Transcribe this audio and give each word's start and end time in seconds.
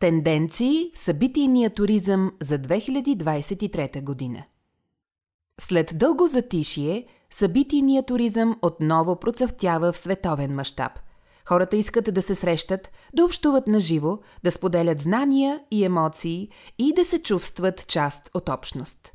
Тенденции 0.00 0.90
в 0.94 0.98
събитийния 0.98 1.70
туризъм 1.70 2.32
за 2.42 2.58
2023 2.58 4.02
година 4.02 4.44
След 5.60 5.92
дълго 5.94 6.26
затишие, 6.26 7.06
събитийният 7.30 8.06
туризъм 8.06 8.56
отново 8.62 9.16
процъфтява 9.16 9.92
в 9.92 9.98
световен 9.98 10.54
мащаб. 10.54 10.92
Хората 11.48 11.76
искат 11.76 12.14
да 12.14 12.22
се 12.22 12.34
срещат, 12.34 12.90
да 13.14 13.24
общуват 13.24 13.66
наживо, 13.66 14.18
да 14.44 14.52
споделят 14.52 15.00
знания 15.00 15.60
и 15.70 15.84
емоции 15.84 16.48
и 16.78 16.92
да 16.92 17.04
се 17.04 17.22
чувстват 17.22 17.86
част 17.86 18.30
от 18.34 18.48
общност. 18.48 19.14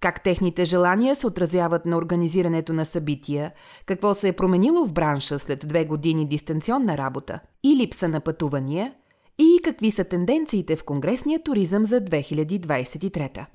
Как 0.00 0.22
техните 0.22 0.64
желания 0.64 1.16
се 1.16 1.26
отразяват 1.26 1.86
на 1.86 1.96
организирането 1.96 2.72
на 2.72 2.84
събития, 2.84 3.52
какво 3.86 4.14
се 4.14 4.28
е 4.28 4.32
променило 4.32 4.86
в 4.86 4.92
бранша 4.92 5.38
след 5.38 5.68
две 5.68 5.84
години 5.84 6.28
дистанционна 6.28 6.98
работа 6.98 7.40
и 7.64 7.76
липса 7.76 8.08
на 8.08 8.20
пътувания– 8.20 8.94
и 9.38 9.60
какви 9.64 9.90
са 9.90 10.04
тенденциите 10.04 10.76
в 10.76 10.84
конгресния 10.84 11.42
туризъм 11.42 11.86
за 11.86 12.00
2023. 12.00 13.46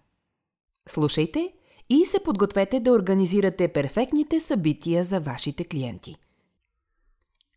Слушайте 0.90 1.53
и 1.90 2.05
се 2.05 2.20
подгответе 2.20 2.80
да 2.80 2.91
организирате 2.91 3.67
перфектните 3.67 4.40
събития 4.40 5.04
за 5.04 5.20
вашите 5.20 5.63
клиенти. 5.63 6.16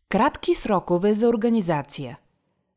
Кратки 0.09 0.55
срокове 0.55 1.13
за 1.13 1.27
организация. 1.29 2.19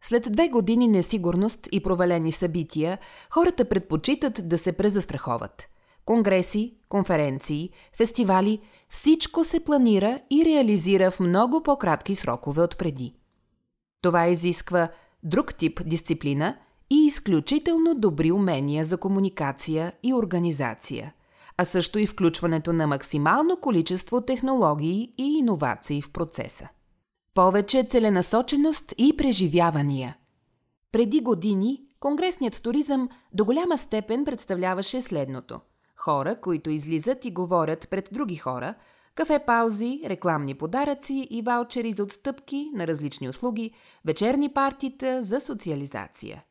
След 0.03 0.33
две 0.33 0.49
години 0.49 0.89
несигурност 0.89 1.69
и 1.73 1.83
провалени 1.83 2.33
събития, 2.33 2.99
хората 3.31 3.65
предпочитат 3.65 4.49
да 4.49 4.59
се 4.59 4.73
презастраховат. 4.73 5.69
Конгреси, 6.05 6.75
конференции, 6.89 7.71
фестивали– 7.97 8.61
всичко 8.91 9.45
се 9.45 9.61
планира 9.61 10.21
и 10.31 10.45
реализира 10.45 11.11
в 11.11 11.21
много 11.21 11.63
по-кратки 11.63 12.15
срокове 12.15 12.63
от 12.63 12.79
преди. 12.79 13.15
Това 14.03 14.27
изисква 14.27 14.89
друг 15.23 15.55
тип 15.55 15.81
дисциплина 15.87 16.57
и 16.91 17.07
изключително 17.07 17.95
добри 17.95 18.33
умения 18.33 18.85
за 18.85 18.97
комуникация 18.97 19.93
и 20.03 20.15
организация, 20.15 21.15
а 21.57 21.65
също 21.65 21.99
и 21.99 22.07
включването 22.07 22.73
на 22.73 22.87
максимално 22.87 23.57
количество 23.57 24.21
технологии 24.21 25.13
и 25.19 25.39
иновации 25.39 26.03
в 26.03 26.11
процеса. 26.11 26.69
Повече 27.35 27.85
целенасоченост 27.85 28.95
и 28.99 29.17
преживявания. 29.17 30.17
Преди 30.93 31.21
години 31.21 31.83
конгресният 32.01 32.63
туризъм 32.63 33.09
до 33.33 33.45
голяма 33.45 33.79
степен 33.79 34.25
представляваше 34.25 35.03
следното– 35.03 35.61
хора, 35.97 36.41
които 36.41 36.71
излизат 36.71 37.25
и 37.25 37.31
говорят 37.31 37.89
пред 37.91 38.09
други 38.13 38.37
хора– 38.37 38.75
кафе 39.21 39.39
паузи, 39.39 40.01
рекламни 40.05 40.55
подаръци 40.55 41.29
и 41.31 41.43
ваучери 41.43 41.93
за 41.93 42.03
отстъпки 42.03 42.71
на 42.75 42.87
различни 42.87 43.29
услуги, 43.29 43.71
вечерни 44.05 44.53
партита 44.53 45.23
за 45.23 45.41
социализация. 45.41 46.45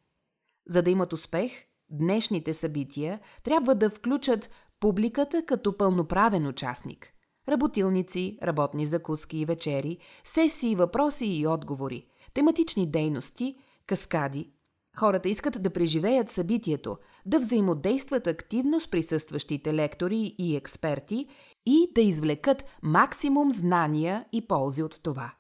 За 0.68 0.82
да 0.82 0.90
имат 0.90 1.14
успех, 1.14 1.52
днешните 1.92 2.54
събития 2.54 3.20
трябва 3.44 3.76
да 3.76 3.90
включат 3.90 4.50
публиката 4.80 5.46
като 5.46 5.78
пълноправен 5.78 6.48
участник. 6.48 7.14
Работилници, 7.50 8.38
работни 8.44 8.86
закуски 8.86 9.38
и 9.38 9.46
вечери, 9.46 9.98
сесии, 10.24 10.76
въпроси 10.76 11.26
и 11.26 11.48
отговори, 11.48 12.06
тематични 12.34 12.92
дейности, 12.92 13.56
каскади. 13.88 14.52
Хората 14.98 15.30
искат 15.30 15.64
да 15.64 15.70
преживеят 15.70 16.30
събитието, 16.30 16.98
да 17.26 17.40
взаимодействат 17.40 18.28
активно 18.28 18.80
с 18.80 18.88
присъстващите 18.88 19.74
лектори 19.74 20.36
и 20.38 20.56
експерти 20.56 21.28
и 21.70 21.92
да 21.96 22.02
извлекат 22.02 22.64
максимум 22.84 23.52
знания 23.52 24.26
и 24.32 24.48
ползи 24.48 24.84
от 24.84 25.04
това. 25.04 25.34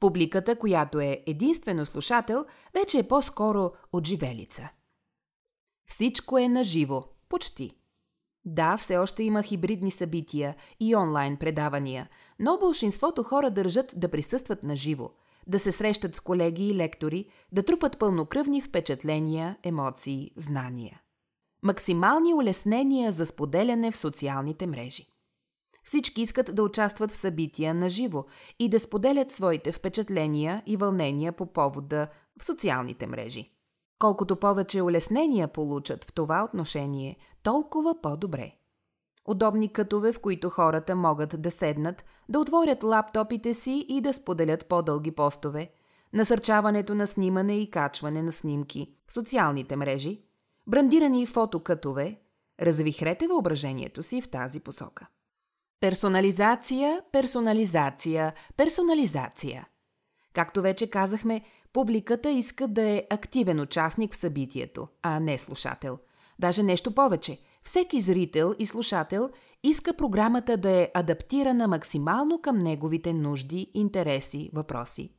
Публиката, 0.00 0.56
която 0.56 1.00
е 1.00 1.22
единствено 1.26 1.86
слушател, 1.86 2.44
вече 2.74 2.98
е 2.98 3.08
по-скоро 3.08 3.70
отживелица. 3.92 4.68
Всичко 5.88 6.38
е 6.38 6.48
наживо, 6.48 7.04
почти. 7.28 7.70
Да, 8.44 8.76
все 8.76 8.96
още 8.96 9.22
има 9.22 9.42
хибридни 9.42 9.90
събития 9.90 10.54
и 10.80 10.96
онлайн 10.96 11.36
предавания, 11.36 12.08
но 12.38 12.58
большинството 12.58 13.22
хора 13.22 13.50
държат 13.50 13.94
да 13.96 14.08
присъстват 14.08 14.62
наживо, 14.62 15.10
да 15.46 15.58
се 15.58 15.72
срещат 15.72 16.14
с 16.14 16.20
колеги 16.20 16.68
и 16.68 16.74
лектори, 16.74 17.26
да 17.52 17.62
трупат 17.62 17.98
пълнокръвни 17.98 18.62
впечатления, 18.62 19.56
емоции, 19.62 20.30
знания. 20.36 21.00
Максимални 21.62 22.34
улеснения 22.34 23.12
за 23.12 23.26
споделяне 23.26 23.90
в 23.90 23.96
социалните 23.96 24.66
мрежи. 24.66 25.06
Всички 25.90 26.22
искат 26.22 26.54
да 26.54 26.62
участват 26.62 27.12
в 27.12 27.16
събития 27.16 27.74
на 27.74 27.90
живо 27.90 28.24
и 28.58 28.68
да 28.68 28.80
споделят 28.80 29.30
своите 29.30 29.72
впечатления 29.72 30.62
и 30.66 30.76
вълнения 30.76 31.32
по 31.32 31.46
повода 31.46 32.08
в 32.40 32.44
социалните 32.44 33.06
мрежи. 33.06 33.52
Колкото 33.98 34.36
повече 34.36 34.82
улеснения 34.82 35.48
получат 35.48 36.04
в 36.04 36.12
това 36.12 36.44
отношение, 36.44 37.16
толкова 37.42 38.00
по-добре. 38.02 38.52
Удобни 39.24 39.72
кътове, 39.72 40.12
в 40.12 40.20
които 40.20 40.50
хората 40.50 40.96
могат 40.96 41.42
да 41.42 41.50
седнат, 41.50 42.04
да 42.28 42.38
отворят 42.38 42.82
лаптопите 42.82 43.54
си 43.54 43.86
и 43.88 44.00
да 44.00 44.12
споделят 44.12 44.66
по-дълги 44.66 45.10
постове, 45.10 45.70
насърчаването 46.12 46.94
на 46.94 47.06
снимане 47.06 47.58
и 47.58 47.70
качване 47.70 48.22
на 48.22 48.32
снимки 48.32 48.94
в 49.08 49.12
социалните 49.12 49.76
мрежи, 49.76 50.22
брандирани 50.66 51.26
фотокътове, 51.26 52.20
развихрете 52.60 53.26
въображението 53.26 54.02
си 54.02 54.22
в 54.22 54.28
тази 54.28 54.60
посока. 54.60 55.06
Персонализация, 55.80 57.02
персонализация, 57.12 58.32
персонализация. 58.56 59.66
Както 60.32 60.62
вече 60.62 60.90
казахме, 60.90 61.40
публиката 61.72 62.30
иска 62.30 62.68
да 62.68 62.82
е 62.82 63.02
активен 63.10 63.60
участник 63.60 64.12
в 64.12 64.16
събитието, 64.16 64.88
а 65.02 65.20
не 65.20 65.38
слушател. 65.38 65.98
Даже 66.38 66.62
нещо 66.62 66.94
повече. 66.94 67.38
Всеки 67.64 68.00
зрител 68.00 68.54
и 68.58 68.66
слушател 68.66 69.30
иска 69.62 69.94
програмата 69.94 70.56
да 70.56 70.70
е 70.70 70.90
адаптирана 70.94 71.68
максимално 71.68 72.40
към 72.40 72.58
неговите 72.58 73.12
нужди, 73.12 73.70
интереси, 73.74 74.50
въпроси. 74.52 75.12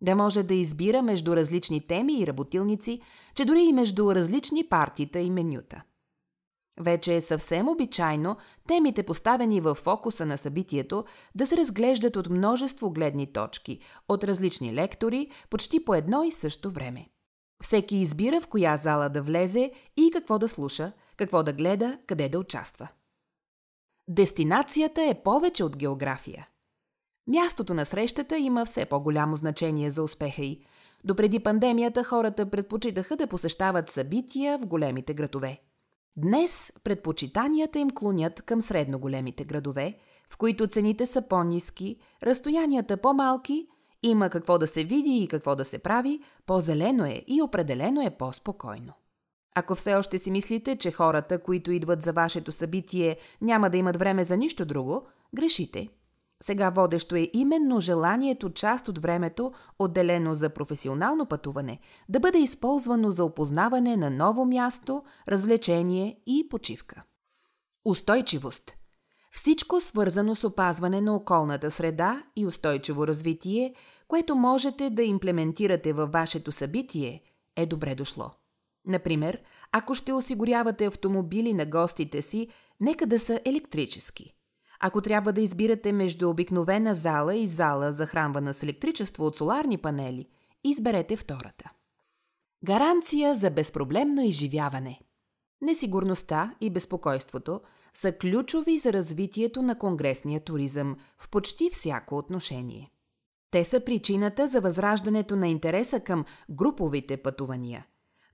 Да 0.00 0.16
може 0.16 0.42
да 0.42 0.54
избира 0.54 1.02
между 1.02 1.36
различни 1.36 1.86
теми 1.86 2.20
и 2.20 2.26
работилници, 2.26 3.00
че 3.34 3.44
дори 3.44 3.60
и 3.60 3.72
между 3.72 4.14
различни 4.14 4.64
партита 4.64 5.18
и 5.18 5.30
менюта. 5.30 5.82
Вече 6.80 7.16
е 7.16 7.20
съвсем 7.20 7.68
обичайно 7.68 8.36
темите, 8.68 9.02
поставени 9.02 9.60
в 9.60 9.74
фокуса 9.74 10.26
на 10.26 10.38
събитието, 10.38 11.04
да 11.34 11.46
се 11.46 11.56
разглеждат 11.56 12.16
от 12.16 12.28
множество 12.28 12.90
гледни 12.90 13.32
точки, 13.32 13.78
от 14.08 14.24
различни 14.24 14.74
лектори, 14.74 15.30
почти 15.50 15.84
по 15.84 15.94
едно 15.94 16.24
и 16.24 16.32
също 16.32 16.70
време. 16.70 17.08
Всеки 17.62 17.96
избира 17.96 18.40
в 18.40 18.48
коя 18.48 18.76
зала 18.76 19.08
да 19.08 19.22
влезе 19.22 19.72
и 19.96 20.10
какво 20.10 20.38
да 20.38 20.48
слуша, 20.48 20.92
какво 21.16 21.42
да 21.42 21.52
гледа, 21.52 21.98
къде 22.06 22.28
да 22.28 22.38
участва. 22.38 22.88
Дестинацията 24.08 25.02
е 25.02 25.22
повече 25.22 25.64
от 25.64 25.76
география. 25.76 26.48
Мястото 27.26 27.74
на 27.74 27.86
срещата 27.86 28.38
има 28.38 28.64
все 28.64 28.84
по-голямо 28.84 29.36
значение 29.36 29.90
за 29.90 30.02
успеха 30.02 30.42
й. 30.42 30.60
Допреди 31.04 31.40
пандемията 31.40 32.04
хората 32.04 32.50
предпочитаха 32.50 33.16
да 33.16 33.26
посещават 33.26 33.90
събития 33.90 34.58
в 34.58 34.66
големите 34.66 35.14
градове– 35.14 35.60
Днес 36.16 36.72
предпочитанията 36.84 37.78
им 37.78 37.90
клонят 37.90 38.42
към 38.42 38.62
средно 38.62 38.98
големите 38.98 39.44
градове, 39.44 39.98
в 40.30 40.36
които 40.36 40.66
цените 40.66 41.06
са 41.06 41.22
по-низки, 41.22 41.96
разстоянията 42.22 42.96
по-малки, 42.96 43.68
има 44.02 44.30
какво 44.30 44.58
да 44.58 44.66
се 44.66 44.84
види 44.84 45.22
и 45.22 45.28
какво 45.28 45.56
да 45.56 45.64
се 45.64 45.78
прави, 45.78 46.20
по-зелено 46.46 47.04
е 47.04 47.22
и 47.26 47.42
определено 47.42 48.02
е 48.02 48.10
по-спокойно. 48.10 48.92
Ако 49.54 49.74
все 49.74 49.94
още 49.94 50.18
си 50.18 50.30
мислите, 50.30 50.76
че 50.76 50.92
хората, 50.92 51.42
които 51.42 51.72
идват 51.72 52.02
за 52.02 52.12
вашето 52.12 52.52
събитие, 52.52 53.16
няма 53.40 53.70
да 53.70 53.76
имат 53.76 53.96
време 53.96 54.24
за 54.24 54.36
нищо 54.36 54.64
друго, 54.64 55.06
грешите– 55.34 55.88
сега 56.42 56.70
водещо 56.70 57.16
е 57.16 57.30
именно 57.32 57.80
желанието 57.80 58.50
част 58.50 58.88
от 58.88 58.98
времето, 58.98 59.52
отделено 59.78 60.34
за 60.34 60.48
професионално 60.50 61.26
пътуване, 61.26 61.80
да 62.08 62.20
бъде 62.20 62.38
използвано 62.38 63.10
за 63.10 63.24
опознаване 63.24 63.96
на 63.96 64.10
ново 64.10 64.44
място, 64.44 65.02
развлечение 65.28 66.20
и 66.26 66.48
почивка. 66.48 67.02
Устойчивост 67.84 68.76
Всичко 69.32 69.80
свързано 69.80 70.34
с 70.34 70.44
опазване 70.44 71.00
на 71.00 71.16
околната 71.16 71.70
среда 71.70 72.22
и 72.36 72.46
устойчиво 72.46 73.06
развитие, 73.06 73.74
което 74.08 74.34
можете 74.34 74.90
да 74.90 75.02
имплементирате 75.02 75.92
във 75.92 76.12
вашето 76.12 76.52
събитие, 76.52 77.22
е 77.56 77.66
добре 77.66 77.94
дошло. 77.94 78.30
Например, 78.86 79.42
ако 79.72 79.94
ще 79.94 80.12
осигурявате 80.12 80.86
автомобили 80.86 81.52
на 81.52 81.66
гостите 81.66 82.22
си, 82.22 82.48
нека 82.80 83.06
да 83.06 83.18
са 83.18 83.40
електрически– 83.44 84.34
ако 84.80 85.00
трябва 85.00 85.32
да 85.32 85.40
избирате 85.40 85.92
между 85.92 86.30
обикновена 86.30 86.94
зала 86.94 87.34
и 87.34 87.46
зала, 87.46 87.92
захранвана 87.92 88.54
с 88.54 88.62
електричество 88.62 89.26
от 89.26 89.36
соларни 89.36 89.78
панели, 89.78 90.26
изберете 90.64 91.16
втората. 91.16 91.70
Гаранция 92.64 93.34
за 93.34 93.50
безпроблемно 93.50 94.22
изживяване. 94.22 95.00
Несигурността 95.60 96.54
и 96.60 96.70
безпокойството 96.70 97.60
са 97.94 98.12
ключови 98.12 98.78
за 98.78 98.92
развитието 98.92 99.62
на 99.62 99.78
конгресния 99.78 100.40
туризъм 100.40 100.96
в 101.18 101.30
почти 101.30 101.70
всяко 101.70 102.18
отношение. 102.18 102.90
Те 103.50 103.64
са 103.64 103.84
причината 103.84 104.46
за 104.46 104.60
възраждането 104.60 105.36
на 105.36 105.48
интереса 105.48 106.00
към 106.00 106.24
груповите 106.50 107.16
пътувания. 107.16 107.86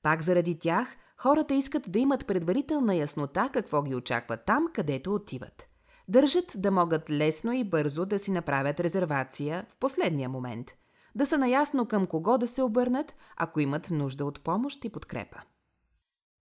Пак 0.02 0.22
заради 0.22 0.58
тях, 0.58 0.96
хората 1.16 1.54
искат 1.54 1.82
да 1.88 1.98
имат 1.98 2.26
предварителна 2.26 2.94
яснота 2.94 3.50
какво 3.52 3.82
ги 3.82 3.94
очаква 3.94 4.36
там, 4.36 4.66
където 4.74 5.14
отиват. 5.14 5.68
Държат 6.08 6.52
да 6.56 6.70
могат 6.70 7.10
лесно 7.10 7.52
и 7.52 7.64
бързо 7.64 8.06
да 8.06 8.18
си 8.18 8.30
направят 8.30 8.80
резервация 8.80 9.66
в 9.68 9.78
последния 9.78 10.28
момент. 10.28 10.70
Да 11.14 11.26
са 11.26 11.38
наясно 11.38 11.86
към 11.86 12.06
кого 12.06 12.38
да 12.38 12.48
се 12.48 12.62
обърнат, 12.62 13.14
ако 13.36 13.60
имат 13.60 13.90
нужда 13.90 14.24
от 14.24 14.40
помощ 14.40 14.84
и 14.84 14.88
подкрепа. 14.88 15.40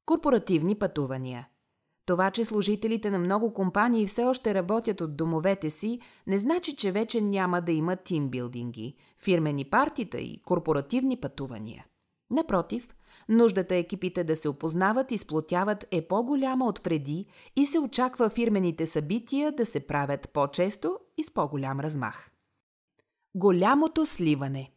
Корпоративни 0.05 0.75
пътувания– 0.75 1.47
това, 2.05 2.31
че 2.31 2.45
служителите 2.45 3.09
на 3.09 3.19
много 3.19 3.53
компании 3.53 4.07
все 4.07 4.23
още 4.23 4.53
работят 4.53 5.01
от 5.01 5.15
домовете 5.15 5.69
си, 5.69 5.99
не 6.27 6.39
значи, 6.39 6.75
че 6.75 6.91
вече 6.91 7.21
няма 7.21 7.61
да 7.61 7.71
има 7.71 7.95
тимбилдинги, 7.95 8.95
фирмени 9.23 9.65
партита 9.65 10.17
и 10.17 10.41
корпоративни 10.41 11.17
пътувания. 11.17 11.85
Напротив, 12.31 12.95
нуждата 13.29 13.75
екипите 13.75 14.23
да 14.23 14.35
се 14.35 14.49
опознават 14.49 15.11
и 15.11 15.17
сплотяват 15.17 15.87
е 15.91 16.01
по-голяма 16.01 16.65
от 16.65 16.83
преди 16.83 17.25
и 17.55 17.65
се 17.65 17.79
очаква 17.79 18.29
фирмените 18.29 18.85
събития 18.85 19.51
да 19.51 19.65
се 19.65 19.79
правят 19.79 20.29
по-често 20.33 20.99
и 21.17 21.23
с 21.23 21.33
по-голям 21.33 21.79
размах. 21.79 22.31
Голямото 23.35 24.05
сливане 24.05 24.71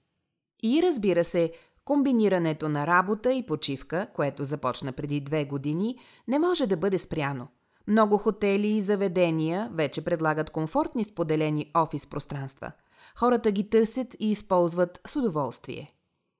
И 0.62 0.82
разбира 0.82 1.24
се, 1.24 1.52
Комбинирането 1.86 2.68
на 2.68 2.86
работа 2.86 3.32
и 3.32 3.46
почивка, 3.46 4.06
което 4.14 4.44
започна 4.44 4.92
преди 4.92 5.20
две 5.20 5.44
години, 5.44 5.98
не 6.28 6.38
може 6.38 6.66
да 6.66 6.76
бъде 6.76 6.98
спряно. 6.98 7.48
Много 7.86 8.18
хотели 8.18 8.68
и 8.68 8.82
заведения 8.82 9.70
вече 9.74 10.04
предлагат 10.04 10.50
комфортни 10.50 11.04
споделени 11.04 11.70
офис 11.74 12.06
пространства. 12.06 12.72
Хората 13.18 13.50
ги 13.50 13.70
търсят 13.70 14.16
и 14.20 14.30
използват 14.30 15.00
с 15.06 15.16
удоволствие. 15.16 15.95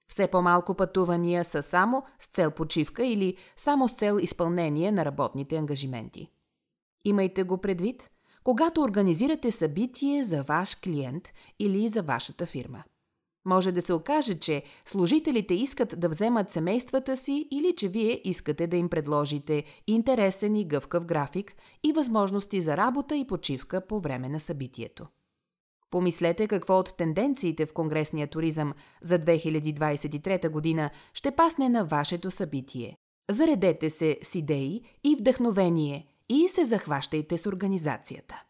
Все 0.09 0.27
по-малко 0.27 0.75
пътувания 0.75 1.45
са 1.45 1.63
само 1.63 2.03
с 2.19 2.27
цел 2.27 2.51
почивка 2.51 3.07
или 3.07 3.37
само 3.57 3.89
с 3.89 3.93
цел 3.93 4.19
изпълнение 4.21 4.93
на 4.93 5.05
работните 5.05 5.57
ангажименти. 5.57 6.31
Имайте 7.05 7.43
го 7.43 7.59
предвид, 7.59 8.11
когато 8.45 8.83
организирате 8.83 9.51
събитие 9.51 10.25
за 10.25 10.43
ваш 10.43 10.75
клиент 10.75 11.33
или 11.59 11.89
за 11.89 12.03
вашата 12.03 12.47
фирма– 12.47 12.85
може 13.47 13.73
да 13.73 13.83
се 13.83 13.93
окаже, 13.93 14.39
че 14.39 14.63
служителите 14.85 15.55
искат 15.55 16.01
да 16.01 16.09
вземат 16.09 16.51
семействата 16.51 17.17
си 17.17 17.49
или 17.51 17.75
че 17.77 17.89
вие 17.89 18.21
искате 18.25 18.67
да 18.67 18.77
им 18.77 18.89
предложите 18.89 19.65
интересен 19.87 20.57
и 20.57 20.65
гъвкав 20.65 21.07
график 21.07 21.55
и 21.83 21.93
възможности 21.93 22.63
за 22.63 22.77
работа 22.77 23.17
и 23.17 23.27
почивка 23.27 23.87
по 23.87 24.01
време 24.01 24.29
на 24.29 24.41
събитието. 24.41 25.07
Помислете 25.91 26.49
какво 26.49 26.79
от 26.79 26.97
тенденциите 26.97 27.67
в 27.67 27.73
конгресния 27.73 28.27
туризъм 28.27 28.75
за 29.03 29.19
2023 29.19 30.49
година 30.49 30.91
ще 31.15 31.31
пасне 31.31 31.69
на 31.69 31.85
вашето 31.85 32.31
събитие. 32.31 32.97
Заредете 33.31 33.91
се 33.91 34.19
с 34.23 34.35
идеи 34.35 34.83
и 35.05 35.17
вдъхновение 35.21 36.07
и 36.29 36.49
се 36.49 36.65
захващайте 36.65 37.39
с 37.39 37.47
организацията. 37.47 38.43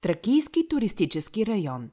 Тракийски 0.00 0.68
туристически 0.68 1.46
район 1.46 1.90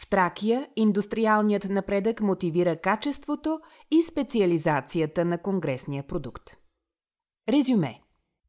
В 0.00 0.08
Тракия 0.10 0.68
индустриалният 0.76 1.64
напредък 1.64 2.20
мотивира 2.20 2.76
качеството 2.76 3.60
и 3.90 4.02
специализацията 4.02 5.24
на 5.24 5.38
конгресния 5.38 6.02
продукт. 6.02 6.65
Резюме 7.48 8.00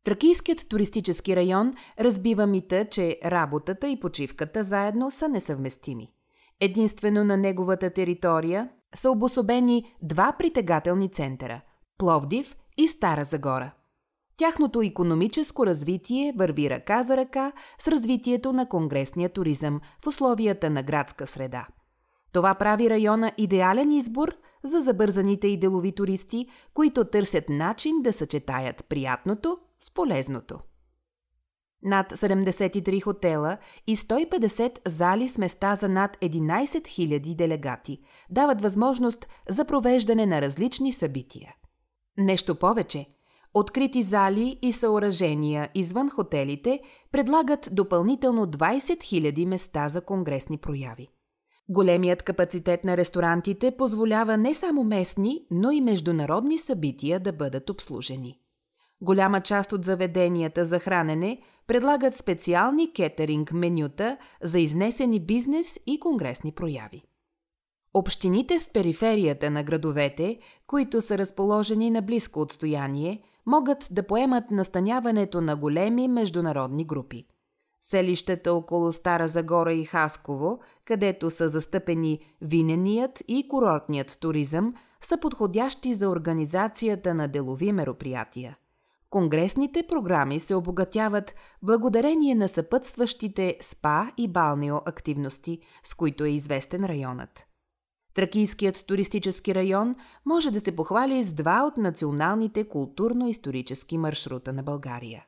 Тракийският 0.03 0.69
туристически 0.69 1.35
район 1.35 1.73
разбива 1.99 2.47
мита, 2.47 2.85
че 2.85 3.19
работата 3.25 3.87
и 3.87 3.99
почивката 3.99 4.63
заедно 4.63 5.11
са 5.11 5.29
несъвместими. 5.29 6.11
Единствено 6.59 7.23
на 7.23 7.37
неговата 7.37 7.89
територия 7.89 8.69
са 8.95 9.11
обособени 9.11 9.95
два 10.01 10.35
притегателни 10.39 11.11
центъра– 11.11 11.61
Пловдив 11.97 12.55
и 12.77 12.87
Стара 12.87 13.23
Загора. 13.23 13.71
Тяхното 14.37 14.81
економическо 14.81 15.65
развитие 15.65 16.33
върви 16.37 16.69
ръка 16.69 17.03
за 17.03 17.17
ръка 17.17 17.51
с 17.79 17.87
развитието 17.87 18.53
на 18.53 18.69
конгресния 18.69 19.29
туризъм 19.29 19.81
в 20.03 20.07
условията 20.07 20.69
на 20.69 20.83
градска 20.83 21.27
среда. 21.27 21.67
Това 22.31 22.55
прави 22.55 22.89
района 22.89 23.31
идеален 23.37 23.91
избор 23.91 24.35
за 24.63 24.79
забързаните 24.79 25.47
и 25.47 25.57
делови 25.57 25.91
туристи, 25.91 26.47
които 26.73 27.05
търсят 27.05 27.49
начин 27.49 28.01
да 28.01 28.13
съчетаят 28.13 28.85
приятното 28.89 29.57
с 29.79 29.91
полезното. 29.91 30.59
Над 31.83 32.11
73 32.11 33.01
хотела 33.01 33.57
и 33.87 33.97
150 33.97 34.89
зали 34.89 35.29
с 35.29 35.37
места 35.37 35.75
за 35.75 35.89
над 35.89 36.17
11 36.17 36.65
000 36.65 37.35
делегати 37.35 37.99
дават 38.29 38.61
възможност 38.61 39.27
за 39.49 39.65
провеждане 39.65 40.25
на 40.25 40.41
различни 40.41 40.93
събития. 40.93 41.55
Нещо 42.17 42.55
повече– 42.55 43.05
Открити 43.53 44.03
зали 44.03 44.59
и 44.61 44.73
съоръжения 44.73 45.69
извън 45.75 46.09
хотелите 46.09 46.79
предлагат 47.11 47.69
допълнително 47.71 48.45
20 48.45 48.77
000 48.77 49.45
места 49.45 49.89
за 49.89 50.01
конгресни 50.01 50.57
прояви. 50.57 51.07
Големият 51.69 52.23
капацитет 52.23 52.83
на 52.83 52.97
ресторантите 52.97 53.71
позволява 53.77 54.37
не 54.37 54.53
само 54.53 54.83
местни, 54.83 55.45
но 55.51 55.71
и 55.71 55.81
международни 55.81 56.57
събития 56.57 57.19
да 57.19 57.33
бъдат 57.33 57.69
обслужени. 57.69 58.39
Голяма 59.01 59.41
част 59.41 59.73
от 59.73 59.85
заведенията 59.85 60.65
за 60.65 60.79
хранене 60.79 61.41
предлагат 61.67 62.15
специални 62.15 62.93
кетеринг 62.93 63.51
менюта 63.51 64.17
за 64.43 64.59
изнесени 64.59 65.19
бизнес 65.19 65.79
и 65.87 65.99
конгресни 65.99 66.51
прояви. 66.51 67.03
Общините 67.93 68.59
в 68.59 68.69
периферията 68.69 69.49
на 69.49 69.63
градовете, 69.63 70.39
които 70.67 71.01
са 71.01 71.17
разположени 71.17 71.89
на 71.89 72.01
близко 72.01 72.41
отстояние, 72.41 73.21
могат 73.45 73.87
да 73.91 74.07
поемат 74.07 74.51
настаняването 74.51 75.41
на 75.41 75.55
големи 75.55 76.07
международни 76.07 76.85
групи. 76.85 77.25
Селищата 77.81 78.53
около 78.53 78.91
Стара 78.91 79.27
Загора 79.27 79.73
и 79.73 79.85
Хасково, 79.85 80.59
където 80.85 81.29
са 81.29 81.49
застъпени 81.49 82.19
виненият 82.41 83.23
и 83.27 83.47
курортният 83.47 84.17
туризъм, 84.19 84.73
са 85.01 85.17
подходящи 85.17 85.93
за 85.93 86.09
организацията 86.09 87.13
на 87.13 87.27
делови 87.27 87.71
мероприятия. 87.71 88.57
Конгресните 89.09 89.83
програми 89.87 90.39
се 90.39 90.55
обогатяват 90.55 91.35
благодарение 91.63 92.35
на 92.35 92.47
съпътстващите 92.47 93.57
спа 93.61 94.11
и 94.17 94.27
балнео 94.27 94.75
активности, 94.75 95.59
с 95.83 95.93
които 95.93 96.23
е 96.23 96.29
известен 96.29 96.85
районът. 96.85 97.47
Тракийският 98.13 98.85
туристически 98.87 99.55
район 99.55 99.95
може 100.25 100.51
да 100.51 100.59
се 100.59 100.75
похвали 100.75 101.23
с 101.23 101.33
два 101.33 101.63
от 101.63 101.77
националните 101.77 102.63
културно-исторически 102.63 103.97
маршрута 103.97 104.53
на 104.53 104.63
България. 104.63 105.25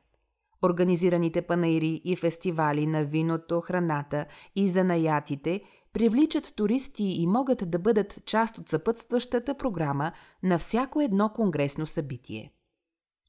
Организираните 0.62 1.42
панаири 1.42 2.00
и 2.04 2.16
фестивали 2.16 2.86
на 2.86 3.04
виното, 3.04 3.60
храната 3.60 4.26
и 4.56 4.68
занаятите 4.68 5.62
привличат 5.92 6.52
туристи 6.56 7.04
и 7.04 7.26
могат 7.26 7.70
да 7.70 7.78
бъдат 7.78 8.24
част 8.26 8.58
от 8.58 8.68
съпътстващата 8.68 9.54
програма 9.54 10.12
на 10.42 10.58
всяко 10.58 11.00
едно 11.00 11.28
конгресно 11.28 11.86
събитие. 11.86 12.52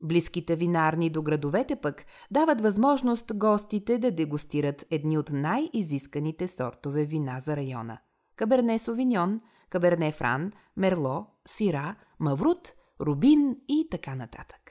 Близките 0.03 0.55
винарни 0.55 1.09
до 1.09 1.21
градовете 1.21 1.75
пък 1.75 2.05
дават 2.31 2.61
възможност 2.61 3.31
гостите 3.35 3.97
да 3.97 4.11
дегустират 4.11 4.85
едни 4.91 5.17
от 5.17 5.29
най-изисканите 5.31 6.47
сортове 6.47 7.05
вина 7.05 7.39
за 7.39 7.57
района– 7.57 7.97
Каберне 8.35 8.79
Совиньон, 8.79 9.41
Каберне 9.69 10.11
Фран, 10.11 10.51
Мерло, 10.77 11.25
Сира, 11.47 11.95
Маврут, 12.19 12.73
Рубин 13.01 13.57
и 13.67 13.87
така 13.91 14.15
нататък. 14.15 14.70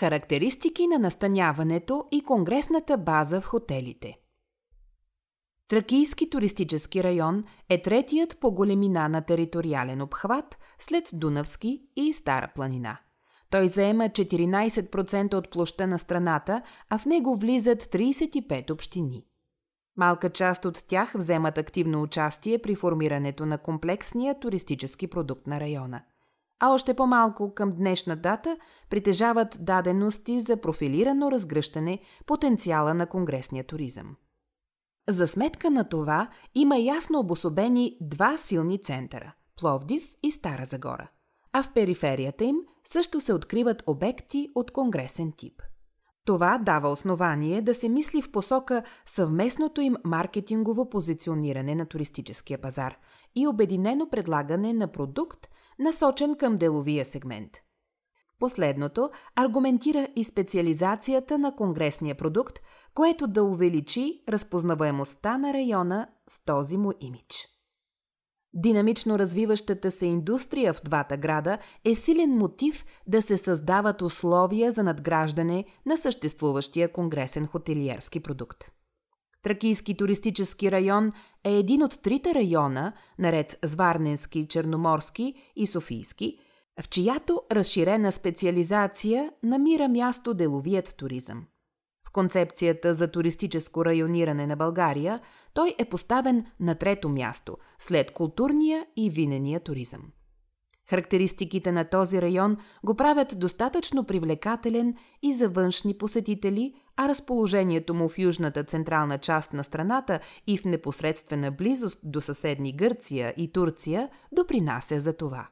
Характеристики 0.00 0.86
на 0.86 0.98
настаняването 0.98 2.04
и 2.12 2.24
конгресната 2.24 2.98
база 2.98 3.40
в 3.40 3.44
хотелите 3.44 4.18
Тракийски 5.68 6.30
туристически 6.30 7.04
район 7.04 7.44
е 7.68 7.82
третият 7.82 8.40
по 8.40 8.52
големина 8.52 9.08
на 9.08 9.22
териториален 9.22 10.02
обхват 10.02 10.58
след 10.78 11.10
Дунавски 11.12 11.82
и 11.96 12.12
Стара 12.12 12.48
планина. 12.54 12.98
Той 13.50 13.68
заема 13.68 14.04
14% 14.04 15.34
от 15.34 15.50
площа 15.50 15.86
на 15.86 15.98
страната, 15.98 16.62
а 16.90 16.98
в 16.98 17.06
него 17.06 17.36
влизат 17.36 17.82
35 17.82 18.70
общини. 18.70 19.24
Малка 19.96 20.30
част 20.30 20.64
от 20.64 20.84
тях 20.86 21.12
вземат 21.14 21.58
активно 21.58 22.02
участие 22.02 22.58
при 22.58 22.74
формирането 22.74 23.46
на 23.46 23.58
комплексния 23.58 24.40
туристически 24.40 25.06
продукт 25.06 25.46
на 25.46 25.60
района. 25.60 26.02
А 26.60 26.68
още 26.68 26.94
по-малко 26.94 27.54
към 27.54 27.70
днешна 27.70 28.16
дата 28.16 28.56
притежават 28.90 29.58
дадености 29.60 30.40
за 30.40 30.56
профилирано 30.56 31.30
разгръщане 31.30 31.98
потенциала 32.26 32.94
на 32.94 33.06
конгресния 33.06 33.64
туризъм. 33.64 34.16
За 35.08 35.28
сметка 35.28 35.70
на 35.70 35.88
това 35.88 36.28
има 36.54 36.78
ясно 36.78 37.18
обособени 37.18 37.96
два 38.00 38.38
силни 38.38 38.82
центъра– 38.82 39.34
Пловдив 39.60 40.14
и 40.22 40.32
Стара 40.32 40.64
Загора. 40.64 41.10
А 41.52 41.62
в 41.62 41.72
периферията 41.72 42.44
им 42.44 42.56
също 42.84 43.20
се 43.20 43.32
откриват 43.32 43.82
обекти 43.86 44.48
от 44.54 44.70
конгресен 44.70 45.32
тип– 45.36 45.62
Това 46.24 46.58
дава 46.58 46.88
основание 46.88 47.62
да 47.62 47.74
се 47.74 47.88
мисли 47.88 48.22
в 48.22 48.32
посока 48.32 48.82
съвместното 49.06 49.80
им 49.80 49.96
маркетингово 50.04 50.90
позициониране 50.90 51.74
на 51.74 51.86
туристическия 51.86 52.60
пазар 52.60 52.98
и 53.34 53.46
обединено 53.46 54.10
предлагане 54.10 54.72
на 54.72 54.88
продукт, 54.88 55.48
насочен 55.80 56.36
към 56.36 56.56
деловия 56.56 57.04
сегмент. 57.04 57.50
Последното 58.38 59.10
аргументира 59.36 60.08
и 60.16 60.24
специализацията 60.24 61.38
на 61.38 61.56
конгресния 61.56 62.14
продукт, 62.14 62.58
което 62.94 63.26
да 63.26 63.44
увеличи 63.44 64.24
разпознаваемостта 64.28 65.38
на 65.38 65.52
района 65.52 66.08
с 66.28 66.44
този 66.44 66.76
му 66.76 66.92
имидж. 67.00 67.48
Динамично 68.54 69.18
развиващата 69.18 69.90
се 69.90 70.06
индустрия 70.06 70.74
в 70.74 70.82
двата 70.84 71.16
града 71.16 71.58
е 71.84 71.94
силен 71.94 72.30
мотив 72.30 72.84
да 73.06 73.22
се 73.22 73.38
създават 73.38 74.02
условия 74.02 74.72
за 74.72 74.82
надграждане 74.82 75.64
на 75.86 75.96
съществуващия 75.96 76.92
конгресен 76.92 77.46
хотелиерски 77.46 78.20
продукт. 78.20 78.72
Тракийски 79.42 79.96
туристически 79.96 80.72
район 80.72 81.12
е 81.44 81.52
един 81.52 81.82
от 81.82 82.02
трите 82.02 82.34
района, 82.34 82.92
наред 83.18 83.58
с 83.64 83.74
Варненски, 83.74 84.48
Черноморски 84.48 85.34
и 85.56 85.66
Софийски, 85.66 86.38
в 86.82 86.88
чиято 86.88 87.42
разширена 87.52 88.12
специализация 88.12 89.30
намира 89.42 89.88
място 89.88 90.34
деловият 90.34 90.94
туризъм. 90.96 91.46
В 92.06 92.12
концепцията 92.12 92.94
за 92.94 93.10
туристическо 93.10 93.84
райониране 93.84 94.46
на 94.46 94.56
България 94.56 95.20
той 95.54 95.74
е 95.78 95.84
поставен 95.84 96.46
на 96.60 96.74
трето 96.74 97.08
място, 97.08 97.56
след 97.78 98.10
културния 98.10 98.86
и 98.96 99.10
винения 99.10 99.60
туризъм. 99.60 100.02
Характеристиките 100.90 101.72
на 101.72 101.84
този 101.84 102.22
район 102.22 102.56
го 102.84 102.94
правят 102.94 103.38
достатъчно 103.38 104.04
привлекателен 104.04 104.94
и 105.22 105.32
за 105.32 105.48
външни 105.48 105.98
посетители, 105.98 106.74
а 107.02 107.08
разположението 107.08 107.94
му 107.94 108.08
в 108.08 108.18
южната 108.18 108.64
централна 108.64 109.18
част 109.18 109.52
на 109.52 109.64
страната 109.64 110.20
и 110.46 110.58
в 110.58 110.64
непосредствена 110.64 111.50
близост 111.50 111.98
до 112.02 112.20
съседни 112.20 112.76
Гърция 112.76 113.34
и 113.36 113.52
Турция 113.52 114.08
допринася 114.32 115.00
за 115.00 115.16
това. 115.16 115.48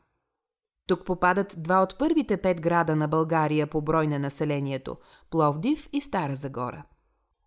Тук 0.86 1.04
попадат 1.04 1.54
два 1.58 1.82
от 1.82 1.98
първите 1.98 2.36
пет 2.36 2.60
града 2.60 2.96
на 2.96 3.08
България 3.08 3.66
по 3.66 3.82
брой 3.82 4.06
на 4.06 4.18
населението– 4.18 4.96
Пловдив 5.30 5.88
и 5.92 6.00
Стара 6.00 6.36
Загора. 6.36 6.84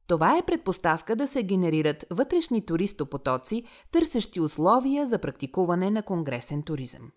Това 0.08 0.38
е 0.38 0.46
предпоставка 0.46 1.16
да 1.16 1.28
се 1.28 1.44
генерират 1.44 2.06
вътрешни 2.12 2.66
туристопотоци, 2.66 3.64
търсещи 3.92 4.40
условия 4.40 5.08
за 5.08 5.20
практикуване 5.20 5.92
на 5.92 6.04
конгресен 6.04 6.64
туризъм. 6.64 7.12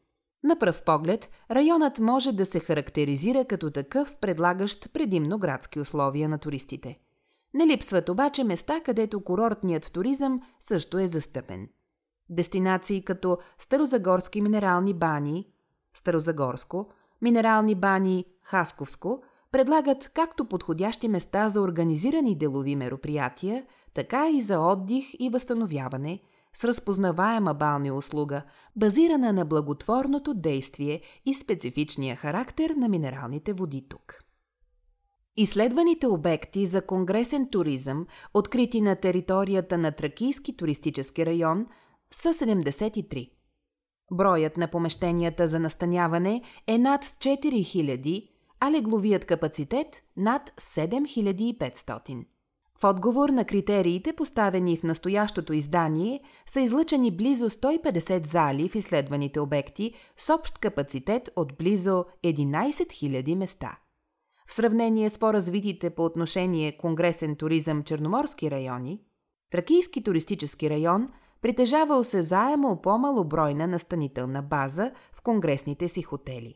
На 0.45 0.57
пръв 0.59 0.83
поглед, 0.83 1.29
районът 1.51 1.99
може 1.99 2.33
да 2.33 2.47
се 2.47 2.61
характеризира 2.61 3.45
като 3.45 3.71
такъв, 3.71 4.17
предлагащ 4.17 4.93
предимно 4.93 5.39
градски 5.39 5.81
условия 5.81 6.29
на 6.29 6.39
туристите. 6.39 6.99
Не 7.55 7.67
липсват 7.67 8.09
обаче 8.09 8.45
места, 8.45 8.81
където 8.81 9.25
курортният 9.25 9.93
туризъм 9.93 10.41
също 10.61 10.99
е 10.99 11.07
застъпен. 11.07 11.69
Дестинации 12.31 13.05
като 13.05 13.39
Старозагорски 13.59 14.41
минерални 14.41 14.95
бани, 14.95 15.49
Старозагорско, 15.95 16.91
минерални 17.23 17.75
бани 17.75 18.25
Хасковско 18.43 19.23
предлагат 19.53 20.11
както 20.15 20.45
подходящи 20.45 21.09
места 21.09 21.49
за 21.49 21.61
организирани 21.61 22.39
делови 22.39 22.77
мероприятия, 22.77 23.65
така 23.95 24.29
и 24.31 24.41
за 24.41 24.61
отдих 24.61 25.07
и 25.19 25.31
възстановяване 25.31 26.21
с 26.55 26.65
разпознаваема 26.65 27.55
бални 27.55 27.91
услуга, 27.91 28.43
базирана 28.77 29.33
на 29.33 29.45
благотворното 29.45 30.35
действие 30.35 31.01
и 31.27 31.35
специфичния 31.35 32.17
характер 32.17 32.71
на 32.71 32.89
минералните 32.89 33.53
води 33.53 33.87
тук. 33.89 34.25
Изследваните 35.37 36.07
обекти 36.07 36.67
за 36.67 36.87
конгресен 36.87 37.49
туризъм, 37.51 38.07
открити 38.35 38.81
на 38.81 38.97
територията 38.97 39.79
на 39.79 39.93
Тракийски 39.93 40.57
туристически 40.57 41.27
район, 41.27 41.67
са 42.11 42.29
73. 42.29 43.31
Броят 44.13 44.57
на 44.57 44.69
помещенията 44.69 45.49
за 45.49 45.61
настаняване 45.61 46.43
е 46.67 46.79
над 46.79 47.05
4000, 47.05 48.29
а 48.61 48.71
легловият 48.71 49.25
капацитет 49.25 50.03
над 50.17 50.51
7500. 50.61 52.25
В 52.81 52.85
отговор 52.85 53.29
на 53.29 53.45
критериите, 53.45 54.13
поставени 54.13 54.77
в 54.77 54.83
настоящото 54.83 55.53
издание, 55.53 56.21
са 56.47 56.61
излъчени 56.61 57.11
близо 57.11 57.51
150 57.51 58.27
зали 58.27 58.69
в 58.69 58.75
изследваните 58.75 59.41
обекти 59.41 59.95
с 60.17 60.35
общ 60.35 60.59
капацитет 60.59 61.31
от 61.37 61.57
близо 61.57 62.05
11 62.25 62.71
000 62.71 63.35
места. 63.35 63.79
В 64.47 64.55
сравнение 64.55 65.11
с 65.11 65.19
по-развитите 65.19 65.91
по 65.91 66.05
отношение 66.05 66.77
конгресен 66.77 67.37
туризъм 67.37 67.83
черноморски 67.83 68.51
райони, 68.51 69.01
Тракийски 69.51 70.03
туристически 70.03 70.71
район– 70.71 71.09
притежава 71.45 71.97
осезаемо 71.97 72.83
по-малобройна 72.83 73.67
настанителна 73.67 74.43
база 74.43 74.91
в 75.13 75.23
конгресните 75.23 75.89
си 75.89 76.03
хотели, 76.03 76.55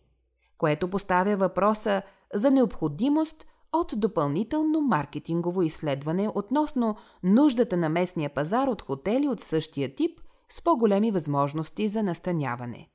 което 0.59 0.91
поставя 0.91 1.37
въпроса 1.37 2.03
за 2.35 2.51
необходимост 2.51 3.47
от 3.73 3.93
допълнително 3.97 4.81
маркетингово 4.81 5.63
изследване 5.63 6.29
относно 6.35 6.97
нуждата 7.23 7.77
на 7.77 7.89
местния 7.89 8.31
пазар 8.31 8.69
от 8.69 8.83
хотели 8.83 9.29
от 9.29 9.41
същия 9.41 9.95
тип 9.95 10.21
с 10.49 10.65
по-големи 10.65 11.11
възможности 11.11 11.89
за 11.89 12.03
настаняване. 12.03 12.89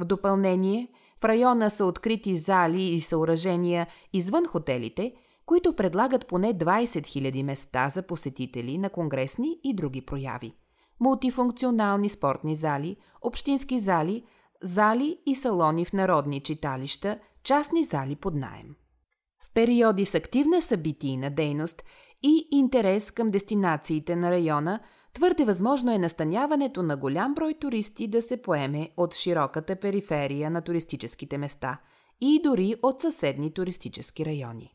В 0.00 0.04
допълнение, 0.04 0.88
в 1.20 1.24
района 1.24 1.70
са 1.70 1.84
открити 1.84 2.36
зали 2.36 2.82
и 2.82 3.00
съоръжения 3.00 3.86
извън 4.12 4.46
хотелите, 4.46 5.14
които 5.46 5.76
предлагат 5.76 6.26
поне 6.26 6.54
20 6.54 6.84
000 6.84 7.42
места 7.42 7.88
за 7.88 8.02
посетители 8.02 8.78
на 8.78 8.90
конгресни 8.90 9.60
и 9.64 9.74
други 9.74 10.00
прояви– 10.00 10.54
мултифункционални 11.00 12.08
спортни 12.08 12.54
зали, 12.54 12.96
общински 13.22 13.78
зали, 13.78 14.24
зали 14.62 15.18
и 15.26 15.34
салони 15.34 15.84
в 15.84 15.92
народни 15.92 16.40
читалища, 16.40 17.18
частни 17.42 17.84
зали 17.84 18.16
под 18.16 18.34
найем. 18.34 18.76
Периоди 19.56 20.04
с 20.04 20.14
активна 20.14 20.62
събитийна 20.62 21.30
дейност 21.30 21.84
и 22.22 22.48
интерес 22.50 23.10
към 23.10 23.30
дестинациите 23.30 24.16
на 24.16 24.30
района, 24.30 24.80
твърде 25.14 25.44
възможно 25.44 25.92
е 25.92 25.98
настаняването 25.98 26.82
на 26.82 26.96
голям 26.96 27.34
брой 27.34 27.54
туристи 27.54 28.08
да 28.08 28.22
се 28.22 28.42
поеме 28.42 28.90
от 28.96 29.14
широката 29.14 29.76
периферия 29.76 30.50
на 30.50 30.62
туристическите 30.62 31.38
места 31.38 31.80
и 32.20 32.40
дори 32.44 32.74
от 32.82 33.00
съседни 33.00 33.54
туристически 33.54 34.26
райони. 34.26 34.74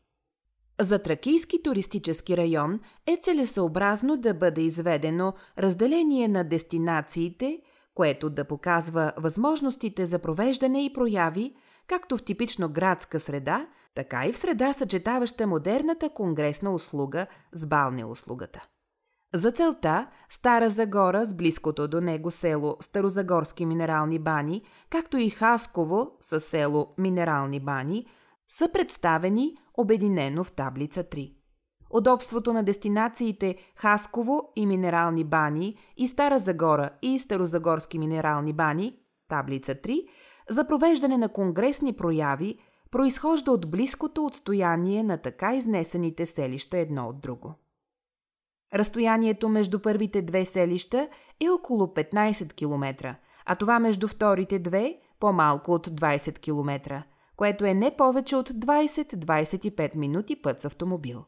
За 0.80 0.98
Тракийски 0.98 1.62
туристически 1.62 2.36
район 2.36 2.80
е 3.06 3.18
целесъобразно 3.22 4.16
да 4.16 4.34
бъде 4.34 4.60
изведено 4.60 5.32
разделение 5.58 6.28
на 6.28 6.44
дестинациите, 6.44 7.58
което 7.94 8.30
да 8.30 8.44
показва 8.44 9.12
възможностите 9.16 10.06
за 10.06 10.18
провеждане 10.18 10.84
и 10.84 10.92
прояви, 10.92 11.54
както 11.86 12.16
в 12.16 12.24
типично 12.24 12.68
градска 12.68 13.20
среда, 13.20 13.66
така 13.94 14.26
и 14.26 14.32
в 14.32 14.36
среда 14.36 14.72
съчетаваща 14.72 15.46
модерната 15.46 16.10
конгресна 16.10 16.74
услуга 16.74 17.26
с 17.52 17.66
балне 17.66 18.04
услугата. 18.04 18.66
За 19.34 19.52
целта 19.52 20.06
Стара 20.28 20.70
Загора 20.70 21.24
с 21.24 21.34
близкото 21.34 21.88
до 21.88 22.00
него 22.00 22.30
село 22.30 22.76
Старозагорски 22.80 23.66
минерални 23.66 24.18
бани, 24.18 24.62
както 24.90 25.16
и 25.16 25.30
Хасково 25.30 26.10
със 26.20 26.44
село 26.44 26.94
Минерални 26.98 27.60
бани– 27.60 28.06
са 28.52 28.68
представени 28.72 29.56
обединено 29.74 30.44
в 30.44 30.52
таблица 30.52 31.04
3. 31.04 31.34
Удобството 31.90 32.52
на 32.52 32.62
дестинациите 32.62 33.56
Хасково 33.76 34.52
и 34.56 34.66
Минерални 34.66 35.24
бани 35.24 35.76
и 35.96 36.08
Стара 36.08 36.38
Загора 36.38 36.90
и 37.02 37.18
Старозагорски 37.18 37.98
минерални 37.98 38.52
бани, 38.52 38.96
таблица 39.28 39.74
3, 39.74 40.02
за 40.48 40.66
провеждане 40.66 41.18
на 41.18 41.28
конгресни 41.28 41.92
прояви 41.92 42.58
произхожда 42.92 43.52
от 43.52 43.70
близкото 43.70 44.26
отстояние 44.26 45.02
на 45.02 45.18
така 45.18 45.54
изнесените 45.54 46.26
селища 46.26 46.78
едно 46.78 47.08
от 47.08 47.20
друго. 47.20 47.54
Разстоянието 48.74 49.48
между 49.48 49.78
първите 49.82 50.22
две 50.22 50.44
селища 50.44 51.08
е 51.40 51.48
около 51.48 51.86
15 51.86 52.52
км, 52.52 53.16
а 53.46 53.54
това 53.54 53.78
между 53.78 54.08
вторите 54.08 54.58
две 54.58 54.98
по-малко 55.20 55.72
от 55.72 55.88
20 55.88 56.38
км, 56.38 57.04
което 57.36 57.64
е 57.64 57.74
не 57.74 57.96
повече 57.96 58.36
от 58.36 58.50
20-25 58.50 59.96
минути 59.96 60.42
път 60.42 60.60
с 60.60 60.64
автомобил. 60.64 61.24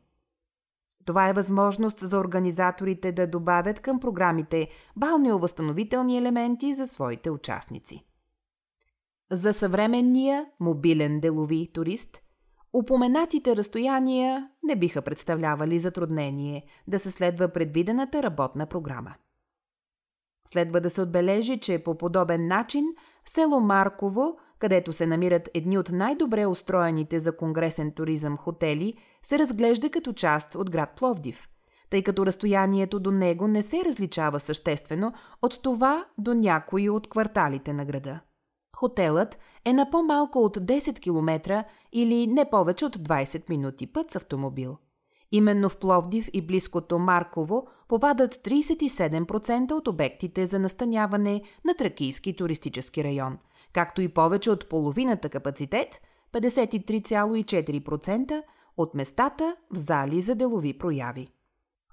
Това 1.04 1.28
е 1.28 1.32
възможност 1.32 1.98
за 1.98 2.18
организаторите 2.18 3.12
да 3.12 3.26
добавят 3.26 3.80
към 3.80 4.00
програмите 4.00 4.68
балнеовъзстановителни 4.96 6.18
елементи 6.18 6.74
за 6.74 6.86
своите 6.86 7.30
участници. 7.30 8.04
За 9.34 9.52
съвременния 9.52 10.46
мобилен 10.60 11.20
делови 11.20 11.68
турист, 11.72 12.18
упоменатите 12.72 13.56
разстояния 13.56 14.50
не 14.62 14.76
биха 14.76 15.02
представлявали 15.02 15.78
затруднение 15.78 16.66
да 16.88 16.98
се 16.98 17.10
следва 17.10 17.48
предвидената 17.48 18.22
работна 18.22 18.66
програма. 18.66 19.14
Следва 20.48 20.80
да 20.80 20.90
се 20.90 21.00
отбележи, 21.00 21.60
че 21.60 21.78
по 21.78 21.98
подобен 21.98 22.46
начин 22.46 22.84
село 23.24 23.60
Марково 23.60 24.36
където 24.58 24.92
се 24.92 25.06
намират 25.06 25.50
едни 25.54 25.78
от 25.78 25.90
най-добре 25.92 26.46
устроените 26.46 27.18
за 27.18 27.36
конгресен 27.36 27.92
туризъм 27.92 28.36
хотели, 28.36 28.94
се 29.22 29.38
разглежда 29.38 29.90
като 29.90 30.12
част 30.12 30.54
от 30.54 30.70
град 30.70 30.90
Пловдив, 30.96 31.48
тъй 31.90 32.02
като 32.02 32.26
разстоянието 32.26 33.00
до 33.00 33.10
него 33.10 33.48
не 33.48 33.62
се 33.62 33.84
различава 33.84 34.40
съществено 34.40 35.12
от 35.42 35.62
това 35.62 36.04
до 36.18 36.34
някои 36.34 36.90
от 36.90 37.10
кварталите 37.10 37.72
на 37.72 37.84
града. 37.84 38.20
Хотелът 38.74 39.38
е 39.64 39.72
на 39.72 39.90
по-малко 39.90 40.38
от 40.38 40.58
10 40.58 41.00
км 41.00 41.64
или 41.92 42.26
не 42.26 42.50
повече 42.50 42.84
от 42.84 42.96
20 42.96 43.50
минути 43.50 43.86
път 43.86 44.10
с 44.10 44.16
автомобил. 44.16 44.76
Именно 45.32 45.68
в 45.68 45.76
Пловдив 45.76 46.28
и 46.32 46.42
близкото 46.42 46.98
Марково 46.98 47.66
попадат 47.88 48.34
37% 48.34 49.72
от 49.72 49.88
обектите 49.88 50.46
за 50.46 50.58
настаняване 50.58 51.42
на 51.64 51.74
Тракийски 51.74 52.36
туристически 52.36 53.04
район, 53.04 53.38
както 53.72 54.00
и 54.00 54.08
повече 54.08 54.50
от 54.50 54.68
половината 54.68 55.28
капацитет 55.28 56.00
53,4% 56.32 58.42
от 58.76 58.94
местата 58.94 59.56
в 59.74 59.76
зали 59.76 60.22
за 60.22 60.34
делови 60.34 60.78
прояви. 60.78 61.28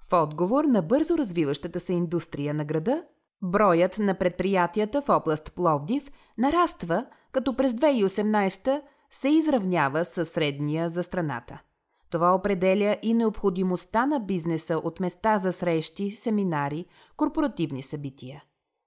В 0.08 0.12
отговор 0.12 0.64
на 0.64 0.82
бързо 0.82 1.18
развиващата 1.18 1.80
се 1.80 1.92
индустрия 1.92 2.54
на 2.54 2.64
града, 2.64 3.04
броят 3.42 3.98
на 3.98 4.14
предприятията 4.14 5.02
в 5.02 5.08
област 5.08 5.52
Пловдив 5.54 6.10
нараства, 6.38 7.06
като 7.32 7.56
през 7.56 7.72
2018 7.72 8.82
се 9.10 9.28
изравнява 9.28 10.04
със 10.04 10.28
средния 10.28 10.90
за 10.90 11.02
страната. 11.02 11.62
Това 12.10 12.34
определя 12.34 12.96
и 13.02 13.14
необходимостта 13.14 14.06
на 14.06 14.20
бизнеса 14.20 14.78
от 14.78 15.00
места 15.00 15.38
за 15.38 15.52
срещи, 15.52 16.10
семинари, 16.10 16.86
корпоративни 17.16 17.82
събития. 17.82 18.44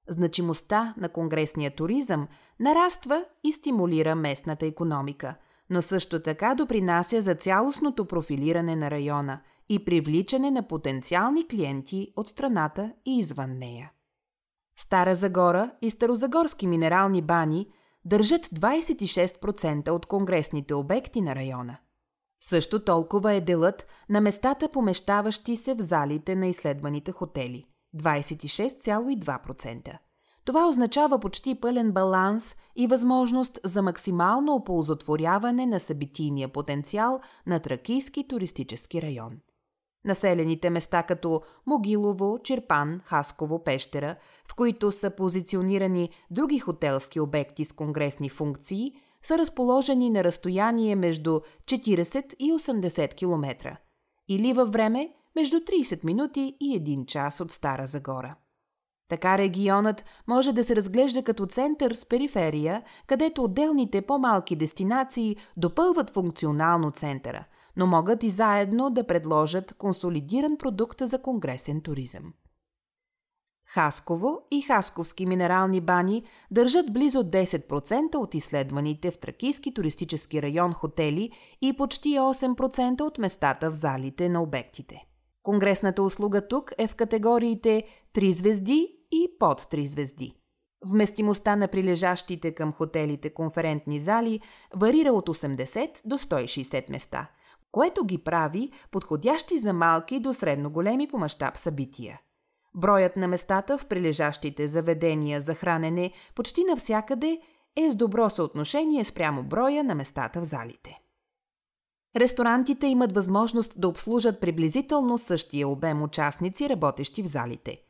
Значимостта 0.08 0.94
на 0.98 1.10
конгресния 1.10 1.72
туризъм 1.72 2.28
нараства 2.60 3.26
и 3.44 3.52
стимулира 3.52 4.16
местната 4.16 4.66
економика, 4.66 5.36
но 5.70 5.82
също 5.82 6.22
така 6.22 6.56
допринася 6.56 7.22
за 7.22 7.36
цялостното 7.36 8.06
профилиране 8.06 8.76
на 8.76 8.92
района 8.92 9.42
и 9.70 9.86
привличане 9.86 10.52
на 10.52 10.68
потенциални 10.68 11.48
клиенти 11.48 12.14
от 12.16 12.28
страната 12.28 12.94
и 13.06 13.20
извън 13.20 13.58
нея. 13.58 13.92
Стара 14.76 15.16
Загора 15.16 15.72
и 15.82 15.90
Старозагорски 15.90 16.68
минерални 16.68 17.22
бани 17.22 17.68
държат 18.06 18.46
26% 18.46 19.90
от 19.90 20.06
конгресните 20.06 20.74
обекти 20.74 21.22
на 21.22 21.36
района. 21.36 21.78
Също 22.40 22.84
толкова 22.84 23.34
е 23.34 23.42
делът 23.42 23.88
на 24.10 24.22
местата, 24.22 24.70
помещаващи 24.70 25.56
се 25.56 25.74
в 25.74 25.82
залите 25.82 26.36
на 26.36 26.48
изследваните 26.48 27.12
хотели– 27.12 27.66
26,2%. 27.98 29.98
Това 30.46 30.68
означава 30.68 31.20
почти 31.20 31.62
пълен 31.62 31.92
баланс 31.92 32.56
и 32.76 32.88
възможност 32.88 33.60
за 33.64 33.82
максимално 33.82 34.56
оползотворяване 34.56 35.66
на 35.66 35.80
събитийния 35.80 36.48
потенциал 36.48 37.20
на 37.48 37.60
Тракийски 37.60 38.28
туристически 38.28 39.02
район. 39.02 39.38
Населените 40.06 40.70
места 40.70 41.04
като 41.04 41.42
Могилово, 41.66 42.40
Черпан, 42.44 43.02
Хасково, 43.06 43.64
Пещера, 43.64 44.16
в 44.52 44.56
които 44.56 44.92
са 44.92 45.10
позиционирани 45.10 46.10
други 46.32 46.60
хотелски 46.60 47.20
обекти 47.20 47.66
с 47.66 47.72
конгресни 47.72 48.30
функции– 48.30 48.94
са 49.26 49.38
разположени 49.38 50.10
на 50.10 50.24
разстояние 50.24 50.96
между 50.96 51.40
40 51.66 52.36
и 52.40 52.54
80 52.54 53.14
км 53.16 53.78
или 54.28 54.54
във 54.54 54.72
време 54.72 55.14
между 55.36 55.58
30 55.58 56.06
минути 56.06 56.58
и 56.60 56.82
1 56.82 57.06
час 57.06 57.42
от 57.42 57.52
Стара 57.52 57.88
Загора. 57.88 58.36
Така 59.10 59.38
регионът 59.38 60.06
може 60.28 60.54
да 60.54 60.64
се 60.64 60.76
разглежда 60.76 61.24
като 61.24 61.46
център 61.46 61.92
с 61.92 62.06
периферия, 62.06 62.84
където 63.08 63.44
отделните 63.44 64.02
по-малки 64.02 64.56
дестинации 64.56 65.36
допълват 65.58 66.10
функционално 66.10 66.92
центъра, 66.92 67.46
но 67.78 67.88
могат 67.88 68.24
и 68.24 68.30
заедно 68.30 68.90
да 68.90 69.08
предложат 69.08 69.74
консолидиран 69.74 70.58
продукт 70.58 70.98
за 71.02 71.22
конгресен 71.22 71.82
туризъм. 71.82 72.34
Хасково 73.68 74.42
и 74.52 74.62
Хасковски 74.62 75.26
минерални 75.26 75.82
бани 75.82 76.24
държат 76.52 76.94
близо 76.94 77.24
10% 77.24 78.16
от 78.16 78.36
изследваните 78.36 79.12
в 79.12 79.20
Тракийски 79.20 79.74
туристически 79.74 80.42
район 80.42 80.74
хотели 80.74 81.32
и 81.62 81.74
почти 81.74 82.10
8% 82.10 83.02
от 83.02 83.18
местата 83.18 83.72
в 83.72 83.74
залите 83.74 84.30
на 84.30 84.42
обектите. 84.42 85.06
Конгресната 85.44 86.04
услуга 86.04 86.48
тук 86.48 86.72
е 86.78 86.88
в 86.88 86.96
категориите 86.96 87.84
3 88.14 88.32
звезди 88.32 88.98
и 89.12 89.30
под 89.40 89.62
3 89.62 89.86
звезди. 89.86 90.34
Вместимостта 90.86 91.56
на 91.56 91.68
прилежащите 91.68 92.52
към 92.52 92.74
хотелите 92.74 93.30
конферентни 93.30 94.00
зали 94.00 94.40
варира 94.76 95.14
от 95.14 95.30
80 95.30 96.02
до 96.06 96.18
160 96.18 96.92
места, 96.92 97.30
което 97.76 98.06
ги 98.06 98.18
прави 98.18 98.72
подходящи 98.92 99.58
за 99.58 99.74
малки 99.74 100.20
до 100.20 100.34
средно 100.34 100.70
големи 100.70 101.08
по 101.08 101.18
мащаб 101.18 101.58
събития. 101.58 102.20
Броят 102.76 103.16
на 103.16 103.28
местата 103.28 103.78
в 103.78 103.86
прилежащите 103.86 104.68
заведения 104.68 105.42
за 105.42 105.54
хранене 105.54 106.12
почти 106.36 106.64
навсякъде 106.64 107.40
е 107.76 107.90
с 107.90 107.96
добро 107.96 108.30
съотношение 108.30 109.04
спрямо 109.04 109.44
броя 109.44 109.84
на 109.84 109.96
местата 109.96 110.42
в 110.42 110.44
залите. 110.44 111.00
Ресторантите 112.16 112.88
имат 112.88 113.16
възможност 113.16 113.74
да 113.78 113.88
обслужат 113.88 114.42
приблизително 114.42 115.18
същия 115.18 115.68
обем 115.68 116.04
участници, 116.04 116.70
работещи 116.70 117.24
в 117.24 117.28
залите. 117.28 117.82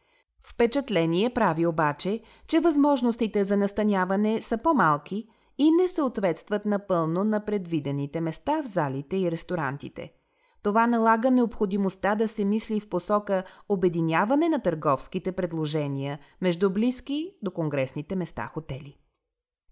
Впечатление 0.43 1.30
прави 1.30 1.65
обаче, 1.65 2.21
че 2.48 2.60
възможностите 2.60 3.45
за 3.45 3.58
настаняване 3.58 4.41
са 4.41 4.58
по-малки 4.58 5.28
и 5.58 5.72
не 5.72 5.88
съответстват 5.88 6.65
напълно 6.65 7.24
на 7.24 7.46
предвидените 7.46 8.22
места 8.22 8.62
в 8.63 8.68
залите 8.68 9.18
и 9.18 9.32
ресторантите– 9.32 10.12
това 10.65 10.88
налага 10.88 11.32
необходимостта 11.32 12.15
да 12.15 12.28
се 12.28 12.46
мисли 12.46 12.80
в 12.80 12.89
посока 12.89 13.44
обединяване 13.70 14.50
на 14.50 14.60
търговските 14.60 15.32
предложения 15.32 16.20
между 16.41 16.70
близки 16.70 17.32
до 17.44 17.52
конгресните 17.52 18.15
места 18.15 18.48
хотели. 18.48 18.98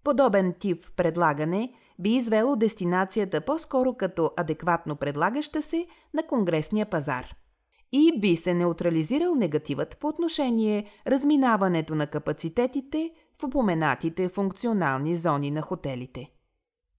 Подобен 0.04 0.54
тип 0.58 0.86
предлагане 0.96 1.72
би 1.98 2.10
извело 2.10 2.56
дестинацията 2.56 3.40
по-скоро 3.40 3.94
като 3.94 4.30
адекватно 4.36 4.96
предлагаща 4.96 5.62
се 5.62 5.86
на 6.14 6.22
конгресния 6.22 6.86
пазар 6.86 7.34
и 7.92 8.20
би 8.20 8.36
се 8.36 8.54
неутрализирал 8.54 9.34
негативът 9.34 9.98
по 9.98 10.08
отношение 10.08 10.86
разминаването 11.06 11.94
на 11.94 12.06
капацитетите 12.06 13.10
в 13.44 13.46
упоменатите 13.46 14.28
функционални 14.28 15.16
зони 15.16 15.50
на 15.50 15.62
хотелите. 15.62 16.30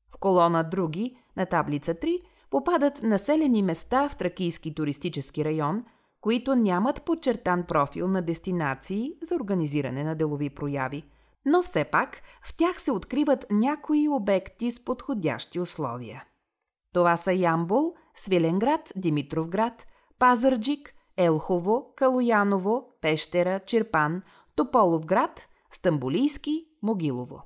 В 0.09 0.17
колона 0.17 0.63
Други 0.63 1.17
на 1.37 1.45
таблица 1.45 1.93
3 1.93 2.19
попадат 2.49 3.03
населени 3.03 3.63
места 3.63 4.09
в 4.09 4.15
Тракийски 4.15 4.75
туристически 4.75 5.45
район, 5.45 5.85
които 6.21 6.55
нямат 6.55 7.01
подчертан 7.01 7.63
профил 7.63 8.07
на 8.07 8.21
дестинации 8.21 9.11
за 9.21 9.35
организиране 9.35 10.03
на 10.03 10.15
делови 10.15 10.49
прояви, 10.49 11.03
но 11.45 11.63
все 11.63 11.83
пак 11.83 12.21
в 12.43 12.57
тях 12.57 12.81
се 12.81 12.91
откриват 12.91 13.45
някои 13.51 14.09
обекти 14.09 14.71
с 14.71 14.85
подходящи 14.85 15.59
условия. 15.59 16.23
Това 16.93 17.17
са 17.17 17.33
Ямбул, 17.33 17.93
Свиленград, 18.15 18.93
Димитровград, 18.95 19.87
Пазарджик, 20.19 20.93
Елхово, 21.17 21.93
Калояново, 21.95 22.89
Пещера, 23.01 23.59
Черпан, 23.59 24.21
Тополовград, 24.55 25.49
Стамбулийски, 25.75 26.65
Могилово. 26.81 27.41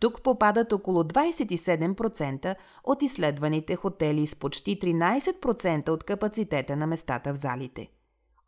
Тук 0.00 0.22
попадат 0.22 0.72
около 0.72 1.02
27% 1.02 2.54
от 2.84 3.02
изследваните 3.02 3.76
хотели 3.76 4.26
с 4.26 4.36
почти 4.36 4.78
13% 4.78 5.88
от 5.88 6.04
капацитета 6.04 6.76
на 6.76 6.86
местата 6.86 7.32
в 7.32 7.36
залите. 7.36 7.90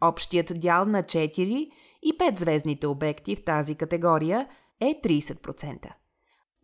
Общият 0.01 0.61
дял 0.61 0.85
на 0.85 1.03
4 1.03 1.71
и 2.03 2.19
5 2.19 2.39
звездните 2.39 2.87
обекти 2.87 3.37
в 3.37 3.45
тази 3.45 3.75
категория 3.75 4.49
е 4.81 5.01
30%. 5.05 5.93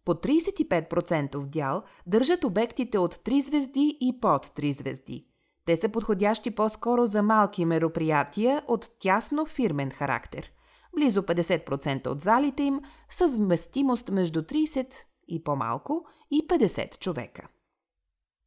По 0.04 0.14
35% 0.14 1.46
дял 1.46 1.82
държат 2.06 2.44
обектите 2.44 2.98
от 2.98 3.14
3 3.14 3.40
звезди 3.40 3.98
и 4.00 4.20
под 4.20 4.46
3 4.46 4.70
звезди. 4.70 5.26
Те 5.66 5.76
са 5.76 5.88
подходящи 5.88 6.50
по-скоро 6.50 7.06
за 7.06 7.22
малки 7.22 7.64
мероприятия 7.64 8.62
от 8.66 8.90
тясно 8.98 9.46
фирмен 9.46 9.90
характер– 9.90 10.52
Близо 10.96 11.22
50% 11.22 12.06
от 12.06 12.20
залите 12.20 12.62
им 12.62 12.80
са 13.10 13.26
вместимост 13.26 14.10
между 14.10 14.42
30 14.42 14.94
и 15.28 15.44
по-малко 15.44 16.04
и 16.30 16.48
50 16.48 16.98
човека. 16.98 17.48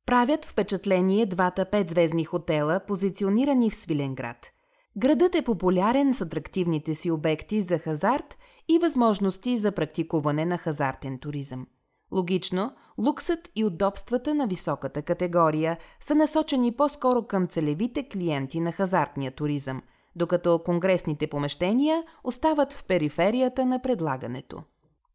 Правят 0.05 0.45
впечатление 0.45 1.25
двата 1.25 1.65
петзвездни 1.65 2.25
хотела, 2.25 2.79
позиционирани 2.87 3.69
в 3.69 3.75
Свиленград. 3.75 4.51
Градът 4.97 5.35
е 5.35 5.41
популярен 5.41 6.13
с 6.13 6.21
атрактивните 6.21 6.95
си 6.95 7.11
обекти 7.11 7.61
за 7.61 7.77
хазарт 7.79 8.37
и 8.69 8.79
възможности 8.79 9.57
за 9.57 9.71
практикуване 9.71 10.45
на 10.45 10.57
хазартен 10.57 11.19
туризъм. 11.19 11.67
Логично, 12.13 12.71
луксът 12.97 13.51
и 13.55 13.65
удобствата 13.65 14.33
на 14.33 14.47
високата 14.47 15.01
категория 15.01 15.77
са 15.99 16.15
насочени 16.15 16.71
по-скоро 16.71 17.27
към 17.27 17.47
целевите 17.47 18.09
клиенти 18.09 18.59
на 18.59 18.71
хазартния 18.71 19.31
туризъм– 19.31 19.81
докато 20.15 20.59
конгресните 20.59 21.27
помещения 21.27 22.03
остават 22.23 22.73
в 22.73 22.83
периферията 22.83 23.65
на 23.65 23.81
предлагането. 23.81 24.63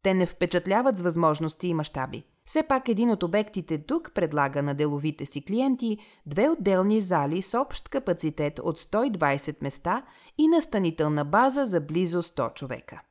Те 0.03 0.13
не 0.13 0.25
впечатляват 0.25 0.97
с 0.97 1.01
възможности 1.01 1.67
и 1.67 1.73
мащаби. 1.73 2.23
Все 2.45 2.63
пак 2.63 2.89
един 2.89 3.11
от 3.11 3.23
обектите 3.23 3.77
тук 3.77 4.11
предлага 4.15 4.63
на 4.63 4.73
деловите 4.73 5.25
си 5.25 5.45
клиенти 5.45 5.97
две 6.25 6.49
отделни 6.49 7.01
зали 7.01 7.41
с 7.41 7.59
общ 7.59 7.89
капацитет 7.89 8.59
от 8.59 8.79
120 8.79 9.63
места 9.63 10.03
и 10.37 10.47
настанителна 10.47 11.25
база 11.25 11.65
за 11.65 11.81
близо 11.81 12.23
100 12.23 12.53
човека. 12.53 13.01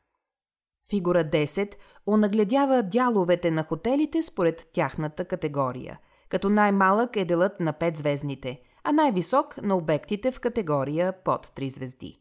Фигура 0.90 1.24
10 1.24 1.74
онагледява 2.06 2.82
дяловете 2.82 3.50
на 3.50 3.64
хотелите 3.64 4.22
според 4.22 4.66
тяхната 4.72 5.24
категория, 5.24 5.98
като 6.28 6.48
най-малък 6.48 7.16
е 7.16 7.24
делът 7.24 7.60
на 7.60 7.72
5 7.72 7.96
звездните, 7.96 8.60
а 8.88 8.92
най-висок 8.92 9.62
на 9.62 9.76
обектите 9.76 10.32
в 10.32 10.40
категория 10.40 11.12
под 11.24 11.46
3 11.46 11.68
звезди. 11.68 12.18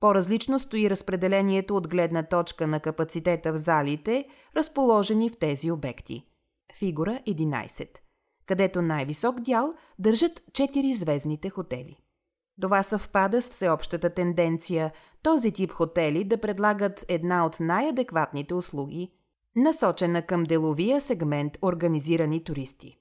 По-различно 0.00 0.58
стои 0.58 0.90
разпределението 0.90 1.76
от 1.76 1.88
гледна 1.88 2.22
точка 2.22 2.66
на 2.66 2.80
капацитета 2.80 3.52
в 3.52 3.56
залите, 3.56 4.28
разположени 4.56 5.30
в 5.30 5.38
тези 5.38 5.70
обекти. 5.70 6.26
Фигура 6.78 7.20
11, 7.28 7.88
където 8.46 8.82
най-висок 8.82 9.40
дял 9.40 9.74
държат 9.98 10.40
4 10.52 10.92
звездните 10.92 11.50
хотели. 11.50 11.96
Това 12.60 12.82
съвпада 12.82 13.42
с 13.42 13.50
всеобщата 13.50 14.14
тенденция 14.14 14.92
този 15.22 15.52
тип 15.52 15.72
хотели 15.72 16.24
да 16.24 16.40
предлагат 16.40 17.04
една 17.08 17.46
от 17.46 17.60
най-адекватните 17.60 18.54
услуги, 18.54 19.12
насочена 19.56 20.22
към 20.22 20.44
деловия 20.44 21.00
сегмент 21.00 21.58
организирани 21.62 22.44
туристи. 22.44 22.99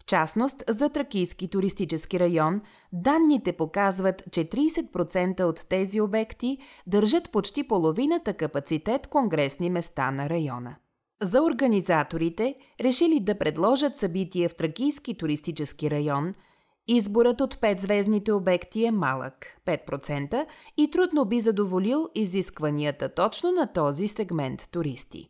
В 0.00 0.04
частност, 0.04 0.64
за 0.68 0.88
Тракийски 0.88 1.48
туристически 1.48 2.20
район, 2.20 2.60
данните 2.92 3.52
показват, 3.52 4.22
че 4.32 4.44
30% 4.44 5.42
от 5.42 5.66
тези 5.68 6.00
обекти 6.00 6.58
държат 6.86 7.30
почти 7.30 7.68
половината 7.68 8.34
капацитет 8.34 9.06
конгресни 9.06 9.70
места 9.70 10.10
на 10.10 10.30
района. 10.30 10.76
За 11.22 11.42
организаторите, 11.42 12.54
решили 12.80 13.20
да 13.20 13.38
предложат 13.38 13.96
събитие 13.96 14.48
в 14.48 14.54
Тракийски 14.54 15.14
туристически 15.14 15.90
район, 15.90 16.34
изборът 16.88 17.40
от 17.40 17.54
5-звездните 17.54 18.30
обекти 18.30 18.84
е 18.84 18.90
малък– 18.90 19.46
5% 19.66 20.46
и 20.76 20.90
трудно 20.90 21.24
би 21.24 21.40
задоволил 21.40 22.08
изискванията 22.14 23.14
точно 23.14 23.52
на 23.52 23.72
този 23.72 24.08
сегмент 24.08 24.68
туристи. 24.70 25.28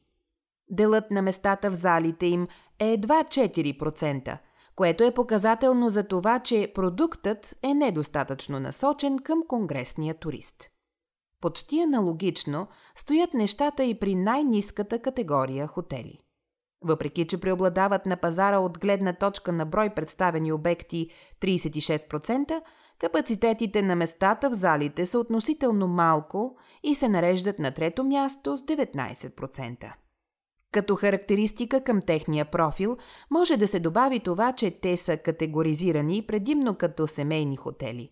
Делът 0.70 1.10
на 1.10 1.22
местата 1.22 1.70
в 1.70 1.74
залите 1.74 2.26
им 2.26 2.48
е 2.78 2.92
едва 2.92 3.22
4%, 3.24 4.38
което 4.80 5.04
е 5.04 5.14
показателно 5.14 5.90
за 5.90 6.04
това, 6.04 6.38
че 6.38 6.72
продуктът 6.74 7.56
е 7.62 7.74
недостатъчно 7.74 8.60
насочен 8.60 9.18
към 9.18 9.42
конгресния 9.48 10.14
турист. 10.14 10.70
Почти 11.40 11.80
аналогично 11.80 12.68
стоят 12.96 13.34
нещата 13.34 13.84
и 13.84 13.98
при 13.98 14.14
най-низката 14.14 14.98
категория 14.98 15.66
хотели. 15.66 16.18
Въпреки, 16.84 17.26
че 17.26 17.40
преобладават 17.40 18.06
на 18.06 18.16
пазара 18.16 18.58
от 18.58 18.78
гледна 18.78 19.12
точка 19.12 19.52
на 19.52 19.66
брой 19.66 19.90
представени 19.90 20.52
обекти 20.52 21.10
36%, 21.40 22.62
капацитетите 22.98 23.82
на 23.82 23.96
местата 23.96 24.50
в 24.50 24.54
залите 24.54 25.06
са 25.06 25.18
относително 25.18 25.88
малко 25.88 26.56
и 26.82 26.94
се 26.94 27.08
нареждат 27.08 27.58
на 27.58 27.70
трето 27.70 28.04
място 28.04 28.56
с 28.56 28.62
19%. 28.62 29.92
Като 30.72 30.96
характеристика 30.96 31.84
към 31.84 32.02
техния 32.02 32.44
профил 32.44 32.96
може 33.30 33.56
да 33.56 33.68
се 33.68 33.80
добави 33.80 34.20
това, 34.20 34.52
че 34.52 34.70
те 34.70 34.96
са 34.96 35.16
категоризирани 35.16 36.26
предимно 36.26 36.74
като 36.74 37.06
семейни 37.06 37.56
хотели. 37.56 38.10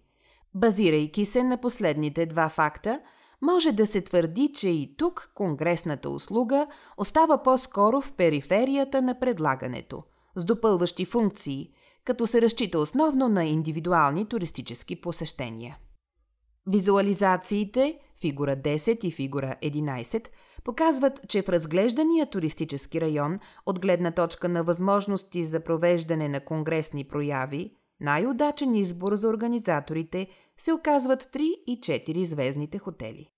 Базирайки 0.54 1.24
се 1.24 1.42
на 1.42 1.58
последните 1.58 2.26
два 2.26 2.48
факта, 2.48 3.00
може 3.42 3.72
да 3.72 3.86
се 3.86 4.00
твърди, 4.00 4.52
че 4.54 4.68
и 4.68 4.94
тук 4.96 5.30
конгресната 5.34 6.10
услуга 6.10 6.66
остава 6.96 7.42
по-скоро 7.42 8.00
в 8.00 8.12
периферията 8.12 9.02
на 9.02 9.20
предлагането, 9.20 10.02
с 10.36 10.44
допълващи 10.44 11.04
функции, 11.04 11.70
като 12.04 12.26
се 12.26 12.42
разчита 12.42 12.78
основно 12.78 13.28
на 13.28 13.44
индивидуални 13.44 14.28
туристически 14.28 15.00
посещения. 15.00 15.78
Визуализациите, 16.66 17.98
фигура 18.20 18.56
10 18.56 19.04
и 19.04 19.10
фигура 19.10 19.56
11, 19.62 20.28
показват, 20.64 21.20
че 21.28 21.42
в 21.42 21.48
разглеждания 21.48 22.26
туристически 22.26 23.00
район, 23.00 23.38
от 23.66 23.80
гледна 23.80 24.10
точка 24.10 24.48
на 24.48 24.64
възможности 24.64 25.44
за 25.44 25.60
провеждане 25.60 26.28
на 26.28 26.40
конгресни 26.40 27.04
прояви, 27.04 27.70
най-удачен 28.00 28.74
избор 28.74 29.14
за 29.14 29.28
организаторите 29.28 30.26
се 30.58 30.72
оказват 30.72 31.22
3 31.22 31.38
и 31.66 31.80
4 31.80 32.24
звездните 32.24 32.78
хотели. 32.78 33.28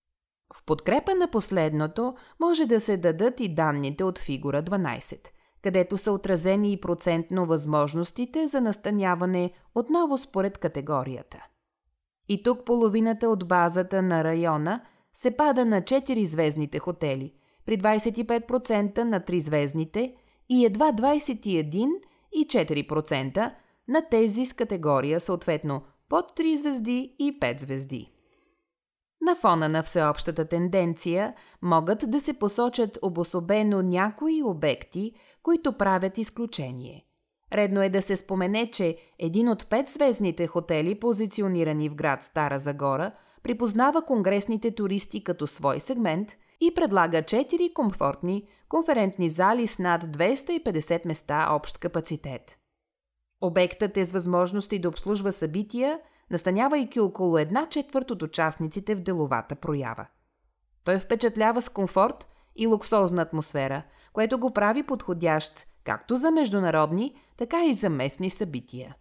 В 0.55 0.65
подкрепа 0.65 1.15
на 1.15 1.31
последното 1.31 2.15
може 2.41 2.67
да 2.67 2.81
се 2.81 2.97
дадат 2.97 3.41
и 3.41 3.55
данните 3.55 4.05
от 4.05 4.19
фигура 4.19 4.63
12, 4.63 5.29
където 5.63 5.99
са 5.99 6.13
отразени 6.13 6.73
и 6.73 6.81
процентно 6.81 7.47
възможностите 7.47 8.47
за 8.47 8.61
настаняване 8.61 9.53
отново 9.75 10.19
според 10.19 10.59
категорията. 10.59 11.47
И 12.33 12.43
тук 12.43 12.65
половината 12.65 13.29
от 13.29 13.49
базата 13.49 14.03
на 14.03 14.25
района 14.25 14.81
се 15.15 15.37
пада 15.37 15.65
на 15.65 15.83
4-звездните 15.83 16.79
хотели, 16.79 17.33
при 17.67 17.79
25% 17.79 18.99
на 18.99 19.21
3-звездните 19.21 20.15
и 20.49 20.67
едва 20.67 20.93
21 20.93 21.89
и 22.33 22.47
4% 22.47 23.53
на 23.89 24.09
тези 24.11 24.47
с 24.47 24.53
категория 24.53 25.21
съответно 25.21 25.83
под 26.09 26.39
3 26.39 26.57
звезди 26.57 27.17
и 27.19 27.41
5 27.41 27.61
звезди. 27.61 28.13
На 29.21 29.35
фона 29.35 29.69
на 29.69 29.83
всеобщата 29.83 30.45
тенденция 30.45 31.35
могат 31.63 32.11
да 32.11 32.21
се 32.21 32.33
посочат 32.33 32.99
обособено 33.03 33.83
някои 33.83 34.43
обекти, 34.43 35.13
които 35.43 35.73
правят 35.73 36.19
изключение. 36.19 37.07
Редно 37.53 37.83
е 37.83 37.89
да 37.89 38.03
се 38.03 38.17
спомене, 38.17 38.71
че 38.71 38.97
един 39.19 39.49
от 39.49 39.67
петзвездните 39.71 40.47
хотели, 40.47 41.01
позиционирани 41.01 41.89
в 41.89 41.95
град 41.95 42.25
Стара 42.25 42.59
Загора, 42.59 43.13
припознава 43.43 44.03
конгресните 44.03 44.71
туристи 44.71 45.25
като 45.25 45.47
свой 45.47 45.81
сегмент 45.81 46.37
и 46.61 46.75
предлага 46.75 47.23
4 47.23 47.73
комфортни 47.73 48.49
конферентни 48.69 49.29
зали 49.29 49.67
с 49.67 49.79
над 49.79 50.05
250 50.05 51.07
места 51.07 51.49
общ 51.51 51.79
капацитет. 51.79 52.59
Обектът 53.41 53.97
е 53.97 54.05
с 54.05 54.13
възможности 54.13 54.79
да 54.79 54.89
обслужва 54.89 55.33
събития, 55.33 56.01
настанявайки 56.31 57.01
около 57.01 57.39
една 57.39 57.67
четвърт 57.67 58.11
от 58.11 58.23
участниците 58.23 58.95
в 58.95 59.01
деловата 59.01 59.55
проява. 59.55 60.07
Той 60.85 60.99
впечатлява 60.99 61.63
с 61.63 61.69
комфорт 61.69 62.29
и 62.57 62.67
луксозна 62.67 63.23
атмосфера, 63.23 63.83
което 64.13 64.39
го 64.39 64.53
прави 64.53 64.83
подходящ 64.83 65.67
както 65.85 66.17
за 66.17 66.31
международни, 66.31 67.15
така 67.37 67.65
и 67.65 67.75
за 67.75 67.91
местни 67.91 68.31
събития. 68.31 68.97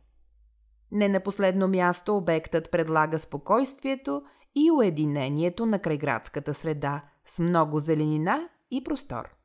Не 0.91 1.09
на 1.09 1.19
последно 1.19 1.67
място 1.67 2.17
обектът 2.17 2.71
предлага 2.71 3.19
спокойствието 3.19 4.21
и 4.55 4.71
уединението 4.71 5.65
на 5.65 5.79
крайградската 5.79 6.53
среда 6.53 7.03
с 7.25 7.39
много 7.39 7.79
зеленина 7.79 8.49
и 8.71 8.83
простор. 8.83 9.35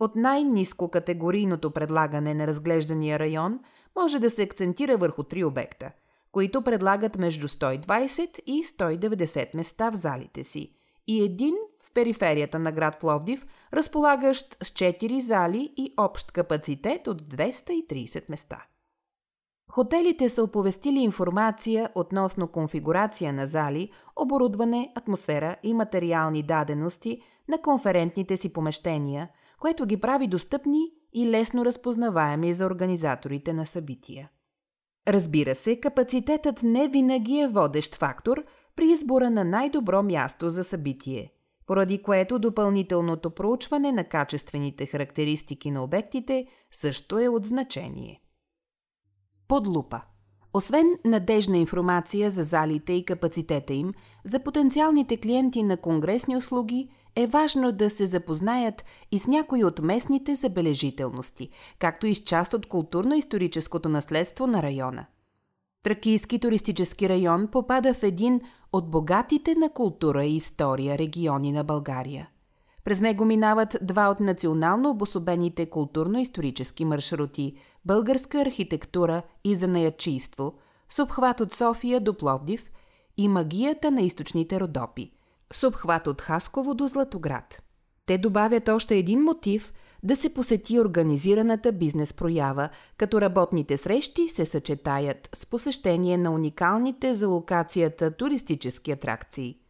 От 0.00 0.16
най-низко 0.16 0.90
категорийното 0.90 1.70
предлагане 1.70 2.34
на 2.34 2.46
разглеждания 2.46 3.18
район 3.18 3.60
може 4.00 4.18
да 4.18 4.30
се 4.30 4.42
акцентира 4.42 4.96
върху 4.96 5.22
три 5.22 5.44
обекта, 5.44 5.92
които 6.32 6.62
предлагат 6.62 7.18
между 7.18 7.48
120 7.48 8.40
и 8.46 8.64
190 8.64 9.56
места 9.56 9.90
в 9.90 9.94
залите 9.94 10.44
си 10.44 10.74
и 11.06 11.24
един 11.24 11.54
периферията 11.94 12.58
на 12.58 12.72
град 12.72 13.00
Пловдив, 13.00 13.46
разполагащ 13.72 14.56
с 14.64 14.70
4 14.70 15.18
зали 15.18 15.74
и 15.76 15.94
общ 15.96 16.32
капацитет 16.32 17.06
от 17.06 17.22
230 17.22 18.24
места. 18.28 18.66
Хотелите 19.70 20.28
са 20.28 20.42
оповестили 20.42 20.98
информация 20.98 21.90
относно 21.94 22.48
конфигурация 22.48 23.32
на 23.32 23.46
зали, 23.46 23.90
оборудване, 24.16 24.92
атмосфера 24.94 25.56
и 25.62 25.74
материални 25.74 26.42
дадености 26.42 27.20
на 27.48 27.62
конферентните 27.62 28.36
си 28.36 28.52
помещения, 28.52 29.28
което 29.60 29.86
ги 29.86 30.00
прави 30.00 30.26
достъпни 30.26 30.90
и 31.12 31.30
лесно 31.30 31.64
разпознаваеми 31.64 32.54
за 32.54 32.66
организаторите 32.66 33.52
на 33.52 33.66
събития. 33.66 34.30
Разбира 35.08 35.54
се, 35.54 35.80
капацитетът 35.80 36.62
не 36.62 36.88
винаги 36.88 37.38
е 37.38 37.48
водещ 37.48 37.94
фактор 37.94 38.42
при 38.76 38.84
избора 38.84 39.30
на 39.30 39.44
най-добро 39.44 40.02
място 40.02 40.50
за 40.50 40.64
събитие, 40.64 41.32
поради 41.66 42.02
което 42.02 42.38
допълнителното 42.38 43.30
проучване 43.30 43.92
на 43.92 44.04
качествените 44.04 44.86
характеристики 44.86 45.70
на 45.70 45.84
обектите 45.84 46.46
също 46.72 47.18
е 47.18 47.28
от 47.28 47.46
значение. 47.46 48.20
Под 49.48 49.66
лупа. 49.66 50.00
Освен 50.54 50.86
надежна 51.04 51.58
информация 51.58 52.30
за 52.30 52.42
залите 52.42 52.92
и 52.92 53.04
капацитета 53.04 53.72
им, 53.74 53.92
за 54.24 54.40
потенциалните 54.40 55.16
клиенти 55.16 55.62
на 55.62 55.76
конгресни 55.76 56.36
услуги 56.36 56.88
е 57.16 57.26
важно 57.26 57.72
да 57.72 57.90
се 57.90 58.06
запознаят 58.06 58.84
и 59.12 59.18
с 59.18 59.26
някои 59.26 59.64
от 59.64 59.80
местните 59.82 60.34
забележителности, 60.34 61.48
както 61.78 62.06
и 62.06 62.14
с 62.14 62.18
част 62.18 62.54
от 62.54 62.66
културно-историческото 62.66 63.88
наследство 63.88 64.46
на 64.46 64.62
района. 64.62 65.06
Тракийски 65.84 66.38
туристически 66.38 67.08
район 67.08 67.48
попада 67.52 67.94
в 67.94 68.02
един 68.02 68.40
от 68.72 68.90
богатите 68.90 69.54
на 69.54 69.68
култура 69.68 70.24
и 70.24 70.36
история 70.36 70.98
региони 70.98 71.52
на 71.52 71.64
България. 71.64 72.28
През 72.84 73.00
него 73.00 73.24
минават 73.24 73.76
два 73.82 74.08
от 74.08 74.20
национално 74.20 74.90
обособените 74.90 75.66
културно-исторически 75.66 76.84
маршрути– 76.84 77.54
българска 77.84 78.40
архитектура 78.40 79.22
и 79.44 79.54
занаячийство, 79.54 80.54
с 80.88 81.02
обхват 81.02 81.40
от 81.40 81.52
София 81.52 82.00
до 82.00 82.14
Пловдив 82.14 82.70
и 83.16 83.28
магията 83.28 83.90
на 83.90 84.00
източните 84.00 84.60
Родопи, 84.60 85.10
с 85.52 85.68
обхват 85.68 86.06
от 86.06 86.20
Хасково 86.20 86.74
до 86.74 86.88
Златоград. 86.88 87.62
Те 88.06 88.18
добавят 88.18 88.68
още 88.68 88.96
един 88.96 89.22
мотив 89.22 89.72
да 90.04 90.16
се 90.16 90.34
посети 90.34 90.80
организираната 90.80 91.72
бизнес 91.72 92.12
проява, 92.12 92.68
като 92.96 93.20
работните 93.20 93.76
срещи 93.76 94.28
се 94.28 94.46
съчетаят 94.46 95.28
с 95.34 95.46
посещение 95.46 96.16
на 96.18 96.30
уникалните 96.30 97.14
за 97.14 97.28
локацията 97.28 98.10
туристически 98.10 98.90
атракции– 98.90 99.58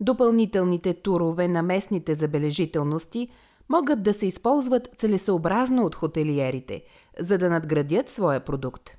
Допълнителните 0.00 0.94
турове 0.94 1.48
на 1.48 1.62
местните 1.62 2.14
забележителности 2.14 3.28
могат 3.68 4.02
да 4.02 4.14
се 4.14 4.26
използват 4.26 4.88
целесообразно 4.96 5.84
от 5.84 5.94
хотелиерите, 5.94 6.82
за 7.18 7.38
да 7.38 7.50
надградят 7.50 8.08
своя 8.08 8.40
продукт. 8.40 8.98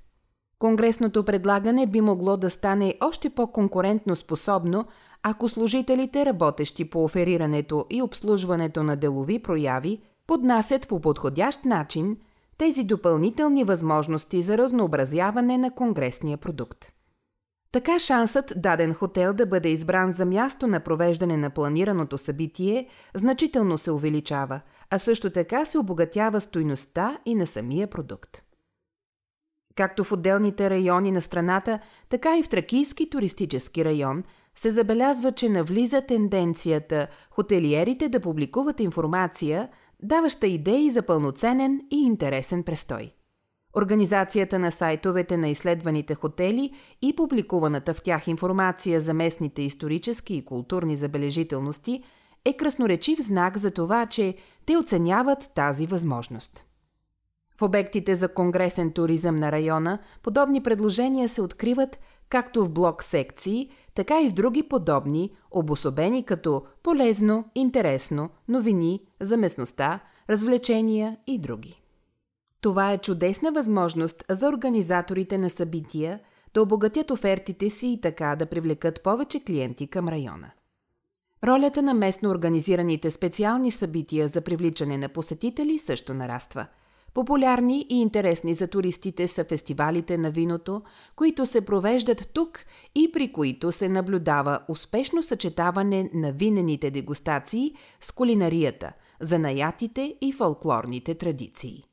Конгресното 0.59 1.23
предлагане 1.23 1.87
би 1.87 2.01
могло 2.01 2.37
да 2.37 2.49
стане 2.49 2.95
още 3.01 3.29
по-конкурентно 3.29 4.15
способно, 4.15 4.85
ако 5.23 5.49
служителите, 5.49 6.25
работещи 6.25 6.89
по 6.89 7.03
оферирането 7.03 7.85
и 7.89 8.01
обслужването 8.01 8.83
на 8.83 8.95
делови 8.95 9.39
прояви, 9.39 10.01
поднасят 10.27 10.87
по 10.87 11.01
подходящ 11.01 11.65
начин 11.65 12.17
тези 12.57 12.83
допълнителни 12.83 13.63
възможности 13.63 14.41
за 14.41 14.57
разнообразяване 14.57 15.57
на 15.57 15.71
конгресния 15.71 16.37
продукт. 16.37 16.91
Така 17.71 17.99
шансът 17.99 18.53
даден 18.55 18.93
хотел 18.93 19.33
да 19.33 19.45
бъде 19.45 19.69
избран 19.69 20.11
за 20.11 20.25
място 20.25 20.67
на 20.67 20.79
провеждане 20.79 21.37
на 21.37 21.49
планираното 21.49 22.17
събитие 22.17 22.87
значително 23.15 23.77
се 23.77 23.91
увеличава, 23.91 24.61
а 24.89 24.99
също 24.99 25.29
така 25.29 25.65
се 25.65 25.77
обогатява 25.77 26.41
стойността 26.41 27.17
и 27.25 27.35
на 27.35 27.47
самия 27.47 27.87
продукт. 27.87 28.43
Както 29.75 30.03
в 30.03 30.11
отделните 30.11 30.69
райони 30.69 31.11
на 31.11 31.21
страната, 31.21 31.79
така 32.09 32.37
и 32.37 32.43
в 32.43 32.49
Тракийски 32.49 33.09
туристически 33.09 33.85
район 33.85 34.23
се 34.55 34.71
забелязва, 34.71 35.31
че 35.31 35.49
навлиза 35.49 36.01
тенденцията 36.01 37.07
хотелиерите 37.31 38.09
да 38.09 38.19
публикуват 38.19 38.79
информация, 38.79 39.69
даваща 40.03 40.47
идеи 40.47 40.89
за 40.89 41.01
пълноценен 41.01 41.81
и 41.91 41.97
интересен 41.97 42.63
престой. 42.63 43.11
Организацията 43.77 44.59
на 44.59 44.71
сайтовете 44.71 45.37
на 45.37 45.47
изследваните 45.47 46.15
хотели 46.15 46.71
и 47.01 47.15
публикуваната 47.15 47.93
в 47.93 48.01
тях 48.01 48.27
информация 48.27 49.01
за 49.01 49.13
местните 49.13 49.61
исторически 49.61 50.35
и 50.35 50.45
културни 50.45 50.95
забележителности 50.95 52.03
е 52.45 52.53
красноречив 52.53 53.19
знак 53.19 53.57
за 53.57 53.71
това, 53.71 54.05
че 54.05 54.35
те 54.65 54.77
оценяват 54.77 55.51
тази 55.55 55.85
възможност. 55.87 56.65
В 57.57 57.61
обектите 57.61 58.15
за 58.15 58.33
конгресен 58.33 58.91
туризъм 58.91 59.35
на 59.35 59.51
района 59.51 59.99
подобни 60.23 60.63
предложения 60.63 61.29
се 61.29 61.41
откриват 61.41 61.99
както 62.29 62.65
в 62.65 62.69
блок 62.69 63.03
секции, 63.03 63.67
така 63.93 64.21
и 64.21 64.29
в 64.29 64.33
други 64.33 64.63
подобни, 64.63 65.31
обособени 65.51 66.23
като 66.23 66.63
полезно, 66.83 67.45
интересно, 67.55 68.29
новини, 68.47 69.01
за 69.21 69.37
местността, 69.37 69.99
развлечения 70.29 71.17
и 71.27 71.39
други. 71.39 71.81
Това 72.61 72.91
е 72.91 72.97
чудесна 72.97 73.51
възможност 73.51 74.23
за 74.29 74.47
организаторите 74.47 75.37
на 75.37 75.49
събития 75.49 76.19
да 76.53 76.61
обогатят 76.61 77.11
офертите 77.11 77.69
си 77.69 77.87
и 77.87 78.01
така 78.01 78.35
да 78.35 78.45
привлекат 78.45 79.03
повече 79.03 79.43
клиенти 79.43 79.87
към 79.87 80.09
района. 80.09 80.51
Ролята 81.43 81.81
на 81.81 81.93
местно 81.93 82.29
организираните 82.29 83.11
специални 83.11 83.71
събития 83.71 84.27
за 84.27 84.41
привличане 84.41 84.97
на 84.97 85.09
посетители 85.09 85.79
също 85.79 86.13
нараства. 86.13 86.67
Популярни 87.15 87.85
и 87.89 88.01
интересни 88.01 88.53
за 88.53 88.67
туристите 88.67 89.27
са 89.27 89.43
фестивалите 89.43 90.17
на 90.17 90.31
виното, 90.31 90.81
които 91.15 91.45
се 91.45 91.65
провеждат 91.65 92.29
тук 92.33 92.59
и 92.95 93.11
при 93.11 93.31
които 93.31 93.71
се 93.71 93.89
наблюдава 93.89 94.59
успешно 94.67 95.23
съчетаване 95.23 96.09
на 96.13 96.31
винените 96.31 96.91
дегустации 96.91 97.75
с 98.01 98.11
кулинарията, 98.11 98.93
занаятите 99.19 100.15
и 100.21 100.31
фолклорните 100.31 101.15
традиции. 101.15 101.83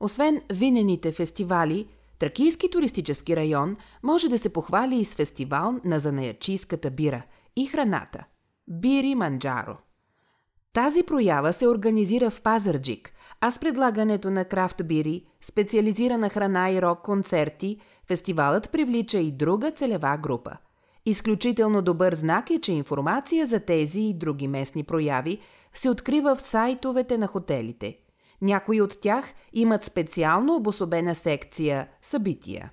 Освен 0.00 0.42
винените 0.52 1.12
фестивали, 1.12 1.88
Тракийски 2.18 2.70
туристически 2.70 3.36
район 3.36 3.76
може 4.02 4.28
да 4.28 4.38
се 4.38 4.52
похвали 4.52 4.96
и 4.96 5.04
с 5.04 5.14
фестивал 5.14 5.80
на 5.84 6.00
занаячийската 6.00 6.90
бира 6.90 7.22
и 7.56 7.66
храната– 7.66 8.24
Бири 8.68 9.14
Манджаро. 9.14 9.76
Тази 10.72 11.02
проява 11.02 11.52
се 11.52 11.68
организира 11.68 12.30
в 12.30 12.42
Пазарджик, 12.42 13.13
а 13.46 13.50
с 13.50 13.58
предлагането 13.58 14.30
на 14.30 14.44
крафт 14.44 14.86
бири, 14.86 15.24
специализирана 15.40 16.28
храна 16.28 16.70
и 16.70 16.82
рок-концерти, 16.82 17.78
фестивалът 18.06 18.70
привлича 18.70 19.18
и 19.18 19.32
друга 19.32 19.70
целева 19.70 20.18
група. 20.22 20.56
Изключително 21.06 21.82
добър 21.82 22.14
знак 22.14 22.50
е, 22.50 22.60
че 22.60 22.72
информация 22.72 23.46
за 23.46 23.60
тези 23.60 24.00
и 24.00 24.14
други 24.14 24.48
местни 24.48 24.84
прояви 24.84 25.38
се 25.74 25.90
открива 25.90 26.36
в 26.36 26.42
сайтовете 26.42 27.18
на 27.18 27.26
хотелите– 27.26 27.96
някои 28.42 28.80
от 28.80 29.00
тях 29.00 29.24
имат 29.52 29.84
специално 29.84 30.54
обособена 30.54 31.14
секция 31.14 31.88
събития. 32.02 32.72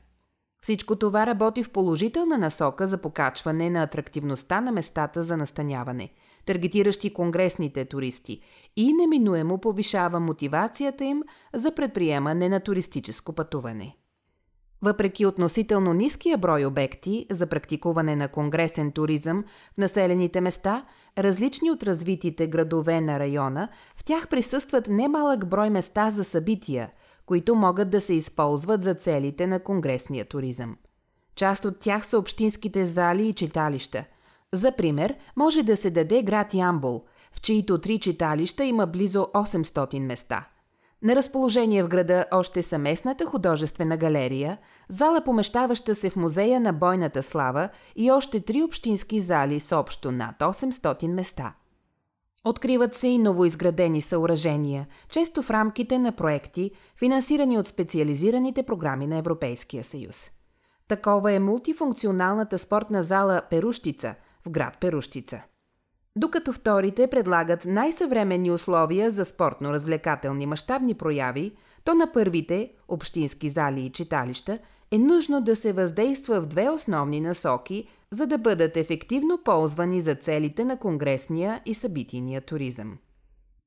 Всичко 0.64 0.96
това 0.96 1.26
работи 1.26 1.64
в 1.64 1.72
положителна 1.72 2.38
насока 2.38 2.88
за 2.88 2.98
покачване 2.98 3.70
на 3.70 3.84
атрактивността 3.84 4.62
на 4.62 4.72
местата 4.72 5.24
за 5.24 5.38
настаняване, 5.38 6.10
таргетиращи 6.46 7.14
конгресните 7.14 7.86
туристи 7.86 8.42
и 8.76 8.94
неминуемо 8.94 9.58
повишава 9.58 10.20
мотивацията 10.20 11.04
им 11.04 11.24
за 11.54 11.76
предприемане 11.76 12.50
на 12.50 12.60
туристическо 12.60 13.34
пътуване. 13.34 13.96
Въпреки 14.84 15.26
относително 15.26 15.94
ниския 15.94 16.38
брой 16.38 16.66
обекти 16.66 17.26
за 17.32 17.48
практикуване 17.48 18.16
на 18.16 18.28
конгресен 18.28 18.92
туризъм 18.92 19.44
в 19.74 19.78
населените 19.78 20.42
места, 20.42 20.86
различни 21.18 21.72
от 21.72 21.84
развитите 21.84 22.48
градове 22.48 23.02
на 23.02 23.20
района, 23.20 23.70
в 23.96 24.04
тях 24.04 24.28
присъстват 24.28 24.88
немалък 24.88 25.48
брой 25.48 25.70
места 25.70 26.10
за 26.10 26.24
събития, 26.24 26.92
които 27.26 27.56
могат 27.56 27.90
да 27.90 28.02
се 28.02 28.14
използват 28.14 28.84
за 28.84 28.94
целите 28.94 29.48
на 29.48 29.60
конгресния 29.60 30.26
туризъм. 30.26 30.78
Част 31.36 31.66
от 31.66 31.80
тях 31.80 32.06
са 32.06 32.18
общинските 32.18 32.86
зали 32.86 33.28
и 33.28 33.34
читалища. 33.34 34.06
За 34.54 34.72
пример, 34.72 35.16
може 35.36 35.64
да 35.64 35.78
се 35.78 35.90
даде 35.90 36.24
град 36.24 36.54
Ямбол, 36.54 37.04
в 37.34 37.42
чието 37.42 37.82
три 37.82 38.00
читалища 38.00 38.64
има 38.64 38.88
близо 38.88 39.28
800 39.34 40.00
места– 40.00 40.48
на 41.04 41.16
разположение 41.16 41.84
в 41.84 41.88
града 41.88 42.26
още 42.32 42.64
са 42.64 42.78
местната 42.78 43.26
художествена 43.26 43.98
галерия, 43.98 44.58
зала 44.90 45.22
помещаваща 45.22 45.96
се 45.96 46.10
в 46.10 46.16
музея 46.16 46.60
на 46.60 46.74
бойната 46.74 47.24
слава 47.24 47.70
и 47.96 48.12
още 48.12 48.40
три 48.40 48.64
общински 48.64 49.22
зали 49.22 49.60
с 49.60 49.78
общо 49.78 50.12
над 50.12 50.40
800 50.40 51.08
места. 51.08 51.54
Откриват 52.46 52.96
се 52.96 53.08
и 53.08 53.18
новоизградени 53.18 54.02
съоръжения, 54.02 54.88
често 55.10 55.42
в 55.42 55.52
рамките 55.52 56.00
на 56.00 56.12
проекти, 56.12 56.72
финансирани 57.00 57.58
от 57.58 57.68
специализираните 57.68 58.64
програми 58.64 59.08
на 59.08 59.18
Европейския 59.18 59.84
съюз. 59.84 60.30
Такова 60.88 61.32
е 61.32 61.40
мултифункционалната 61.40 62.60
спортна 62.60 63.04
зала 63.04 63.42
Перущица 63.50 64.16
в 64.46 64.50
град 64.50 64.78
Перущица– 64.80 65.42
докато 66.16 66.54
вторите 66.54 67.08
предлагат 67.08 67.66
най-съвременни 67.66 68.52
условия 68.52 69.12
за 69.12 69.26
спортно-развлекателни 69.26 70.46
мащабни 70.46 70.94
прояви, 70.94 71.52
то 71.84 71.94
на 71.94 72.12
първите, 72.14 72.72
общински 72.88 73.50
зали 73.50 73.82
и 73.82 73.90
читалища, 73.90 74.60
е 74.92 74.98
нужно 74.98 75.42
да 75.42 75.56
се 75.56 75.74
въздейства 75.74 76.42
в 76.42 76.46
две 76.46 76.70
основни 76.70 77.22
насоки, 77.22 77.88
за 78.12 78.28
да 78.28 78.38
бъдат 78.38 78.78
ефективно 78.78 79.40
ползвани 79.44 80.02
за 80.02 80.16
целите 80.16 80.66
на 80.66 80.78
конгресния 80.80 81.62
и 81.66 81.74
събитийния 81.74 82.42
туризъм. 82.42 82.98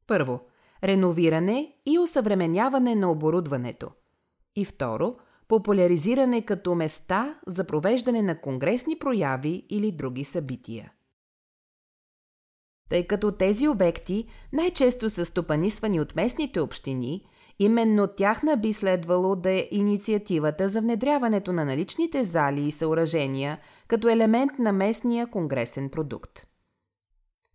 Първо, 0.06 0.40
реновиране 0.84 1.72
и 1.86 1.98
усъвременяване 1.98 2.94
на 2.94 3.10
оборудването. 3.10 3.90
И 4.56 4.64
второ, 4.64 5.16
популяризиране 5.48 6.42
като 6.42 6.74
места 6.74 7.40
за 7.46 7.64
провеждане 7.64 8.22
на 8.22 8.40
конгресни 8.40 8.98
прояви 8.98 9.66
или 9.70 9.92
други 9.92 10.24
събития 10.24 10.92
тъй 12.94 13.06
като 13.06 13.32
тези 13.32 13.68
обекти 13.68 14.26
най-често 14.52 15.10
са 15.10 15.24
стопанисвани 15.24 16.00
от 16.00 16.16
местните 16.16 16.60
общини, 16.60 17.26
именно 17.58 18.06
тяхна 18.06 18.56
би 18.56 18.72
следвало 18.72 19.36
да 19.36 19.50
е 19.50 19.68
инициативата 19.70 20.68
за 20.68 20.80
внедряването 20.80 21.52
на 21.52 21.64
наличните 21.64 22.24
зали 22.24 22.60
и 22.60 22.72
съоръжения 22.72 23.58
като 23.88 24.08
елемент 24.08 24.58
на 24.58 24.72
местния 24.72 25.26
конгресен 25.26 25.88
продукт. 25.88 26.46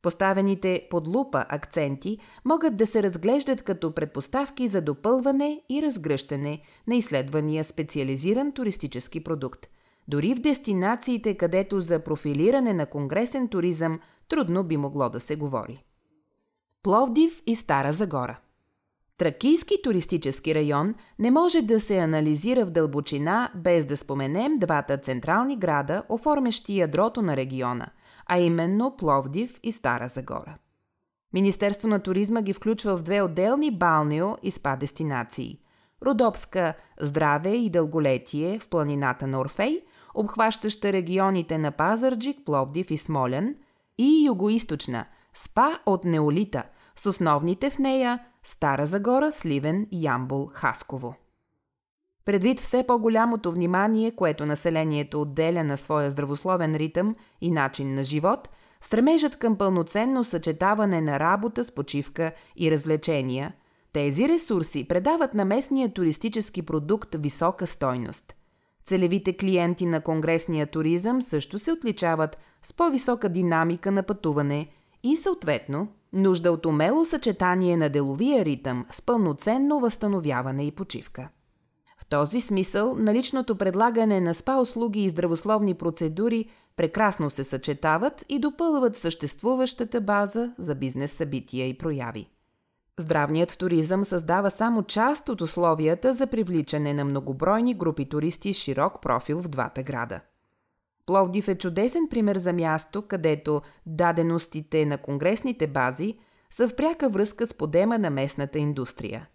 Поставените 0.02 0.88
под 0.90 1.08
лупа 1.08 1.46
акценти 1.50 2.18
могат 2.46 2.78
да 2.78 2.88
се 2.88 3.04
разглеждат 3.04 3.62
като 3.62 3.92
предпоставки 3.92 4.68
за 4.68 4.82
допълване 4.82 5.62
и 5.70 5.82
разгръщане 5.82 6.62
на 6.88 6.96
изследвания 6.96 7.64
специализиран 7.64 8.52
туристически 8.52 9.24
продукт, 9.24 9.68
дори 10.08 10.36
в 10.36 10.40
дестинациите, 10.40 11.34
където 11.34 11.82
за 11.82 12.00
профилиране 12.00 12.74
на 12.74 12.86
конгресен 12.86 13.48
туризъм 13.48 14.00
трудно 14.30 14.64
би 14.64 14.78
могло 14.78 15.10
да 15.10 15.20
се 15.20 15.36
говори. 15.36 15.84
Пловдив 16.84 17.44
и 17.48 17.56
Стара 17.56 17.94
Загора. 17.94 18.40
Тракийски 19.18 19.76
туристически 19.84 20.56
район 20.56 20.96
не 21.20 21.32
може 21.32 21.62
да 21.62 21.80
се 21.80 21.98
анализира 21.98 22.66
в 22.66 22.70
дълбочина 22.70 23.52
без 23.56 23.86
да 23.86 23.98
споменем 23.98 24.56
двата 24.56 24.98
централни 24.98 25.58
града, 25.58 26.04
оформящи 26.10 26.78
ядрото 26.78 27.22
на 27.22 27.38
региона, 27.38 27.88
а 28.30 28.40
именно 28.40 28.98
Пловдив 28.98 29.60
и 29.64 29.72
Стара 29.72 30.08
Загора. 30.08 30.58
Министерство 31.34 31.88
на 31.88 32.00
туризма 32.00 32.42
ги 32.42 32.54
включва 32.54 32.98
в 32.98 33.04
две 33.04 33.22
отделни 33.22 33.72
балнео 33.72 34.36
и 34.44 34.52
спа 34.52 34.76
дестинации. 34.76 35.60
Родопска– 36.06 36.74
здраве 37.02 37.50
и 37.50 37.70
дълголетие 37.70 38.60
в 38.60 38.70
планината 38.70 39.28
на 39.28 39.40
Орфей, 39.40 39.82
обхващаща 40.16 40.94
регионите 40.94 41.58
на 41.58 41.72
Пазарджик, 41.72 42.46
Пловдив 42.46 42.92
и 42.92 42.98
Смолян, 42.98 43.56
и 43.98 44.26
югоисточна– 44.26 45.06
спа 45.34 45.80
от 45.86 46.06
неолита, 46.06 46.64
с 46.96 47.06
основните 47.06 47.70
в 47.70 47.80
нея 47.80 48.20
Стара 48.44 48.88
Загора, 48.88 49.32
Сливен, 49.32 49.88
Ямбул, 49.92 50.50
Хасково. 50.54 51.16
Предвид 52.30 52.60
все 52.60 52.84
по-голямото 52.84 53.52
внимание, 53.52 54.12
което 54.12 54.46
населението 54.46 55.22
отделя 55.22 55.64
на 55.64 55.78
своя 55.78 56.12
здравословен 56.12 56.76
ритъм 56.76 57.16
и 57.42 57.52
начин 57.52 57.94
на 57.94 58.04
живот, 58.04 58.50
стремежът 58.82 59.36
към 59.36 59.58
пълноценно 59.58 60.24
съчетаване 60.24 61.02
на 61.02 61.20
работа 61.20 61.64
с 61.64 61.72
почивка 61.72 62.32
и 62.58 62.72
развлечения, 62.72 63.54
тези 63.94 64.30
ресурси 64.30 64.88
предават 64.88 65.34
на 65.34 65.46
местния 65.46 65.94
туристически 65.94 66.62
продукт 66.62 67.16
висока 67.20 67.68
стойност. 67.68 68.36
Целевите 68.86 69.38
клиенти 69.38 69.86
на 69.86 70.02
конгресния 70.02 70.68
туризъм 70.68 71.22
също 71.22 71.60
се 71.60 71.72
отличават 71.72 72.42
с 72.64 72.74
по-висока 72.74 73.30
динамика 73.30 73.92
на 73.92 74.04
пътуване 74.04 74.68
и 75.04 75.18
съответно 75.18 75.88
нужда 76.14 76.52
от 76.52 76.66
умело 76.66 77.06
съчетание 77.06 77.78
на 77.78 77.90
деловия 77.90 78.46
ритъм 78.46 78.86
с 78.92 79.02
пълноценно 79.02 79.80
възстановяване 79.80 80.66
и 80.66 80.72
почивка. 80.72 81.30
Този 82.10 82.42
смисъл 82.42 82.96
наличното 82.96 83.56
предлагане 83.58 84.22
на 84.22 84.34
спа 84.34 84.58
услуги 84.58 85.04
и 85.04 85.10
здравословни 85.10 85.74
процедури 85.74 86.46
прекрасно 86.76 87.30
се 87.30 87.44
съчетават 87.44 88.26
и 88.30 88.40
допълват 88.40 88.98
съществуващата 88.98 90.02
база 90.02 90.54
за 90.58 90.76
бизнес 90.76 91.12
събития 91.12 91.68
и 91.68 91.78
прояви. 91.78 92.30
Здравният 93.00 93.58
туризъм 93.58 94.06
създава 94.06 94.52
само 94.52 94.84
част 94.84 95.30
от 95.30 95.42
условията 95.42 96.14
за 96.14 96.28
привличане 96.28 96.94
на 96.94 97.06
многобройни 97.06 97.74
групи 97.74 98.10
туристи 98.10 98.54
с 98.54 98.58
широк 98.58 99.02
профил 99.02 99.42
в 99.42 99.48
двата 99.48 99.84
града. 99.84 100.20
Пловдив 101.06 101.48
е 101.48 101.58
чудесен 101.58 102.08
пример 102.10 102.38
за 102.38 102.54
място, 102.54 103.02
където 103.02 103.62
даденостите 103.86 104.86
на 104.86 104.98
конгресните 104.98 105.68
бази 105.68 106.18
са 106.50 106.68
в 106.68 106.76
пряка 106.76 107.10
връзка 107.10 107.46
с 107.46 107.54
подема 107.54 108.00
на 108.00 108.10
местната 108.10 108.60
индустрия. 108.60 109.28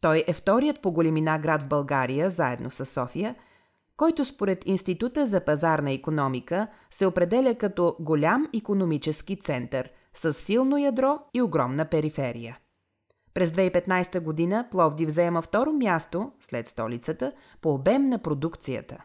Той 0.00 0.24
е 0.26 0.32
вторият 0.32 0.82
по 0.82 0.92
големина 0.92 1.38
град 1.38 1.62
в 1.62 1.68
България, 1.68 2.30
заедно 2.30 2.70
с 2.70 2.86
София, 2.86 3.34
който 3.96 4.24
според 4.24 4.66
Института 4.66 5.26
за 5.26 5.44
пазарна 5.44 5.92
економика 5.92 6.66
се 6.90 7.06
определя 7.06 7.54
като 7.54 7.96
голям 8.00 8.48
економически 8.54 9.36
център 9.36 9.90
с 10.14 10.32
силно 10.32 10.78
ядро 10.78 11.18
и 11.34 11.42
огромна 11.42 11.84
периферия. 11.84 12.58
През 13.34 13.50
2015 13.50 14.20
година 14.20 14.66
Пловдив 14.70 15.08
взема 15.08 15.42
второ 15.42 15.72
място, 15.72 16.32
след 16.40 16.66
столицата, 16.66 17.32
по 17.60 17.74
обем 17.74 18.04
на 18.04 18.18
продукцията. 18.18 19.04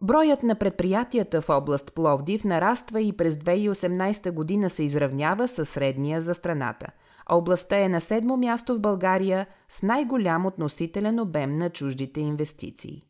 Броят 0.00 0.42
на 0.42 0.54
предприятията 0.54 1.40
в 1.40 1.50
област 1.50 1.92
Пловдив 1.94 2.44
нараства 2.44 3.00
и 3.00 3.12
през 3.16 3.34
2018 3.34 4.32
година 4.32 4.70
се 4.70 4.82
изравнява 4.82 5.48
със 5.48 5.68
средния 5.68 6.20
за 6.20 6.34
страната, 6.34 6.86
а 7.26 7.36
областта 7.36 7.78
е 7.78 7.88
на 7.88 8.00
седмо 8.00 8.36
място 8.36 8.74
в 8.74 8.80
България 8.80 9.46
с 9.68 9.82
най-голям 9.82 10.46
относителен 10.46 11.20
обем 11.20 11.52
на 11.54 11.70
чуждите 11.70 12.20
инвестиции. 12.20 13.02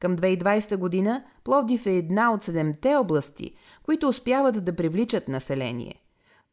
Към 0.00 0.16
2020 0.16 0.76
година 0.76 1.24
Пловдив 1.44 1.86
е 1.86 1.96
една 1.96 2.32
от 2.32 2.42
седемте 2.42 2.96
области, 2.96 3.54
които 3.82 4.08
успяват 4.08 4.64
да 4.64 4.76
привличат 4.76 5.28
население. 5.28 5.94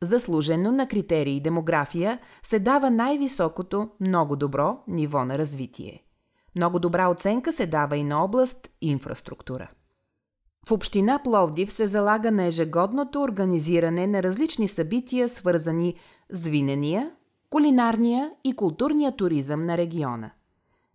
Заслужено 0.04 0.72
на 0.72 0.88
критерии 0.88 1.42
демография 1.42 2.20
се 2.44 2.60
дава 2.60 2.90
най-високото 2.90 3.90
много 4.00 4.36
добро 4.36 4.80
ниво 4.88 5.26
на 5.26 5.38
развитие– 5.38 6.04
много 6.58 6.80
добра 6.80 7.10
оценка 7.10 7.54
се 7.54 7.66
дава 7.66 7.98
и 7.98 8.04
на 8.04 8.24
област 8.24 8.70
инфраструктура. 8.82 9.70
В 10.68 10.72
община 10.72 11.20
Пловдив 11.24 11.72
се 11.72 11.88
залага 11.88 12.32
на 12.32 12.46
ежегодното 12.46 13.22
организиране 13.22 14.08
на 14.08 14.24
различни 14.24 14.68
събития, 14.68 15.30
свързани 15.30 15.96
с 16.30 16.48
винения, 16.48 17.12
кулинарния 17.50 18.32
и 18.44 18.56
културния 18.56 19.12
туризъм 19.12 19.66
на 19.66 19.78
региона. 19.78 20.32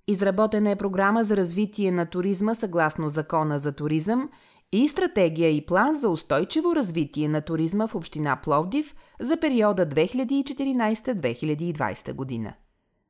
Изработена 0.08 0.70
е 0.70 0.76
програма 0.76 1.24
за 1.24 1.36
развитие 1.36 1.90
на 1.90 2.06
туризма 2.06 2.54
съгласно 2.54 3.08
Закона 3.08 3.58
за 3.58 3.72
туризъм 3.72 4.28
и 4.72 4.88
стратегия 4.88 5.50
и 5.50 5.66
план 5.66 5.94
за 5.94 6.08
устойчиво 6.08 6.76
развитие 6.76 7.28
на 7.28 7.40
туризма 7.40 7.86
в 7.86 7.94
община 7.94 8.36
Пловдив 8.36 8.94
за 9.20 9.36
периода 9.36 9.86
2014-2020 9.86 12.12
година. 12.12 12.54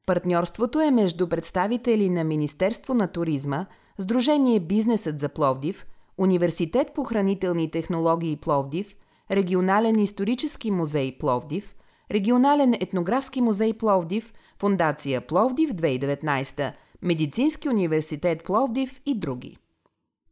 Партньорството 0.06 0.80
е 0.80 0.90
между 0.90 1.28
представители 1.28 2.10
на 2.10 2.24
Министерство 2.24 2.94
на 2.94 3.08
туризма, 3.08 3.66
Сдружение 3.98 4.60
Бизнесът 4.60 5.18
за 5.18 5.28
Пловдив, 5.28 5.86
Университет 6.18 6.88
по 6.94 7.04
хранителни 7.04 7.70
технологии 7.70 8.36
Пловдив, 8.36 8.94
Регионален 9.30 9.98
исторически 9.98 10.70
музей 10.70 11.18
Пловдив, 11.18 11.74
Регионален 12.12 12.74
етнографски 12.74 13.40
музей 13.40 13.72
Пловдив, 13.72 14.32
Фундация 14.58 15.20
Пловдив 15.20 15.70
2019, 15.70 16.72
Медицински 17.02 17.68
университет 17.68 18.44
Пловдив 18.44 19.00
и 19.06 19.14
други. 19.14 19.56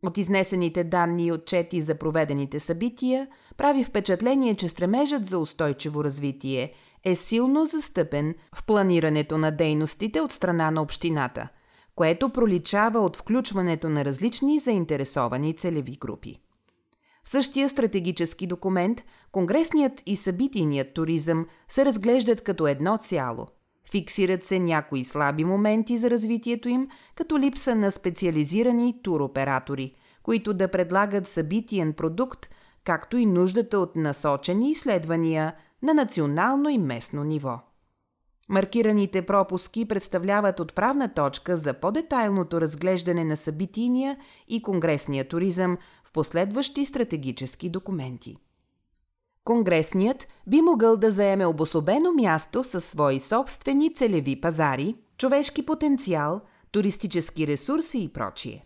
От 0.03 0.19
изнесените 0.19 0.85
данни 0.85 1.27
и 1.27 1.33
отчети 1.33 1.81
за 1.81 1.95
проведените 1.95 2.61
събития 2.61 3.29
прави 3.57 3.85
впечатление, 3.85 4.55
че 4.55 4.69
стремежът 4.69 5.27
за 5.27 5.39
устойчиво 5.39 6.05
развитие– 6.05 6.73
е 7.05 7.15
силно 7.15 7.67
застъпен 7.67 8.35
в 8.55 8.65
планирането 8.67 9.39
на 9.39 9.51
дейностите 9.51 10.21
от 10.21 10.33
страна 10.33 10.71
на 10.71 10.83
общината, 10.83 11.49
което 11.95 12.31
проличава 12.31 13.01
от 13.01 13.17
включването 13.17 13.89
на 13.89 14.05
различни 14.05 14.59
заинтересовани 14.59 15.57
целеви 15.57 15.97
групи. 16.01 16.41
Същия 17.31 17.69
стратегически 17.69 18.47
документ 18.47 19.05
конгресният 19.33 20.03
и 20.07 20.17
събитийният 20.17 20.95
туризъм 20.95 21.47
се 21.69 21.85
разглеждат 21.85 22.41
като 22.41 22.67
едно 22.67 22.97
цяло. 22.97 23.47
Фиксират 23.91 24.45
се 24.45 24.59
някои 24.59 25.05
слаби 25.05 25.45
моменти 25.45 25.99
за 25.99 26.11
развитието 26.11 26.69
им, 26.69 26.89
като 27.15 27.39
липса 27.39 27.75
на 27.75 27.91
специализирани 27.91 29.03
туроператори, 29.03 29.95
които 30.23 30.55
да 30.55 30.69
предлагат 30.69 31.29
събитиен 31.29 31.93
продукт, 31.93 32.49
както 32.85 33.17
и 33.17 33.27
нуждата 33.27 33.79
от 33.79 33.97
насочени 33.97 34.71
изследвания– 34.71 35.55
на 35.83 35.95
национално 35.95 36.69
и 36.69 36.79
местно 36.79 37.25
ниво. 37.25 37.61
Маркираните 38.49 39.23
пропуски 39.23 39.85
представляват 39.85 40.61
отправна 40.61 41.15
точка 41.15 41.57
за 41.57 41.75
по-детайлното 41.75 42.61
разглеждане 42.61 43.25
на 43.25 43.37
събитийния 43.37 44.17
и 44.49 44.63
конгресния 44.63 45.29
туризъм 45.29 45.79
в 46.11 46.13
последващи 46.13 46.87
стратегически 46.87 47.69
документи. 47.69 48.37
Конгресният 49.45 50.27
би 50.47 50.63
могъл 50.63 50.97
да 50.97 51.11
заеме 51.11 51.47
обособено 51.47 52.13
място 52.13 52.65
със 52.65 52.85
свои 52.85 53.21
собствени 53.21 53.95
целеви 53.95 54.41
пазари, 54.41 54.95
човешки 55.19 55.67
потенциал, 55.67 56.41
туристически 56.71 57.47
ресурси 57.47 57.99
и 57.99 58.09
прочие. 58.09 58.65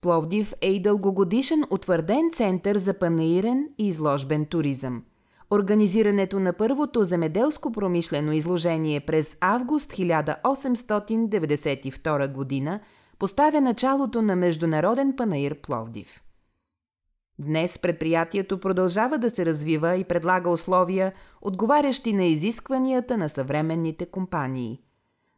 Пловдив 0.00 0.54
е 0.60 0.70
и 0.70 0.82
дългогодишен 0.82 1.64
утвърден 1.70 2.30
център 2.32 2.76
за 2.76 2.98
панаирен 2.98 3.68
и 3.78 3.88
изложбен 3.88 4.46
туризъм– 4.46 5.02
Организирането 5.54 6.40
на 6.40 6.52
първото 6.52 7.04
земеделско 7.04 7.72
промишлено 7.72 8.32
изложение 8.32 9.00
през 9.00 9.36
август 9.40 9.92
1892 9.92 12.32
година 12.32 12.80
поставя 13.18 13.60
началото 13.60 14.22
на 14.22 14.36
Международен 14.36 15.16
панаир 15.16 15.60
Пловдив. 15.60 16.23
Днес 17.38 17.78
предприятието 17.78 18.60
продължава 18.60 19.18
да 19.18 19.30
се 19.30 19.46
развива 19.46 19.96
и 19.96 20.04
предлага 20.04 20.50
условия, 20.50 21.12
отговарящи 21.42 22.12
на 22.12 22.24
изискванията 22.24 23.18
на 23.18 23.28
съвременните 23.28 24.06
компании. 24.06 24.80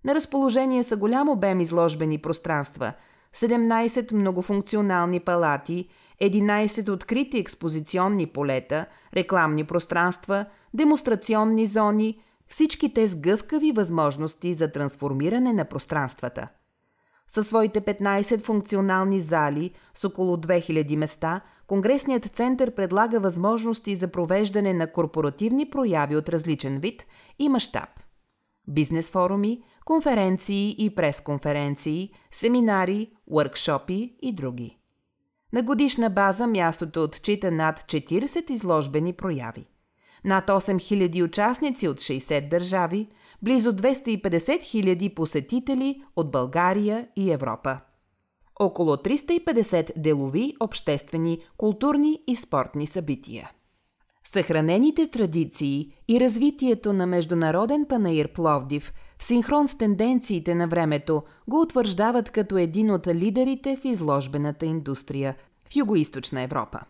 На 0.05 0.14
разположение 0.14 0.82
са 0.82 0.97
голям 0.97 1.28
обем 1.28 1.61
изложбени 1.61 2.18
пространства, 2.18 2.92
17 3.34 4.12
многофункционални 4.12 5.20
палати– 5.20 5.88
11 6.22 6.88
открити 6.90 7.38
експозиционни 7.38 8.26
полета, 8.26 8.86
рекламни 9.14 9.64
пространства, 9.64 10.47
демонстрационни 10.74 11.66
зони, 11.66 12.20
всички 12.49 12.94
те 12.94 13.09
с 13.09 13.16
гъвкави 13.16 13.72
възможности 13.72 14.55
за 14.55 14.72
трансформиране 14.72 15.53
на 15.53 15.64
пространствата. 15.64 16.49
Със 17.28 17.49
своите 17.49 17.80
15 17.80 18.44
функционални 18.44 19.20
зали 19.20 19.70
с 19.94 20.05
около 20.05 20.36
2000 20.36 20.97
места, 20.97 21.40
Конгресният 21.67 22.25
център 22.25 22.75
предлага 22.75 23.21
възможности 23.21 23.95
за 23.95 24.09
провеждане 24.09 24.73
на 24.73 24.93
корпоративни 24.93 25.71
прояви 25.71 26.17
от 26.17 26.29
различен 26.29 26.79
вид 26.79 27.07
и 27.39 27.49
мащаб. 27.49 27.89
Бизнес 28.69 29.11
форуми, 29.11 29.62
конференции 29.85 30.75
и 30.79 30.95
пресконференции, 30.95 32.11
семинари, 32.31 33.11
въркшопи 33.31 34.17
и 34.23 34.33
други. 34.33 34.79
На 35.53 35.62
годишна 35.62 36.11
база 36.11 36.47
мястото 36.47 37.03
отчита 37.03 37.51
над 37.51 37.79
40 37.79 38.51
изложбени 38.51 39.12
прояви. 39.12 39.67
Над 40.25 40.47
8000 40.47 41.25
участници 41.25 41.89
от 41.89 41.97
60 41.97 42.49
държави, 42.49 43.09
близо 43.43 43.73
250 43.73 44.23
000 44.23 45.14
посетители 45.14 46.03
от 46.17 46.31
България 46.31 47.09
и 47.17 47.33
Европа. 47.33 47.81
Около 48.61 48.96
350 48.96 49.92
делови, 49.96 50.54
обществени, 50.61 51.38
културни 51.57 52.20
и 52.26 52.36
спортни 52.36 52.86
събития. 52.86 53.50
Съхранените 54.24 55.11
традиции 55.11 55.92
и 56.09 56.20
развитието 56.20 56.92
на 56.92 57.07
Международен 57.07 57.86
панаир 57.88 58.32
Пловдив 58.32 58.92
в 59.18 59.24
синхрон 59.24 59.68
с 59.68 59.78
тенденциите 59.78 60.54
на 60.54 60.68
времето 60.68 61.22
го 61.48 61.61
утвърждават 61.61 62.30
като 62.30 62.57
един 62.57 62.90
от 62.90 63.07
лидерите 63.07 63.76
в 63.76 63.84
изложбената 63.84 64.66
индустрия 64.66 65.36
в 65.68 65.74
Юго-Источна 65.74 66.44
Европа. 66.44 66.80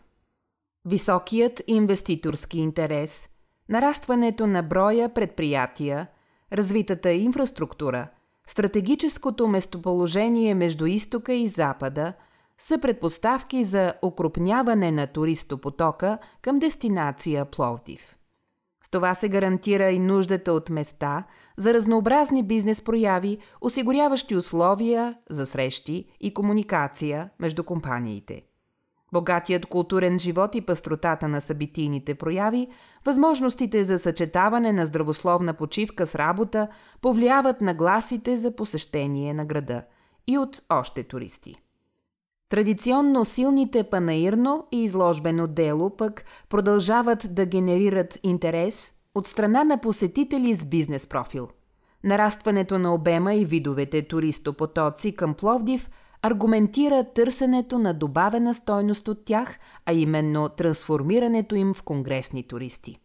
Високият 0.84 1.62
инвеститорски 1.66 2.58
интерес, 2.58 3.28
нарастването 3.68 4.46
на 4.46 4.62
броя 4.62 5.14
предприятия, 5.14 6.06
развитата 6.52 7.12
инфраструктура, 7.12 8.08
стратегическото 8.46 9.48
местоположение 9.48 10.54
между 10.54 10.86
изтока 10.86 11.32
и 11.32 11.48
запада– 11.48 12.12
са 12.58 12.78
предпоставки 12.78 13.64
за 13.64 13.94
окрупняване 14.02 14.92
на 14.92 15.06
туристопотока 15.06 16.18
към 16.42 16.58
дестинация 16.58 17.44
Пловдив. 17.44 18.16
С 18.82 18.90
това 18.90 19.14
се 19.14 19.28
гарантира 19.28 19.90
и 19.90 19.98
нуждата 19.98 20.52
от 20.52 20.70
места 20.70 21.24
за 21.56 21.74
разнообразни 21.74 22.42
бизнес 22.42 22.82
прояви, 22.82 23.38
осигуряващи 23.60 24.36
условия 24.36 25.14
за 25.30 25.46
срещи 25.46 26.04
и 26.20 26.34
комуникация 26.34 27.30
между 27.40 27.64
компаниите. 27.64 28.42
Богатият 29.12 29.66
културен 29.66 30.18
живот 30.18 30.54
и 30.54 30.60
пастротата 30.60 31.28
на 31.28 31.40
събитийните 31.40 32.14
прояви, 32.14 32.68
възможностите 33.04 33.84
за 33.84 33.98
съчетаване 33.98 34.72
на 34.72 34.86
здравословна 34.86 35.54
почивка 35.54 36.06
с 36.06 36.14
работа 36.14 36.68
повлияват 37.00 37.60
на 37.60 37.74
гласите 37.74 38.36
за 38.36 38.56
посещение 38.56 39.34
на 39.34 39.44
града 39.44 39.82
и 40.26 40.38
от 40.38 40.62
още 40.70 41.02
туристи. 41.02 41.54
Традиционно 42.48 43.24
силните 43.24 43.84
панаирно 43.84 44.66
и 44.72 44.84
изложбено 44.84 45.46
дело 45.46 45.96
пък 45.96 46.24
продължават 46.48 47.34
да 47.34 47.46
генерират 47.46 48.18
интерес 48.22 48.92
от 49.14 49.26
страна 49.26 49.64
на 49.64 49.80
посетители 49.80 50.54
с 50.54 50.64
бизнес 50.64 51.06
профил. 51.06 51.48
Нарастването 52.04 52.78
на 52.78 52.94
обема 52.94 53.34
и 53.34 53.44
видовете 53.44 54.02
туристопотоци 54.02 55.16
към 55.16 55.34
Пловдив 55.34 55.90
аргументира 56.26 57.04
търсенето 57.04 57.78
на 57.78 57.94
добавена 57.94 58.54
стойност 58.54 59.08
от 59.08 59.24
тях, 59.24 59.58
а 59.86 59.92
именно 59.92 60.48
трансформирането 60.48 61.54
им 61.54 61.74
в 61.74 61.82
конгресни 61.82 62.42
туристи. 62.42 62.98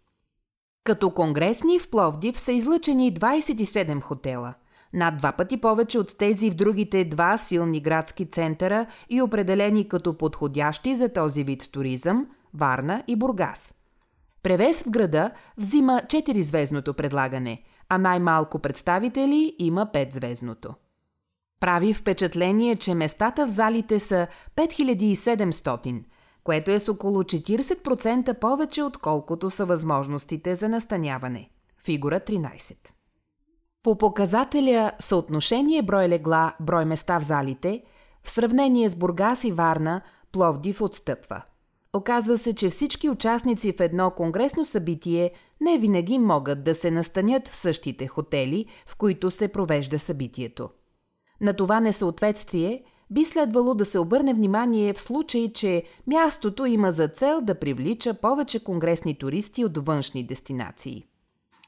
Като 0.83 1.11
конгресни 1.11 1.79
в 1.79 1.89
Пловдив 1.89 2.39
са 2.39 2.51
излъчени 2.51 3.13
27 3.13 4.01
хотела– 4.01 4.53
над 4.93 5.17
два 5.17 5.31
пъти 5.31 5.61
повече 5.61 5.99
от 5.99 6.17
тези 6.17 6.51
в 6.51 6.55
другите 6.55 7.05
два 7.05 7.37
силни 7.37 7.79
градски 7.79 8.25
центъра 8.25 8.85
и 9.09 9.21
определени 9.21 9.87
като 9.87 10.17
подходящи 10.17 10.95
за 10.95 11.13
този 11.13 11.43
вид 11.43 11.71
туризъм– 11.71 12.27
Варна 12.53 13.03
и 13.07 13.15
Бургас. 13.15 13.73
Превес 14.43 14.83
в 14.83 14.89
града 14.89 15.31
взима 15.57 16.01
4-звездното 16.05 16.93
предлагане, 16.93 17.63
а 17.89 17.97
най-малко 17.97 18.59
представители 18.59 19.55
има 19.59 19.87
5-звездното. 19.93 20.73
Прави 21.61 21.93
впечатление, 21.93 22.75
че 22.75 22.93
местата 22.93 23.47
в 23.47 23.49
залите 23.49 23.99
са 23.99 24.27
5700, 24.55 26.03
което 26.43 26.71
е 26.71 26.79
с 26.79 26.89
около 26.89 27.23
40% 27.23 28.39
повече 28.39 28.83
отколкото 28.83 29.51
са 29.51 29.65
възможностите 29.65 30.55
за 30.55 30.69
настаняване. 30.69 31.49
Фигура 31.83 32.19
13. 32.19 32.75
По 33.83 33.97
показателя 33.97 34.91
съотношение 34.99 35.81
брой 35.81 36.07
легла, 36.07 36.55
брой 36.59 36.85
места 36.85 37.19
в 37.19 37.23
залите, 37.23 37.83
в 38.23 38.29
сравнение 38.29 38.89
с 38.89 38.95
Бургас 38.95 39.43
и 39.43 39.51
Варна, 39.51 40.01
Пловдив 40.31 40.81
отстъпва. 40.81 41.41
Оказва 41.93 42.37
се, 42.37 42.53
че 42.53 42.69
всички 42.69 43.09
участници 43.09 43.73
в 43.77 43.81
едно 43.81 44.11
конгресно 44.11 44.65
събитие 44.65 45.31
не 45.61 45.77
винаги 45.77 46.19
могат 46.19 46.63
да 46.63 46.75
се 46.75 46.91
настанят 46.91 47.47
в 47.47 47.55
същите 47.55 48.07
хотели, 48.07 48.65
в 48.87 48.95
които 48.95 49.31
се 49.31 49.47
провежда 49.47 49.99
събитието. 49.99 50.69
На 51.41 51.53
това 51.53 51.79
несъответствие 51.79 52.83
би 53.11 53.25
следвало 53.25 53.73
да 53.73 53.85
се 53.85 53.99
обърне 53.99 54.33
внимание 54.33 54.93
в 54.93 55.01
случай, 55.01 55.53
че 55.53 55.83
мястото 56.07 56.65
има 56.65 56.91
за 56.91 57.07
цел 57.07 57.41
да 57.41 57.59
привлича 57.59 58.13
повече 58.13 58.63
конгресни 58.63 59.17
туристи 59.17 59.65
от 59.65 59.85
външни 59.85 60.23
дестинации. 60.23 61.05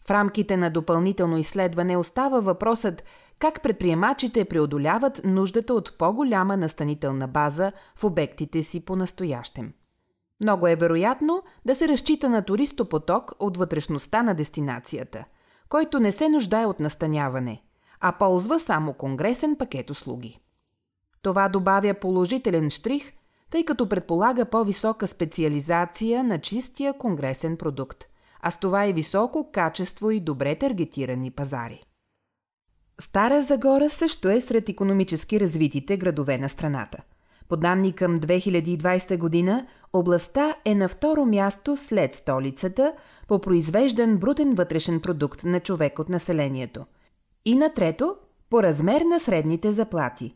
В 0.07 0.11
рамките 0.11 0.57
на 0.57 0.69
допълнително 0.69 1.37
изследване 1.37 1.97
остава 1.97 2.39
въпросът 2.39 3.03
как 3.39 3.61
предприемачите 3.61 4.45
преодоляват 4.45 5.21
нуждата 5.23 5.73
от 5.73 5.97
по-голяма 5.97 6.57
настанителна 6.57 7.27
база 7.27 7.71
в 7.95 8.03
обектите 8.03 8.63
си 8.63 8.85
по-настоящем. 8.85 9.73
Много 10.41 10.67
е 10.67 10.75
вероятно 10.75 11.43
да 11.65 11.75
се 11.75 11.87
разчита 11.87 12.29
на 12.29 12.41
туристопоток 12.41 13.31
от 13.39 13.57
вътрешността 13.57 14.23
на 14.23 14.33
дестинацията, 14.33 15.25
който 15.69 15.99
не 15.99 16.11
се 16.11 16.29
нуждае 16.29 16.65
от 16.65 16.79
настаняване, 16.79 17.63
а 18.03 18.11
ползва 18.11 18.59
само 18.59 18.93
конгресен 18.93 19.55
пакет 19.55 19.89
услуги. 19.89 20.39
Това 21.21 21.49
добавя 21.49 21.93
положителен 21.93 22.69
штрих, 22.69 23.13
тъй 23.51 23.65
като 23.65 23.89
предполага 23.89 24.45
по-висока 24.45 25.07
специализация 25.07 26.23
на 26.23 26.41
чистия 26.41 26.93
конгресен 26.93 27.57
продукт– 27.57 28.03
а 28.43 28.51
с 28.51 28.57
това 28.57 28.85
и 28.85 28.93
високо 28.93 29.49
качество 29.51 30.11
и 30.11 30.19
добре 30.19 30.55
таргетирани 30.55 31.31
пазари. 31.31 31.83
Стара 33.01 33.41
Загора 33.41 33.89
също 33.89 34.29
е 34.29 34.41
сред 34.41 34.69
економически 34.69 35.39
развитите 35.39 35.97
градове 35.97 36.37
на 36.37 36.49
страната. 36.49 36.97
По 37.49 37.57
данни 37.57 37.93
към 37.93 38.19
2020 38.19 39.17
година, 39.17 39.67
областта 39.93 40.55
е 40.65 40.75
на 40.75 40.89
второ 40.89 41.25
място 41.25 41.77
след 41.77 42.13
столицата 42.13 42.93
по 43.27 43.39
произвеждан 43.39 44.17
брутен 44.17 44.55
вътрешен 44.55 44.99
продукт 44.99 45.43
на 45.43 45.59
човек 45.59 45.99
от 45.99 46.09
населението. 46.09 46.85
И 47.45 47.55
на 47.55 47.73
трето 47.73 48.15
по 48.49 48.63
размер 48.63 49.01
на 49.01 49.19
средните 49.19 49.71
заплати. 49.71 50.35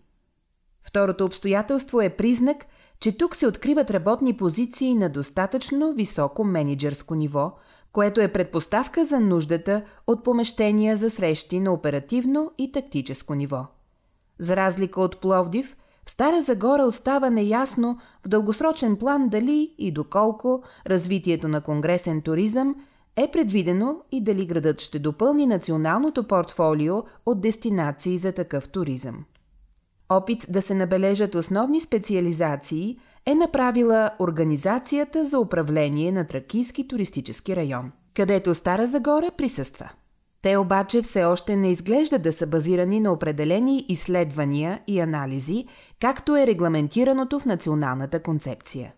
Второто 0.83 1.25
обстоятелство 1.25 2.01
е 2.01 2.09
признак, 2.09 2.65
че 2.99 3.17
тук 3.17 3.35
се 3.35 3.47
откриват 3.47 3.91
работни 3.91 4.37
позиции 4.37 4.95
на 4.95 5.09
достатъчно 5.09 5.93
високо 5.93 6.43
менеджерско 6.43 7.15
ниво– 7.15 7.51
което 7.97 8.21
е 8.21 8.31
предпоставка 8.31 9.05
за 9.05 9.19
нуждата 9.19 9.81
от 10.07 10.23
помещения 10.23 10.97
за 10.97 11.09
срещи 11.09 11.59
на 11.59 11.73
оперативно 11.73 12.51
и 12.57 12.71
тактическо 12.71 13.35
ниво. 13.35 13.65
За 14.39 14.55
разлика 14.55 15.01
от 15.01 15.21
Пловдив, 15.21 15.77
в 16.05 16.11
Стара 16.11 16.41
Загора 16.41 16.83
остава 16.83 17.29
неясно 17.29 17.97
в 18.25 18.27
дългосрочен 18.27 18.95
план 18.95 19.29
дали 19.29 19.75
и 19.77 19.91
доколко 19.91 20.63
развитието 20.87 21.47
на 21.47 21.61
конгресен 21.61 22.21
туризъм 22.21 22.75
е 23.18 23.32
предвидено 23.32 24.01
и 24.11 24.24
дали 24.24 24.45
градът 24.45 24.82
ще 24.82 24.99
допълни 24.99 25.47
националното 25.47 26.24
портфолио 26.24 27.03
от 27.26 27.41
дестинации 27.41 28.18
за 28.18 28.32
такъв 28.32 28.70
туризъм. 28.70 29.26
Опит 30.09 30.45
да 30.49 30.61
се 30.61 30.74
набележат 30.74 31.36
основни 31.36 31.82
специализации 31.82 32.97
е 33.26 33.36
направила 33.36 34.11
Организацията 34.20 35.26
за 35.26 35.39
управление 35.39 36.11
на 36.11 36.28
Тракийски 36.28 36.88
туристически 36.88 37.55
район, 37.55 37.91
където 38.13 38.53
Стара 38.53 38.88
Загора 38.88 39.32
присъства. 39.38 39.89
Те 40.41 40.57
обаче 40.57 41.01
все 41.01 41.24
още 41.24 41.55
не 41.55 41.72
изглеждат 41.72 42.22
да 42.22 42.34
са 42.34 42.47
базирани 42.47 42.99
на 42.99 43.11
определени 43.11 43.86
изследвания 43.89 44.82
и 44.88 44.99
анализи, 44.99 45.65
както 45.99 46.36
е 46.36 46.47
регламентираното 46.47 47.39
в 47.39 47.45
националната 47.45 48.24
концепция. 48.24 48.93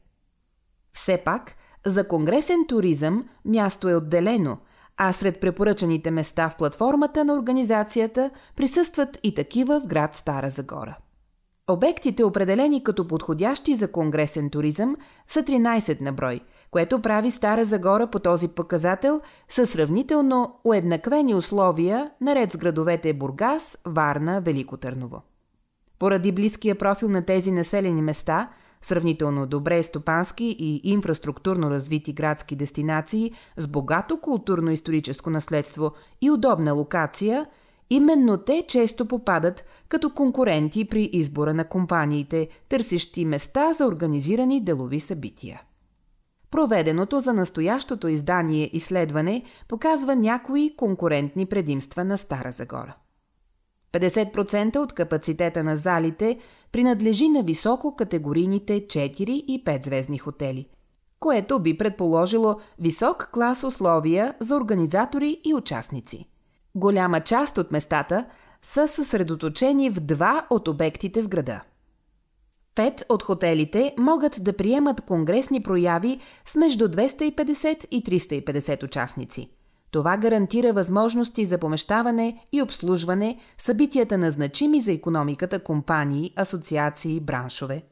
Все 0.93 1.17
пак, 1.17 1.55
за 1.85 2.07
конгресен 2.07 2.65
туризъм 2.67 3.25
място 3.45 3.89
е 3.89 3.95
отделено, 3.95 4.57
а 4.97 5.13
сред 5.13 5.39
препоръчаните 5.39 6.11
места 6.11 6.49
в 6.49 6.57
платформата 6.57 7.25
на 7.25 7.33
организацията 7.33 8.29
присъстват 8.55 9.19
и 9.23 9.35
такива 9.35 9.79
в 9.79 9.87
град 9.87 10.15
Стара 10.15 10.49
Загора. 10.49 10.97
Обектите, 11.69 12.23
определени 12.23 12.83
като 12.83 13.07
подходящи 13.07 13.75
за 13.75 13.91
конгресен 13.91 14.49
туризъм, 14.49 14.95
са 15.27 15.43
13 15.43 16.01
на 16.01 16.13
брой, 16.13 16.39
което 16.71 17.01
прави 17.01 17.31
Стара 17.31 17.65
Загора 17.65 18.07
по 18.07 18.19
този 18.19 18.47
показател 18.47 19.21
със 19.49 19.69
сравнително 19.69 20.59
уеднаквени 20.63 21.35
условия 21.35 22.11
наред 22.21 22.51
с 22.51 22.57
градовете 22.57 23.13
Бургас, 23.13 23.77
Варна, 23.85 24.41
Велико 24.41 24.77
Търново. 24.77 25.21
Поради 25.99 26.31
близкия 26.31 26.75
профил 26.75 27.09
на 27.09 27.25
тези 27.25 27.51
населени 27.51 28.01
места, 28.01 28.49
сравнително 28.81 29.45
добре 29.45 29.83
стопански 29.83 30.55
и 30.59 30.81
инфраструктурно 30.83 31.69
развити 31.69 32.13
градски 32.13 32.55
дестинации 32.55 33.31
с 33.57 33.67
богато 33.67 34.17
културно-историческо 34.17 35.29
наследство 35.29 35.91
и 36.21 36.31
удобна 36.31 36.73
локация, 36.73 37.45
именно 37.89 38.37
те 38.37 38.65
често 38.67 39.05
попадат 39.05 39.65
като 39.89 40.09
конкуренти 40.09 40.85
при 40.85 41.09
избора 41.13 41.53
на 41.53 41.63
компаниите, 41.63 42.47
търсещи 42.69 43.25
места 43.25 43.73
за 43.73 43.85
организирани 43.85 44.63
делови 44.63 44.99
събития. 44.99 45.61
Проведеното 46.51 47.19
за 47.19 47.33
настоящото 47.33 48.07
издание 48.07 48.69
изследване 48.73 49.43
показва 49.67 50.15
някои 50.15 50.75
конкурентни 50.77 51.45
предимства 51.45 52.03
на 52.03 52.17
Стара 52.17 52.51
Загора. 52.51 52.95
50% 53.93 54.77
от 54.77 54.93
капацитета 54.93 55.63
на 55.63 55.77
залите 55.77 56.39
принадлежи 56.71 57.29
на 57.29 57.43
висококатегорийните 57.43 58.87
4 58.87 59.29
и 59.29 59.63
5 59.63 59.85
звездни 59.85 60.17
хотели, 60.17 60.67
което 61.19 61.59
би 61.59 61.77
предположило 61.77 62.55
висок 62.79 63.29
клас 63.33 63.63
условия 63.63 64.33
за 64.39 64.55
организатори 64.55 65.41
и 65.43 65.53
участници. 65.53 66.25
Голяма 66.75 67.21
част 67.21 67.57
от 67.57 67.71
местата 67.71 68.25
са 68.61 68.87
съсредоточени 68.87 69.89
в 69.89 69.99
два 69.99 70.47
от 70.49 70.67
обектите 70.67 71.21
в 71.21 71.27
града. 71.27 71.61
Пет 72.75 73.05
от 73.09 73.23
хотелите 73.23 73.93
могат 73.97 74.43
да 74.43 74.53
приемат 74.53 75.01
конгресни 75.01 75.63
прояви 75.63 76.19
с 76.45 76.55
между 76.55 76.87
250 76.87 77.87
и 77.91 78.03
350 78.03 78.83
участници– 78.83 79.49
това 79.91 80.17
гарантира 80.17 80.73
възможности 80.73 81.45
за 81.45 81.57
помещаване 81.57 82.47
и 82.51 82.61
обслужване 82.61 83.39
събитията 83.57 84.17
на 84.17 84.31
значими 84.31 84.81
за 84.81 84.91
економиката 84.91 85.59
компании, 85.63 86.33
асоциации, 86.35 87.19
браншове. 87.19 87.83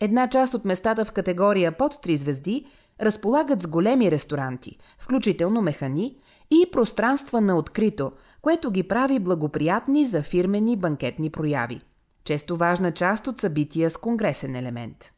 Една 0.00 0.28
част 0.28 0.54
от 0.54 0.64
местата 0.64 1.04
в 1.04 1.12
категория 1.12 1.72
под 1.72 1.94
3 1.94 2.14
звезди 2.14 2.66
разполагат 3.00 3.60
с 3.60 3.66
големи 3.66 4.10
ресторанти, 4.10 4.78
включително 4.98 5.62
механи 5.62 6.16
и 6.50 6.66
пространства 6.72 7.40
на 7.40 7.56
открито, 7.56 8.12
което 8.42 8.70
ги 8.70 8.82
прави 8.82 9.18
благоприятни 9.18 10.04
за 10.04 10.22
фирмени 10.22 10.76
банкетни 10.76 11.30
прояви. 11.30 11.80
Често 12.24 12.56
важна 12.56 12.92
част 12.92 13.26
от 13.26 13.40
събития 13.40 13.90
с 13.90 13.96
конгресен 13.96 14.56
елемент. 14.56 15.12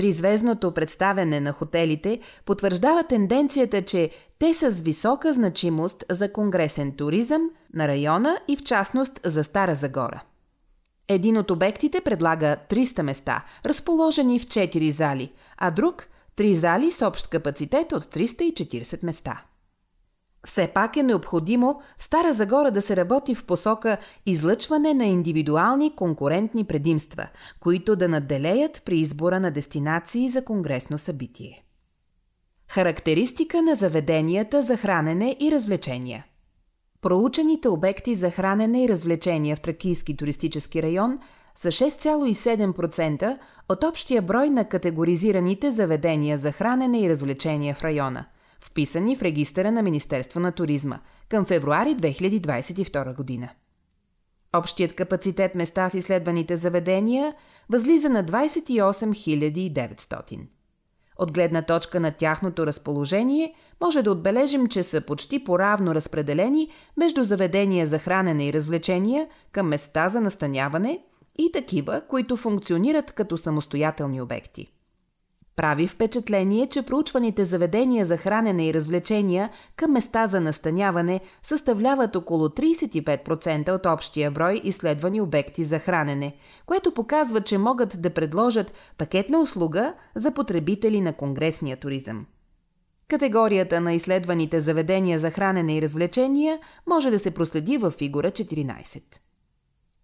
Тризвездното 0.00 0.74
представяне 0.74 1.40
на 1.40 1.52
хотелите 1.52 2.20
потвърждава 2.44 3.04
тенденцията, 3.04 3.82
че 3.82 4.10
те 4.38 4.54
са 4.54 4.72
с 4.72 4.80
висока 4.80 5.34
значимост 5.34 6.04
за 6.10 6.32
конгресен 6.32 6.92
туризъм 6.92 7.50
на 7.74 7.88
района 7.88 8.38
и 8.48 8.56
в 8.56 8.62
частност 8.62 9.20
за 9.24 9.44
Стара 9.44 9.74
Загора. 9.74 10.22
Един 11.08 11.38
от 11.38 11.50
обектите 11.50 12.00
предлага 12.00 12.56
300 12.70 13.02
места, 13.02 13.44
разположени 13.66 14.38
в 14.38 14.46
4 14.46 14.90
зали, 14.90 15.32
а 15.58 15.70
друг– 15.70 16.06
3 16.36 16.52
зали 16.52 16.92
с 16.92 17.06
общ 17.06 17.26
капацитет 17.26 17.92
от 17.92 18.04
340 18.04 19.04
места. 19.04 19.44
Все 20.46 20.68
пак 20.68 20.96
е 20.96 21.02
необходимо 21.02 21.80
в 21.98 22.04
Стара 22.04 22.32
Загора 22.32 22.70
да 22.70 22.82
се 22.82 22.96
работи 22.96 23.34
в 23.34 23.44
посока 23.44 23.98
излъчване 24.26 24.94
на 24.94 25.04
индивидуални 25.04 25.96
конкурентни 25.96 26.64
предимства, 26.64 27.26
които 27.60 27.96
да 27.96 28.08
надделеят 28.08 28.82
при 28.84 28.98
избора 28.98 29.40
на 29.40 29.50
дестинации 29.50 30.30
за 30.30 30.44
конгресно 30.44 30.98
събитие. 30.98 31.64
Характеристика 32.68 33.62
на 33.62 33.74
заведенията 33.74 34.62
за 34.62 34.76
хранене 34.76 35.36
и 35.40 35.52
развлечения 35.52 36.26
Проучените 37.02 37.68
обекти 37.68 38.14
за 38.14 38.30
хранене 38.30 38.84
и 38.84 38.88
развлечения 38.88 39.56
в 39.56 39.60
Тракийски 39.60 40.16
туристически 40.16 40.82
район 40.82 41.18
са 41.54 41.68
6,7% 41.68 43.38
от 43.68 43.84
общия 43.84 44.22
брой 44.22 44.50
на 44.50 44.64
категоризираните 44.64 45.70
заведения 45.70 46.38
за 46.38 46.52
хранене 46.52 47.00
и 47.00 47.10
развлечения 47.10 47.74
в 47.74 47.82
района– 47.82 48.24
вписани 48.60 49.16
в 49.16 49.22
регистъра 49.22 49.72
на 49.72 49.82
Министерство 49.82 50.40
на 50.40 50.52
туризма 50.52 50.98
към 51.28 51.44
февруари 51.44 51.94
2022 51.94 53.16
година. 53.16 53.48
Общият 54.52 54.92
капацитет 54.92 55.54
места 55.54 55.90
в 55.90 55.94
изследваните 55.94 56.56
заведения 56.56 57.34
възлиза 57.68 58.08
на 58.08 58.24
28 58.24 59.72
900. 59.72 60.40
От 61.16 61.32
гледна 61.32 61.62
точка 61.62 62.00
на 62.00 62.10
тяхното 62.10 62.66
разположение, 62.66 63.54
може 63.80 64.02
да 64.02 64.12
отбележим, 64.12 64.66
че 64.68 64.82
са 64.82 65.00
почти 65.00 65.44
поравно 65.44 65.94
разпределени 65.94 66.70
между 66.96 67.24
заведения 67.24 67.86
за 67.86 67.98
хранене 67.98 68.46
и 68.46 68.52
развлечения 68.52 69.28
към 69.52 69.68
места 69.68 70.08
за 70.08 70.20
настаняване 70.20 71.00
и 71.38 71.52
такива, 71.52 72.02
които 72.08 72.36
функционират 72.36 73.12
като 73.12 73.38
самостоятелни 73.38 74.22
обекти. 74.22 74.72
Прави 75.56 75.86
впечатление, 75.86 76.66
че 76.66 76.82
проучваните 76.82 77.44
заведения 77.44 78.04
за 78.04 78.16
хранене 78.16 78.68
и 78.68 78.74
развлечения 78.74 79.50
към 79.76 79.92
места 79.92 80.26
за 80.26 80.40
настаняване 80.40 81.20
съставляват 81.42 82.16
около 82.16 82.48
35% 82.48 83.74
от 83.74 83.86
общия 83.86 84.30
брой 84.30 84.60
изследвани 84.64 85.20
обекти 85.20 85.64
за 85.64 85.78
хранене, 85.78 86.36
което 86.66 86.94
показва, 86.94 87.40
че 87.40 87.58
могат 87.58 88.02
да 88.02 88.10
предложат 88.10 88.72
пакетна 88.98 89.40
услуга 89.40 89.94
за 90.14 90.34
потребители 90.34 91.00
на 91.00 91.12
конгресния 91.12 91.76
туризъм. 91.76 92.26
Категорията 93.08 93.80
на 93.80 93.94
изследваните 93.94 94.60
заведения 94.60 95.18
за 95.18 95.30
хранене 95.30 95.76
и 95.76 95.82
развлечения 95.82 96.58
може 96.86 97.10
да 97.10 97.18
се 97.18 97.30
проследи 97.30 97.78
в 97.78 97.90
фигура 97.90 98.30
14. 98.30 99.02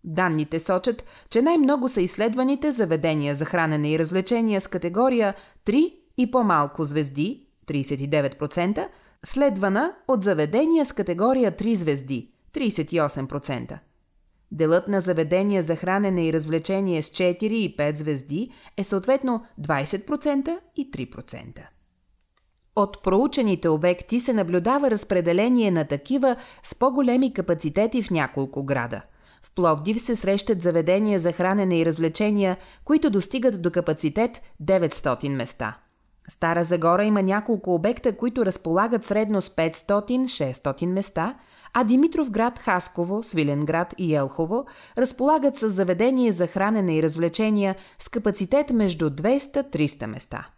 Данните 0.06 0.60
сочат, 0.60 1.04
че 1.30 1.42
най-много 1.42 1.88
са 1.88 2.00
изследваните 2.00 2.72
заведения 2.72 3.34
за 3.34 3.44
хранене 3.44 3.92
и 3.92 3.98
развлечения 3.98 4.60
с 4.60 4.68
категория 4.68 5.34
3 5.64 5.94
и 6.18 6.30
по-малко 6.30 6.84
звезди 6.84 7.46
39%, 7.66 8.88
следвана 9.24 9.92
от 10.08 10.24
заведения 10.24 10.86
с 10.86 10.92
категория 10.92 11.52
3 11.52 11.74
звезди 11.74 12.30
38%. 12.54 13.78
Делът 14.52 14.88
на 14.88 15.00
заведения 15.00 15.62
за 15.62 15.76
хранене 15.76 16.26
и 16.26 16.32
развлечение 16.32 17.02
с 17.02 17.08
4 17.08 17.42
и 17.42 17.76
5 17.76 17.96
звезди 17.96 18.50
е 18.76 18.84
съответно 18.84 19.44
20% 19.60 20.58
и 20.76 20.90
3%. 20.90 21.66
От 22.76 23.02
проучените 23.02 23.68
обекти 23.68 24.20
се 24.20 24.32
наблюдава 24.32 24.90
разпределение 24.90 25.70
на 25.70 25.84
такива 25.84 26.36
с 26.62 26.74
по-големи 26.74 27.32
капацитети 27.32 28.02
в 28.02 28.10
няколко 28.10 28.64
града– 28.64 29.02
в 29.46 29.50
Пловдив 29.54 30.00
се 30.00 30.16
срещат 30.16 30.62
заведения 30.62 31.18
за 31.18 31.32
хранене 31.32 31.78
и 31.78 31.86
развлечения, 31.86 32.56
които 32.84 33.10
достигат 33.10 33.62
до 33.62 33.70
капацитет 33.70 34.40
900 34.62 35.28
места. 35.28 35.78
Стара 36.28 36.64
Загора 36.64 37.04
има 37.04 37.22
няколко 37.22 37.74
обекта, 37.74 38.16
които 38.16 38.46
разполагат 38.46 39.04
средно 39.04 39.42
с 39.42 39.48
500-600 39.48 40.86
места, 40.86 41.34
а 41.74 41.84
Димитров 41.84 42.30
град 42.30 42.58
Хасково, 42.58 43.22
Свиленград 43.22 43.94
и 43.98 44.14
Елхово 44.14 44.64
разполагат 44.98 45.56
с 45.56 45.70
заведения 45.70 46.32
за 46.32 46.46
хранене 46.46 46.96
и 46.96 47.02
развлечения 47.02 47.76
с 47.98 48.08
капацитет 48.08 48.70
между 48.70 49.10
200-300 49.10 50.06
места. 50.06 50.48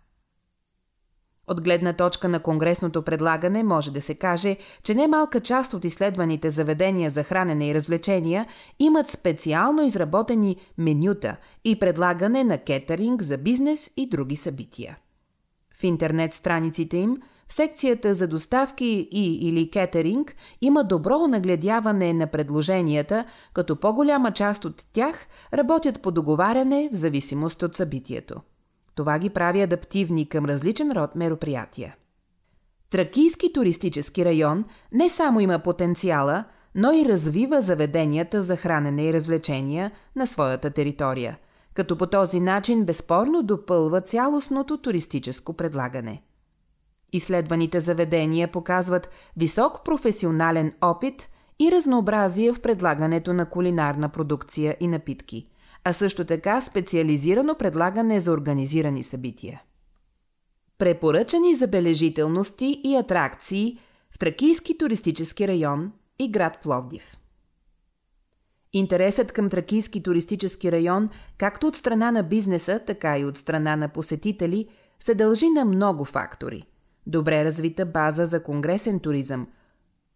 От 1.49 1.61
гледна 1.61 1.93
точка 1.93 2.29
на 2.29 2.41
конгресното 2.41 3.03
предлагане 3.03 3.65
може 3.65 3.91
да 3.91 4.01
се 4.01 4.15
каже, 4.15 4.57
че 4.83 4.95
немалка 4.95 5.41
част 5.41 5.75
от 5.75 5.85
изследваните 5.85 6.51
заведения 6.51 7.11
за 7.11 7.25
хранене 7.25 7.69
и 7.69 7.75
развлечения 7.75 8.47
имат 8.79 9.09
специално 9.09 9.83
изработени 9.83 10.57
менюта 10.79 11.37
и 11.65 11.79
предлагане 11.79 12.45
на 12.45 12.59
кетеринг 12.59 13.23
за 13.23 13.39
бизнес 13.39 13.91
и 13.97 14.09
други 14.09 14.37
събития. 14.37 14.99
В 15.75 15.85
интернет 15.85 16.35
страниците 16.35 16.97
им 16.97 17.17
в 17.49 17.55
секцията 17.55 18.15
за 18.15 18.29
доставки 18.29 19.09
и 19.11 19.49
или 19.49 19.71
кетеринг 19.71 20.37
има 20.61 20.85
добро 20.85 21.27
нагледяване 21.27 22.13
на 22.13 22.27
предложенията, 22.27 23.25
като 23.53 23.77
по-голяма 23.77 24.31
част 24.31 24.65
от 24.65 24.87
тях 24.93 25.27
работят 25.55 26.03
по 26.03 26.11
договаряне 26.11 26.89
в 26.93 26.97
зависимост 26.97 27.63
от 27.63 27.77
събитието. 27.77 28.41
Това 28.99 29.19
ги 29.19 29.31
прави 29.31 29.63
адаптивни 29.63 30.29
към 30.29 30.45
различен 30.45 30.93
род 30.93 31.15
мероприятия. 31.15 31.97
Тракийски 32.91 33.53
туристически 33.53 34.25
район 34.25 34.65
не 34.93 35.09
само 35.09 35.41
има 35.41 35.59
потенциала, 35.59 36.45
но 36.75 36.93
и 36.93 37.05
развива 37.05 37.63
заведенията 37.63 38.43
за 38.43 38.57
хранене 38.57 39.05
и 39.05 39.13
развлечения 39.13 39.91
на 40.17 40.27
своята 40.27 40.71
територия, 40.71 41.39
като 41.75 41.99
по 41.99 42.07
този 42.07 42.41
начин 42.41 42.85
безспорно 42.85 43.43
допълва 43.43 44.01
цялостното 44.01 44.79
туристическо 44.79 45.53
предлагане. 45.53 46.23
Изследваните 47.13 47.81
заведения 47.81 48.49
показват 48.49 49.11
висок 49.37 49.85
професионален 49.85 50.73
опит 50.81 51.29
и 51.61 51.73
разнообразие 51.73 52.53
в 52.53 52.61
предлагането 52.61 53.33
на 53.33 53.47
кулинарна 53.47 54.09
продукция 54.09 54.77
и 54.81 54.89
напитки– 54.89 55.47
а 55.89 55.93
също 55.93 56.25
така 56.25 56.61
специализирано 56.61 57.55
предлагане 57.55 58.21
за 58.21 58.33
организирани 58.33 59.03
събития. 59.03 59.63
Препоръчани 60.79 61.55
забележителности 61.55 62.81
и 62.85 62.97
атракции 62.97 63.79
в 64.15 64.19
Тракийски 64.19 64.79
туристически 64.79 65.49
район 65.49 65.93
и 66.19 66.31
град 66.31 66.59
Пловдив. 66.63 67.17
Интересът 68.73 69.33
към 69.33 69.51
Тракийски 69.51 70.03
туристически 70.03 70.73
район, 70.73 71.09
както 71.39 71.67
от 71.67 71.77
страна 71.77 72.11
на 72.11 72.23
бизнеса, 72.23 72.81
така 72.87 73.19
и 73.19 73.25
от 73.25 73.37
страна 73.37 73.77
на 73.77 73.89
посетители, 73.89 74.69
се 75.01 75.15
дължи 75.15 75.49
на 75.51 75.65
много 75.65 76.05
фактори. 76.05 76.63
Добре 77.07 77.45
развита 77.45 77.87
база 77.87 78.27
за 78.27 78.43
конгресен 78.43 79.01
туризъм, 79.01 79.47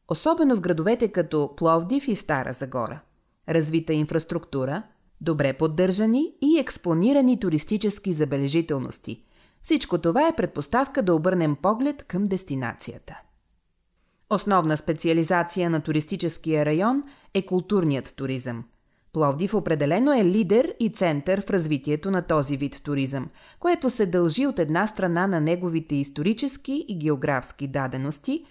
особено 0.08 0.56
в 0.56 0.60
градовете 0.60 1.08
като 1.08 1.56
Пловдив 1.56 2.08
и 2.08 2.16
Стара 2.16 2.52
Загора. 2.52 3.00
Развита 3.48 3.92
инфраструктура, 3.92 4.82
добре 5.22 5.52
поддържани 5.52 6.32
и 6.42 6.58
експонирани 6.58 7.40
туристически 7.40 8.12
забележителности. 8.12 9.22
Всичко 9.62 9.98
това 9.98 10.28
е 10.28 10.36
предпоставка 10.36 11.02
да 11.02 11.14
обърнем 11.14 11.56
поглед 11.56 12.02
към 12.02 12.24
дестинацията. 12.24 13.20
Основна 14.30 14.76
специализация 14.76 15.70
на 15.70 15.80
туристическия 15.80 16.66
район 16.66 17.02
е 17.34 17.46
културният 17.46 18.16
туризъм. 18.16 18.64
Пловдив 19.12 19.54
определено 19.54 20.12
е 20.12 20.24
лидер 20.24 20.74
и 20.80 20.88
център 20.88 21.42
в 21.46 21.50
развитието 21.50 22.10
на 22.10 22.22
този 22.22 22.56
вид 22.56 22.80
туризъм, 22.84 23.28
което 23.60 23.90
се 23.90 24.06
дължи 24.06 24.46
от 24.46 24.58
една 24.58 24.86
страна 24.86 25.26
на 25.26 25.40
неговите 25.40 25.94
исторически 25.94 26.84
и 26.88 26.98
географски 26.98 27.68
дадености, 27.68 28.44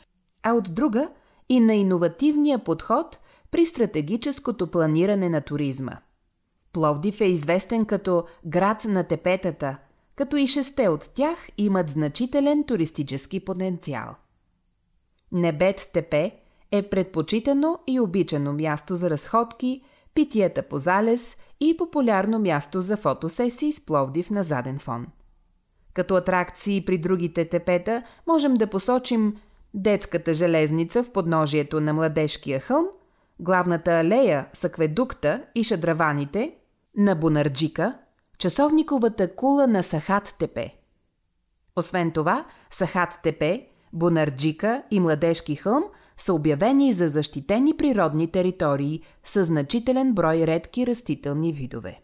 а 0.44 0.54
от 0.54 0.74
друга 0.74 1.10
и 1.50 1.60
на 1.60 1.74
иновативния 1.74 2.64
подход 2.64 3.20
при 3.52 3.66
стратегическото 3.66 4.68
планиране 4.68 5.30
на 5.30 5.42
туризма. 5.42 5.98
Пловдив 6.74 7.22
е 7.22 7.26
известен 7.26 7.86
като 7.86 8.24
град 8.46 8.86
на 8.86 9.04
тепетата, 9.04 9.78
като 10.16 10.38
и 10.38 10.48
шесте 10.48 10.88
от 10.88 11.10
тях 11.14 11.50
имат 11.58 11.90
значителен 11.90 12.64
туристически 12.64 13.40
потенциал. 13.40 14.16
Небет 15.32 15.90
Тепе 15.94 16.32
е 16.72 16.90
предпочитано 16.90 17.80
и 17.88 18.00
обичано 18.00 18.54
място 18.54 18.96
за 18.96 19.10
разходки, 19.10 19.82
питиета 20.14 20.64
по 20.64 20.78
залез 20.78 21.38
и 21.60 21.78
популярно 21.78 22.40
място 22.40 22.82
за 22.82 22.98
фотосесии 22.98 23.74
с 23.74 23.86
Пловдив 23.86 24.30
на 24.30 24.44
заден 24.44 24.80
фон. 24.80 25.08
Като 25.94 26.16
атракции 26.16 26.86
при 26.86 26.98
другите 26.98 27.46
тепета 27.46 28.04
можем 28.28 28.54
да 28.54 28.68
посочим 28.68 29.36
детската 29.74 30.34
железница 30.34 31.04
в 31.04 31.12
подножието 31.12 31.82
на 31.82 31.94
Младежкия 31.94 32.60
хълм, 32.60 32.86
главната 33.40 33.92
алея 33.92 34.48
с 34.54 34.64
акведукта 34.64 35.44
и 35.56 35.64
шадраваните 35.64 36.56
на 36.98 37.16
Бонарджика, 37.16 37.98
часовниковата 38.38 39.36
кула 39.36 39.68
на 39.68 39.84
Сахат 39.84 40.36
Тепе. 40.40 40.76
Освен 41.76 42.12
това, 42.12 42.46
Сахат 42.70 43.20
Тепе 43.24 43.68
Бонарджика 43.94 44.84
и 44.92 45.00
Младежки 45.00 45.56
хълм 45.56 45.84
са 46.18 46.34
обявени 46.34 46.94
за 46.94 47.08
защитени 47.08 47.78
природни 47.78 48.32
територии 48.32 49.02
с 49.24 49.46
значителен 49.46 50.14
брой 50.14 50.48
редки 50.48 50.88
растителни 50.88 51.54
видове. 51.54 52.02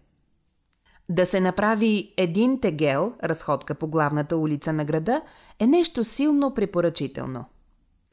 Да 1.09 1.25
се 1.25 1.39
направи 1.39 2.13
един 2.17 2.59
тегел, 2.59 3.13
разходка 3.23 3.75
по 3.75 3.88
главната 3.88 4.38
улица 4.38 4.73
на 4.73 4.85
града, 4.85 5.21
е 5.59 5.67
нещо 5.67 6.03
силно 6.03 6.53
препоръчително. 6.53 7.45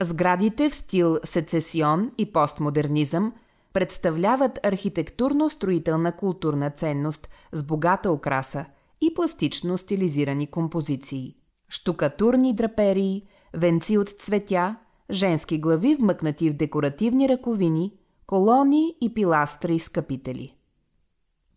Сградите 0.03 0.71
в 0.71 0.75
стил 0.75 1.19
сецесион 1.25 2.11
и 2.19 2.33
постмодернизъм 2.33 3.33
представляват 3.75 4.59
архитектурно-строителна 4.63 6.17
културна 6.17 6.71
ценност 6.71 7.29
с 7.53 7.63
богата 7.63 8.11
окраса 8.11 8.65
и 9.01 9.15
пластично 9.15 9.79
стилизирани 9.79 10.47
композиции. 10.47 11.37
Штукатурни 11.69 12.55
драперии– 12.55 13.27
венци 13.55 13.99
от 13.99 14.09
цветя, 14.09 14.77
женски 15.11 15.59
глави 15.59 15.95
вмъкнати 15.95 16.51
в 16.51 16.57
декоративни 16.57 17.29
ръковини, 17.29 17.93
колони 18.27 18.97
и 19.01 19.15
пиластри 19.15 19.79
с 19.79 19.89
капители. 19.89 20.57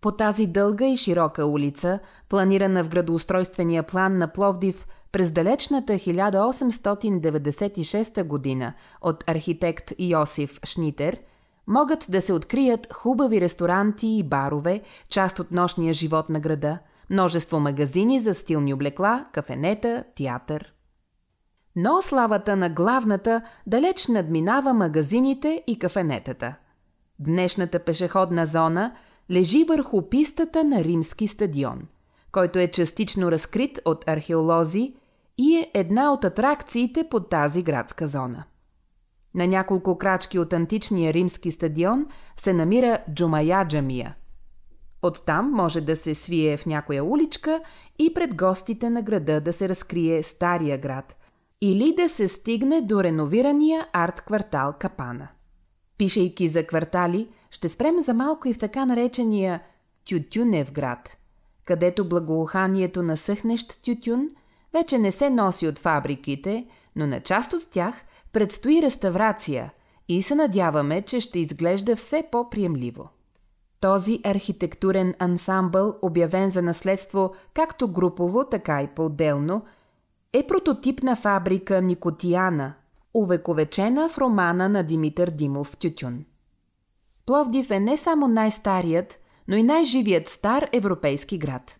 По 0.02 0.12
тази 0.12 0.48
дълга 0.48 0.86
и 0.86 0.98
широка 0.98 1.46
улица, 1.46 2.00
планирана 2.30 2.84
в 2.84 2.90
градоустройствения 2.90 3.84
план 3.84 4.18
на 4.18 4.34
Пловдив 4.34 4.88
през 5.12 5.32
далечната 5.32 5.94
1896 5.94 8.24
година 8.24 8.74
от 9.02 9.24
архитект 9.28 9.94
Йосиф 10.00 10.60
Шнитер, 10.66 11.20
могат 11.68 12.06
да 12.10 12.22
се 12.22 12.34
открият 12.34 12.94
хубави 12.94 13.42
ресторанти 13.42 14.08
и 14.08 14.24
барове, 14.24 14.82
част 15.10 15.40
от 15.40 15.52
нощния 15.52 15.94
живот 15.94 16.30
на 16.30 16.40
града, 16.40 16.80
множество 17.10 17.60
магазини 17.60 18.20
за 18.20 18.34
стилни 18.34 18.74
облекла, 18.74 19.26
кафенета, 19.34 20.04
театър 20.16 20.74
но 21.80 22.02
славата 22.02 22.56
на 22.56 22.70
главната 22.70 23.42
далеч 23.68 24.08
надминава 24.08 24.74
магазините 24.74 25.64
и 25.68 25.80
кафенетата. 25.80 26.56
Днешната 27.20 27.80
пешеходна 27.80 28.46
зона 28.46 28.96
лежи 29.32 29.64
върху 29.64 30.10
пистата 30.10 30.64
на 30.64 30.84
римски 30.84 31.28
стадион, 31.28 31.82
който 32.32 32.60
е 32.60 32.68
частично 32.68 33.32
разкрит 33.32 33.80
от 33.86 34.10
археолози 34.10 34.94
и 35.38 35.56
е 35.56 35.72
една 35.74 36.14
от 36.14 36.24
атракциите 36.24 37.10
под 37.10 37.30
тази 37.30 37.64
градска 37.64 38.08
зона. 38.08 38.44
На 39.36 39.48
няколко 39.48 39.98
крачки 39.98 40.40
от 40.40 40.54
античния 40.54 41.14
римски 41.14 41.52
стадион 41.52 42.06
се 42.38 42.54
намира 42.54 43.00
Джумая 43.14 43.68
джамия. 43.68 44.16
Оттам 45.02 45.52
може 45.52 45.82
да 45.82 45.96
се 45.96 46.16
свие 46.16 46.58
в 46.58 46.66
някоя 46.66 47.04
уличка 47.04 47.62
и 48.00 48.14
пред 48.14 48.36
гостите 48.36 48.90
на 48.90 49.02
града 49.02 49.42
да 49.42 49.54
се 49.54 49.70
разкрие 49.70 50.24
Стария 50.24 50.78
град– 50.78 51.16
или 51.62 51.94
да 51.96 52.10
се 52.10 52.28
стигне 52.28 52.82
до 52.82 53.04
реновирания 53.04 53.88
арт-квартал 53.94 54.74
Капана. 54.80 55.28
Пишейки 55.98 56.48
за 56.48 56.64
квартали, 56.64 57.28
ще 57.52 57.70
спрем 57.70 58.02
за 58.02 58.14
малко 58.14 58.48
и 58.48 58.54
в 58.54 58.58
така 58.58 58.86
наречения 58.86 59.62
Тютюнев 60.10 60.72
град, 60.72 61.18
където 61.66 62.10
благоуханието 62.10 63.04
на 63.04 63.18
съхнещ 63.18 63.82
тютюн 63.82 64.28
вече 64.74 64.98
не 64.98 65.12
се 65.12 65.30
носи 65.30 65.68
от 65.68 65.80
фабриките, 65.80 66.68
но 66.96 67.08
на 67.08 67.20
част 67.20 67.54
от 67.54 67.70
тях 67.70 67.96
предстои 68.38 68.82
реставрация 68.82 69.72
и 70.08 70.24
се 70.24 70.36
надяваме, 70.36 71.02
че 71.02 71.20
ще 71.20 71.40
изглежда 71.40 71.96
все 71.96 72.24
по-приемливо. 72.32 73.10
Този 73.80 74.20
архитектурен 74.24 75.14
ансамбъл, 75.20 75.96
обявен 76.02 76.50
за 76.50 76.62
наследство 76.62 77.34
както 77.54 77.88
групово, 77.88 78.44
така 78.44 78.82
и 78.82 78.88
по-отделно– 78.88 79.62
е 80.34 80.48
прототипна 80.48 81.16
фабрика 81.16 81.82
Никотияна, 81.82 82.74
увековечена 83.14 84.10
в 84.10 84.18
романа 84.18 84.70
на 84.70 84.84
Димитър 84.84 85.30
Димов 85.30 85.78
Тютюн. 85.78 86.26
Пловдив 87.26 87.72
е 87.72 87.80
не 87.80 87.98
само 87.98 88.28
най-старият, 88.28 89.20
но 89.48 89.56
и 89.56 89.64
най-живият 89.64 90.30
стар 90.30 90.70
европейски 90.74 91.38
град. 91.38 91.80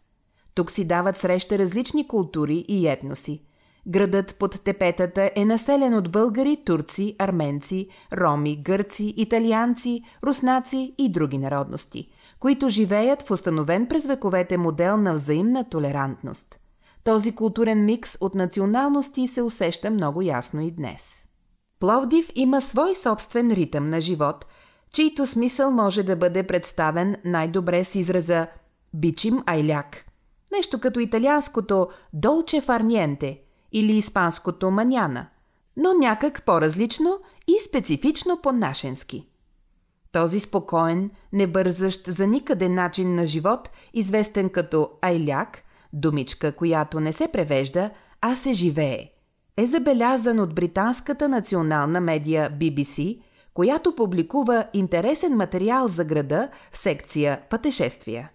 Тук 0.54 0.72
си 0.72 0.86
дават 0.86 1.18
среща 1.18 1.60
различни 1.60 2.08
култури 2.08 2.66
и 2.68 2.88
етноси. 2.88 3.47
Градът 3.88 4.36
под 4.36 4.62
тепетата 4.62 5.32
е 5.36 5.46
населен 5.46 5.94
от 5.94 6.12
българи, 6.12 6.58
турци, 6.66 7.16
арменци, 7.20 7.88
роми, 8.14 8.62
гърци, 8.64 9.14
италианци, 9.18 10.02
руснаци 10.24 10.96
и 10.98 11.12
други 11.12 11.38
народности, 11.38 12.10
които 12.40 12.70
живеят 12.70 13.24
в 13.24 13.32
установен 13.32 13.88
през 13.88 14.06
вековете 14.06 14.58
модел 14.58 14.98
на 14.98 15.14
взаимна 15.14 15.70
толерантност– 15.70 16.60
този 17.08 17.36
културен 17.36 17.86
микс 17.86 18.18
от 18.22 18.36
националности 18.36 19.28
се 19.28 19.42
усеща 19.42 19.92
много 19.92 20.22
ясно 20.22 20.62
и 20.62 20.72
днес. 20.72 21.26
Пловдив 21.80 22.32
има 22.36 22.62
свой 22.62 22.96
собствен 22.96 23.52
ритъм 23.52 23.86
на 23.86 24.02
живот, 24.02 24.46
чийто 24.94 25.26
смисъл 25.26 25.72
може 25.72 26.04
да 26.04 26.16
бъде 26.16 26.44
представен 26.44 27.16
най-добре 27.26 27.84
с 27.84 27.96
израза 27.96 28.48
«бичим 28.94 29.44
айляк». 29.46 30.06
Нещо 30.52 30.80
като 30.80 31.00
италианското 31.00 31.88
«долче 32.14 32.62
фарниенте» 32.62 33.42
или 33.72 33.94
испанското 33.94 34.72
«маняна», 34.72 35.28
но 35.78 35.94
някак 35.94 36.46
по-различно 36.46 37.20
и 37.48 37.60
специфично 37.60 38.42
по-нашенски. 38.42 39.28
Този 40.12 40.40
спокоен, 40.40 41.12
небързащ 41.34 42.08
за 42.08 42.28
никъде 42.28 42.70
начин 42.70 43.16
на 43.16 43.26
живот, 43.26 43.70
известен 43.94 44.50
като 44.50 44.92
айляк– 45.02 45.64
думичка, 45.94 46.52
която 46.52 47.00
не 47.00 47.14
се 47.14 47.28
превежда, 47.28 47.90
а 48.22 48.36
се 48.36 48.54
живее, 48.54 49.12
е 49.58 49.66
забелязан 49.66 50.40
от 50.40 50.56
британската 50.56 51.30
национална 51.30 52.02
медия 52.02 52.52
BBC, 52.52 53.22
която 53.54 53.96
публикува 53.96 54.66
интересен 54.74 55.36
материал 55.36 55.88
за 55.88 56.06
града 56.06 56.50
в 56.72 56.78
секция 56.78 57.42
Пътешествия. 57.50 58.32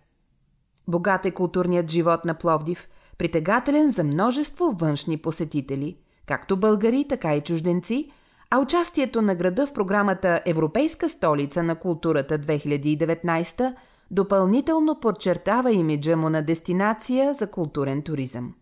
Богат 0.88 1.26
е 1.26 1.30
културният 1.30 1.90
живот 1.90 2.24
на 2.24 2.34
Пловдив, 2.34 2.88
притегателен 3.22 3.90
за 3.90 4.04
множество 4.04 4.72
външни 4.72 5.16
посетители, 5.16 5.96
както 6.26 6.56
българи, 6.56 7.08
така 7.08 7.34
и 7.34 7.40
чужденци, 7.40 8.10
а 8.50 8.58
участието 8.58 9.22
на 9.22 9.34
града 9.34 9.66
в 9.66 9.72
програмата 9.72 10.40
Европейска 10.46 11.08
столица 11.08 11.62
на 11.62 11.74
културата 11.74 12.38
2019– 12.38 13.74
допълнително 14.10 15.00
подчертава 15.00 15.72
имиджа 15.72 16.16
му 16.16 16.30
на 16.30 16.42
дестинация 16.42 17.34
за 17.34 17.50
културен 17.50 18.02
туризъм. 18.02 18.54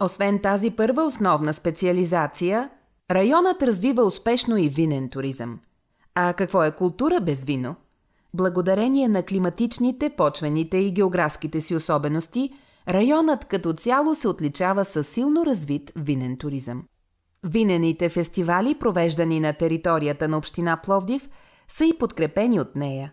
Освен 0.00 0.38
тази 0.38 0.70
първа 0.70 1.02
основна 1.02 1.54
специализация, 1.54 2.70
районът 3.10 3.62
развива 3.62 4.02
успешно 4.02 4.56
и 4.56 4.68
винен 4.68 5.08
туризъм. 5.08 5.60
А 6.14 6.32
какво 6.32 6.64
е 6.64 6.76
култура 6.76 7.20
без 7.20 7.44
вино? 7.44 7.74
Благодарение 8.34 9.08
на 9.08 9.22
климатичните, 9.22 10.10
почвените 10.10 10.76
и 10.76 10.92
географските 10.92 11.60
си 11.60 11.74
особености, 11.74 12.52
районът 12.88 13.44
като 13.44 13.72
цяло 13.72 14.14
се 14.14 14.28
отличава 14.28 14.84
със 14.84 15.08
силно 15.08 15.46
развит 15.46 15.92
винен 15.96 16.36
туризъм. 16.36 16.84
Винените 17.44 18.08
фестивали, 18.08 18.74
провеждани 18.74 19.40
на 19.40 19.52
територията 19.52 20.28
на 20.28 20.38
община 20.38 20.76
Пловдив, 20.76 21.28
са 21.68 21.84
и 21.84 21.98
подкрепени 21.98 22.60
от 22.60 22.76
нея. 22.76 23.12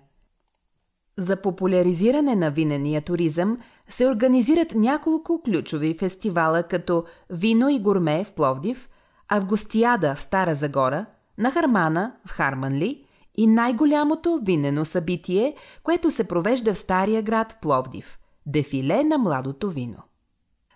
За 1.17 1.41
популяризиране 1.41 2.35
на 2.35 2.51
винения 2.51 3.01
туризъм 3.01 3.57
се 3.89 4.07
организират 4.07 4.75
няколко 4.75 5.41
ключови 5.45 5.97
фестивала 5.99 6.63
като 6.63 7.03
Вино 7.29 7.69
и 7.69 7.79
гурме 7.79 8.23
в 8.23 8.33
Пловдив, 8.33 8.89
Августиада 9.27 10.15
в 10.15 10.21
Стара 10.21 10.55
Загора, 10.55 11.05
на 11.37 11.51
Хармана 11.51 12.15
в 12.25 12.31
Харманли 12.31 13.05
и 13.37 13.47
най-голямото 13.47 14.39
винено 14.43 14.85
събитие, 14.85 15.55
което 15.83 16.11
се 16.11 16.23
провежда 16.23 16.73
в 16.73 16.77
Стария 16.77 17.21
град 17.21 17.57
Пловдив– 17.61 18.19
Дефиле 18.45 19.03
на 19.03 19.17
младото 19.17 19.69
вино. 19.69 19.97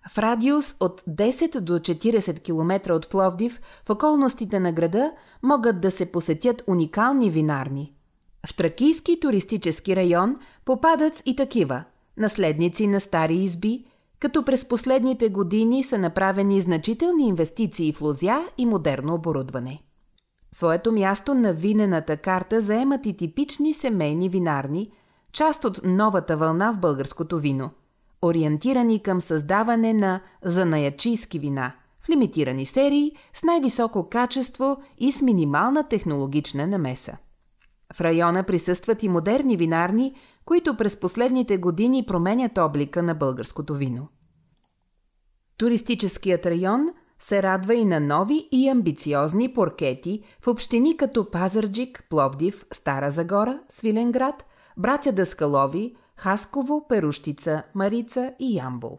В 0.10 0.18
радиус 0.18 0.76
от 0.80 1.02
10 1.08 1.60
до 1.60 1.74
40 1.80 2.44
км 2.44 2.94
от 2.96 3.10
Пловдив 3.10 3.62
в 3.88 3.90
околностите 3.90 4.60
на 4.60 4.72
града 4.72 5.12
могат 5.44 5.82
да 5.82 5.92
се 5.92 6.06
посетят 6.06 6.64
уникални 6.68 7.30
винарни. 7.30 7.94
В 8.48 8.56
Тракийски 8.56 9.20
туристически 9.20 9.96
район 9.96 10.38
попадат 10.66 11.22
и 11.26 11.36
такива– 11.36 11.84
наследници 12.18 12.88
на 12.88 13.02
стари 13.02 13.36
изби, 13.36 13.86
като 14.20 14.46
през 14.46 14.68
последните 14.68 15.30
години 15.30 15.84
са 15.84 15.98
направени 15.98 16.62
значителни 16.62 17.28
инвестиции 17.28 17.94
в 17.94 18.02
лозя 18.02 18.42
и 18.58 18.66
модерно 18.66 19.14
оборудване. 19.14 19.80
Своето 20.52 20.92
място 20.92 21.34
на 21.34 21.54
винената 21.54 22.18
карта 22.18 22.62
заемат 22.62 23.06
и 23.06 23.18
типични 23.18 23.74
семейни 23.74 24.30
винарни, 24.30 24.92
част 25.34 25.66
от 25.66 25.82
новата 25.84 26.38
вълна 26.38 26.72
в 26.72 26.80
българското 26.80 27.40
вино– 27.40 27.70
ориентирани 28.22 29.00
към 29.00 29.22
създаване 29.22 29.94
на 29.94 30.22
занаячийски 30.44 31.40
вина 31.40 31.72
в 32.02 32.10
лимитирани 32.10 32.66
серии 32.66 33.12
с 33.34 33.44
най-високо 33.44 34.10
качество 34.10 34.78
и 34.98 35.12
с 35.12 35.22
минимална 35.22 35.88
технологична 35.88 36.68
намеса. 36.68 37.18
В 37.94 38.02
района 38.02 38.44
присъстват 38.44 39.04
и 39.04 39.10
модерни 39.10 39.58
винарни, 39.58 40.16
които 40.46 40.78
през 40.78 41.00
последните 41.00 41.58
години 41.58 42.06
променят 42.06 42.58
облика 42.58 43.04
на 43.04 43.16
българското 43.16 43.76
вино. 43.76 44.08
Туристическият 45.58 46.46
район 46.46 46.90
се 47.20 47.44
радва 47.44 47.76
и 47.76 47.86
на 47.86 48.00
нови 48.00 48.50
и 48.52 48.70
амбициозни 48.70 49.54
поркети 49.54 50.24
в 50.44 50.48
общини 50.48 50.98
като 50.98 51.32
Пазарджик, 51.32 52.04
Пловдив, 52.10 52.66
Стара 52.74 53.12
Загора, 53.12 53.60
Свиленград, 53.70 54.46
Братя 54.80 55.12
Даскалови, 55.12 55.96
Хасково, 56.16 56.88
Перущица, 56.88 57.64
Марица 57.76 58.34
и 58.40 58.56
Ямбол. 58.56 58.98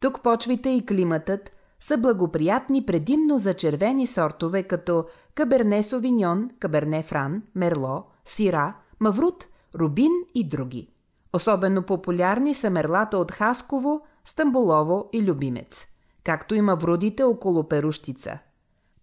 Тук 0.00 0.22
почвите 0.22 0.70
и 0.70 0.86
климатът 0.86 1.52
са 1.80 1.98
благоприятни 1.98 2.86
предимно 2.86 3.38
за 3.38 3.54
червени 3.54 4.06
сортове 4.06 4.62
като 4.62 5.04
Каберне 5.34 5.82
Совиньон, 5.82 6.50
Каберне 6.58 7.02
Фран, 7.02 7.42
Мерло, 7.54 8.04
Сира, 8.24 8.74
Маврут, 9.00 9.46
Рубин 9.74 10.12
и 10.34 10.48
други. 10.48 10.88
Особено 11.32 11.82
популярни 11.82 12.54
са 12.54 12.70
мерлата 12.70 13.18
от 13.18 13.32
Хасково, 13.32 14.00
Стамбулово 14.24 15.08
и 15.12 15.22
Любимец, 15.22 15.86
както 16.24 16.54
и 16.54 16.60
маврудите 16.60 17.22
около 17.22 17.68
Перущица. 17.68 18.38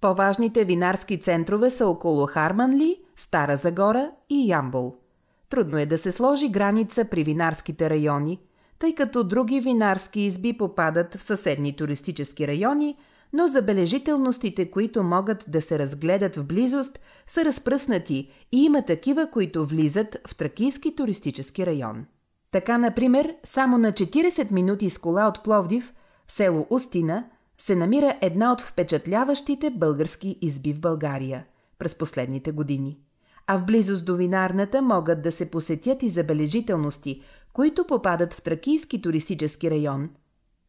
По-важните 0.02 0.66
винарски 0.66 1.20
центрове 1.20 1.70
са 1.70 1.88
около 1.88 2.28
Харманли, 2.28 3.04
Стара 3.16 3.56
Загора 3.56 4.12
и 4.30 4.50
Ямбол– 4.50 4.96
Трудно 5.50 5.78
е 5.78 5.86
да 5.86 5.98
се 5.98 6.12
сложи 6.12 6.50
граница 6.50 7.06
при 7.06 7.24
винарските 7.24 7.90
райони, 7.90 8.40
тъй 8.80 8.96
като 8.96 9.24
други 9.24 9.62
винарски 9.62 10.22
изби 10.22 10.58
попадат 10.58 11.16
в 11.16 11.24
съседни 11.24 11.76
туристически 11.76 12.48
райони, 12.48 12.98
но 13.34 13.48
забележителностите, 13.48 14.72
които 14.72 15.04
могат 15.04 15.46
да 15.48 15.62
се 15.62 15.80
разгледат 15.80 16.36
в 16.36 16.46
близост, 16.46 17.00
са 17.28 17.46
разпръснати 17.46 18.32
и 18.52 18.64
има 18.64 18.86
такива, 18.86 19.28
които 19.32 19.66
влизат 19.66 20.18
в 20.28 20.36
Тракийски 20.36 20.96
туристически 20.96 21.66
район. 21.66 22.06
Така, 22.52 22.78
например, 22.78 23.36
само 23.44 23.78
на 23.78 23.92
40 23.92 24.52
минути 24.52 24.90
с 24.90 24.98
кола 24.98 25.28
от 25.28 25.44
Пловдив, 25.44 25.94
в 26.28 26.32
село 26.32 26.68
Устина, 26.70 27.26
се 27.58 27.76
намира 27.76 28.18
една 28.22 28.52
от 28.52 28.62
впечатляващите 28.62 29.70
български 29.70 30.38
изби 30.42 30.74
в 30.74 30.80
България 30.80 31.46
през 31.80 31.96
последните 31.96 32.52
години– 32.52 33.00
а 33.52 33.58
в 33.58 33.66
близост 33.66 34.06
до 34.06 34.16
винарната 34.16 34.82
могат 34.82 35.22
да 35.22 35.32
се 35.32 35.52
посетят 35.52 36.04
и 36.04 36.10
забележителности, 36.10 37.22
които 37.54 37.86
попадат 37.88 38.34
в 38.34 38.42
Тракийски 38.42 39.02
туристически 39.02 39.72
район. 39.72 40.10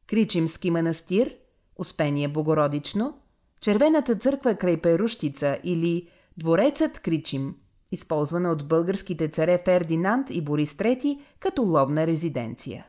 Кричимски 0.06 0.70
манастир, 0.70 1.34
Успение 1.76 2.28
Богородично, 2.28 3.18
Червената 3.60 4.14
църква 4.14 4.54
край 4.54 4.76
Перущица 4.76 5.58
или 5.64 6.08
Дворецът 6.36 6.98
Кричим, 6.98 7.54
използвана 7.92 8.50
от 8.50 8.68
българските 8.68 9.28
царе 9.28 9.62
Фердинанд 9.64 10.30
и 10.30 10.40
Борис 10.40 10.74
III 10.74 11.20
като 11.40 11.62
ловна 11.62 12.06
резиденция. 12.06 12.86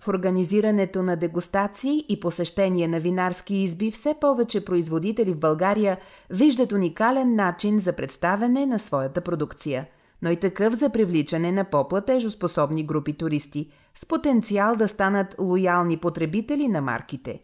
В 0.00 0.08
организирането 0.08 1.02
на 1.02 1.16
дегустации 1.16 2.04
и 2.08 2.20
посещение 2.20 2.88
на 2.88 3.00
винарски 3.00 3.54
изби 3.54 3.90
все 3.90 4.14
повече 4.20 4.64
производители 4.64 5.32
в 5.32 5.38
България 5.38 5.98
виждат 6.30 6.72
уникален 6.72 7.34
начин 7.34 7.80
за 7.80 7.92
представяне 7.92 8.66
на 8.66 8.78
своята 8.78 9.20
продукция, 9.20 9.86
но 10.22 10.30
и 10.30 10.36
такъв 10.36 10.74
за 10.74 10.90
привличане 10.90 11.52
на 11.52 11.64
по-платежоспособни 11.64 12.86
групи 12.86 13.12
туристи 13.12 13.70
с 13.94 14.06
потенциал 14.06 14.76
да 14.76 14.88
станат 14.88 15.34
лоялни 15.40 15.96
потребители 15.96 16.68
на 16.68 16.80
марките. 16.80 17.42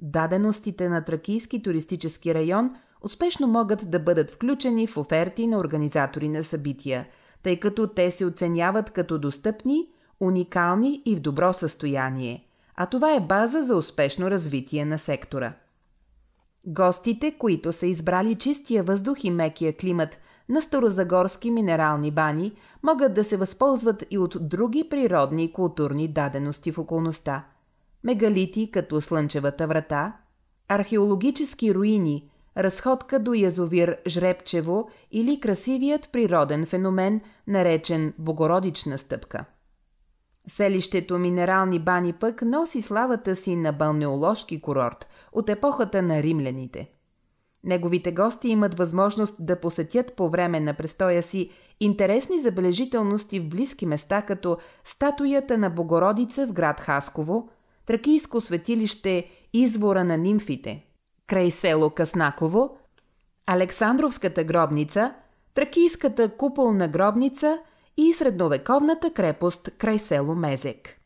Даденостите 0.00 0.88
на 0.88 1.04
Тракийски 1.04 1.62
туристически 1.62 2.34
район 2.34 2.70
успешно 3.02 3.46
могат 3.46 3.90
да 3.90 4.00
бъдат 4.00 4.30
включени 4.30 4.86
в 4.86 4.96
оферти 4.96 5.46
на 5.46 5.58
организатори 5.58 6.28
на 6.28 6.44
събития, 6.44 7.06
тъй 7.42 7.60
като 7.60 7.86
те 7.86 8.10
се 8.10 8.26
оценяват 8.26 8.90
като 8.90 9.18
достъпни– 9.18 9.88
уникални 10.26 11.02
и 11.04 11.16
в 11.16 11.20
добро 11.20 11.52
състояние, 11.52 12.46
а 12.76 12.86
това 12.86 13.14
е 13.14 13.20
база 13.20 13.62
за 13.62 13.76
успешно 13.76 14.30
развитие 14.30 14.84
на 14.84 14.98
сектора. 14.98 15.52
Гостите, 16.66 17.38
които 17.38 17.72
са 17.72 17.86
избрали 17.86 18.34
чистия 18.34 18.82
въздух 18.82 19.24
и 19.24 19.30
мекия 19.30 19.76
климат 19.76 20.18
на 20.48 20.62
старозагорски 20.62 21.50
минерални 21.50 22.10
бани, 22.10 22.52
могат 22.82 23.14
да 23.14 23.24
се 23.24 23.36
възползват 23.36 24.04
и 24.10 24.18
от 24.18 24.36
други 24.40 24.88
природни 24.90 25.44
и 25.44 25.52
културни 25.52 26.08
дадености 26.08 26.72
в 26.72 26.78
околността. 26.78 27.44
Мегалити 28.04 28.70
като 28.70 29.00
Слънчевата 29.00 29.66
врата, 29.66 30.16
археологически 30.68 31.74
руини, 31.74 32.30
разходка 32.56 33.18
до 33.18 33.34
язовир 33.34 33.98
Жребчево 34.06 34.90
или 35.12 35.40
красивият 35.40 36.08
природен 36.12 36.66
феномен, 36.66 37.20
наречен 37.46 38.14
Богородична 38.18 38.98
стъпка– 38.98 39.44
Селището 40.48 41.18
Минерални 41.18 41.78
бани 41.78 42.12
пък 42.12 42.42
носи 42.42 42.82
славата 42.82 43.36
си 43.36 43.56
на 43.56 43.72
балнеоложки 43.72 44.60
курорт 44.60 45.08
от 45.32 45.48
епохата 45.48 46.02
на 46.02 46.22
римляните. 46.22 46.90
Неговите 47.64 48.12
гости 48.12 48.48
имат 48.48 48.78
възможност 48.78 49.36
да 49.38 49.60
посетят 49.60 50.16
по 50.16 50.30
време 50.30 50.60
на 50.60 50.74
престоя 50.74 51.22
си 51.22 51.50
интересни 51.80 52.38
забележителности 52.38 53.40
в 53.40 53.48
близки 53.48 53.86
места, 53.86 54.22
като 54.22 54.58
статуята 54.84 55.58
на 55.58 55.70
Богородица 55.70 56.46
в 56.46 56.52
град 56.52 56.80
Хасково, 56.80 57.48
тракийско 57.86 58.40
светилище 58.40 59.30
Извора 59.52 60.04
на 60.04 60.18
нимфите, 60.18 60.84
край 61.26 61.50
село 61.50 61.90
Каснаково, 61.90 62.76
Александровската 63.46 64.44
гробница, 64.44 65.14
тракийската 65.54 66.36
куполна 66.36 66.88
гробница– 66.88 67.58
и 67.96 68.12
средновековната 68.12 69.12
крепост 69.12 69.70
край 69.78 69.98
село 69.98 70.34
Мезек. 70.34 71.00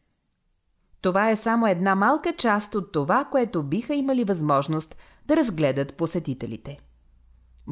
Това 1.01 1.31
е 1.31 1.37
само 1.37 1.67
една 1.67 1.95
малка 1.95 2.33
част 2.33 2.75
от 2.75 2.93
това, 2.93 3.25
което 3.25 3.63
биха 3.63 3.95
имали 3.95 4.25
възможност 4.25 4.97
да 5.27 5.37
разгледат 5.37 5.95
посетителите. 5.95 6.79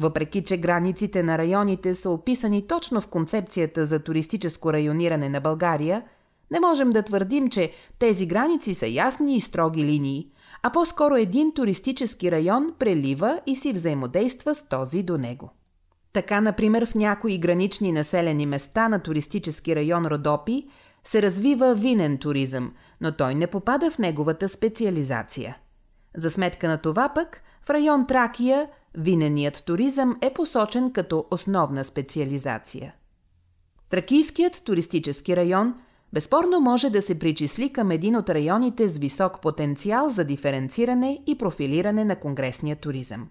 Въпреки, 0.01 0.43
че 0.43 0.57
границите 0.57 1.23
на 1.23 1.37
районите 1.37 1.95
са 1.95 2.09
описани 2.09 2.67
точно 2.67 3.01
в 3.01 3.07
концепцията 3.07 3.85
за 3.85 3.99
туристическо 3.99 4.73
райониране 4.73 5.29
на 5.29 5.41
България, 5.41 6.03
не 6.51 6.59
можем 6.59 6.89
да 6.89 7.03
твърдим, 7.03 7.49
че 7.49 7.71
тези 7.99 8.25
граници 8.25 8.73
са 8.73 8.87
ясни 8.87 9.35
и 9.35 9.41
строги 9.41 9.83
линии, 9.83 10.31
а 10.63 10.69
по-скоро 10.69 11.15
един 11.15 11.53
туристически 11.53 12.31
район 12.31 12.73
прелива 12.79 13.39
и 13.45 13.55
си 13.55 13.73
взаимодейства 13.73 14.55
с 14.55 14.67
този 14.69 15.03
до 15.03 15.17
него. 15.17 15.49
Така, 16.17 16.41
например, 16.41 16.85
в 16.85 16.95
някои 16.95 17.37
гранични 17.37 17.91
населени 17.91 18.45
места 18.45 18.89
на 18.89 18.99
туристически 18.99 19.75
район 19.75 20.05
Родопи 20.05 20.67
се 21.03 21.21
развива 21.21 21.75
винен 21.75 22.17
туризъм, 22.17 22.73
но 23.01 23.11
той 23.11 23.35
не 23.35 23.47
попада 23.47 23.91
в 23.91 23.99
неговата 23.99 24.49
специализация. 24.49 25.57
За 26.15 26.29
сметка 26.29 26.67
на 26.67 26.77
това 26.77 27.09
пък, 27.15 27.43
в 27.65 27.69
район 27.69 28.07
Тракия 28.07 28.69
виненият 28.97 29.63
туризъм 29.65 30.15
е 30.21 30.33
посочен 30.33 30.91
като 30.91 31.25
основна 31.31 31.83
специализация. 31.83 32.95
Тракийският 33.89 34.61
туристически 34.63 35.35
район 35.35 35.75
безспорно 36.13 36.59
може 36.59 36.89
да 36.89 37.01
се 37.01 37.19
причисли 37.19 37.73
към 37.73 37.91
един 37.91 38.15
от 38.15 38.29
районите 38.29 38.89
с 38.89 38.97
висок 38.97 39.41
потенциал 39.41 40.09
за 40.09 40.23
диференциране 40.23 41.19
и 41.27 41.37
профилиране 41.37 42.05
на 42.05 42.15
конгресния 42.15 42.75
туризъм. 42.75 43.27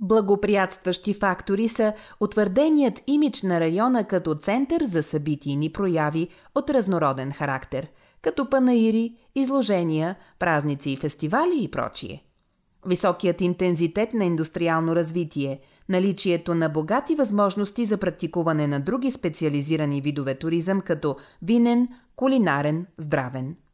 Благоприятстващи 0.00 1.14
фактори 1.14 1.68
са 1.68 1.92
утвърденият 2.20 3.02
имидж 3.06 3.42
на 3.42 3.60
района 3.60 4.04
като 4.04 4.34
център 4.34 4.84
за 4.84 5.02
събитийни 5.02 5.72
прояви 5.72 6.28
от 6.54 6.70
разнороден 6.70 7.32
характер, 7.32 7.88
като 8.22 8.50
панаири, 8.50 9.14
изложения, 9.34 10.16
празници 10.38 10.90
и 10.90 10.96
фестивали 10.96 11.62
и 11.64 11.70
прочие. 11.70 12.24
Високият 12.86 13.40
интензитет 13.40 14.14
на 14.14 14.24
индустриално 14.24 14.96
развитие, 14.96 15.60
наличието 15.88 16.54
на 16.54 16.68
богати 16.68 17.14
възможности 17.14 17.84
за 17.84 17.96
практикуване 17.96 18.66
на 18.66 18.80
други 18.80 19.10
специализирани 19.10 20.00
видове 20.00 20.34
туризъм, 20.34 20.80
като 20.80 21.16
винен, 21.42 21.88
кулинарен, 22.16 22.86
здравен– 22.98 23.56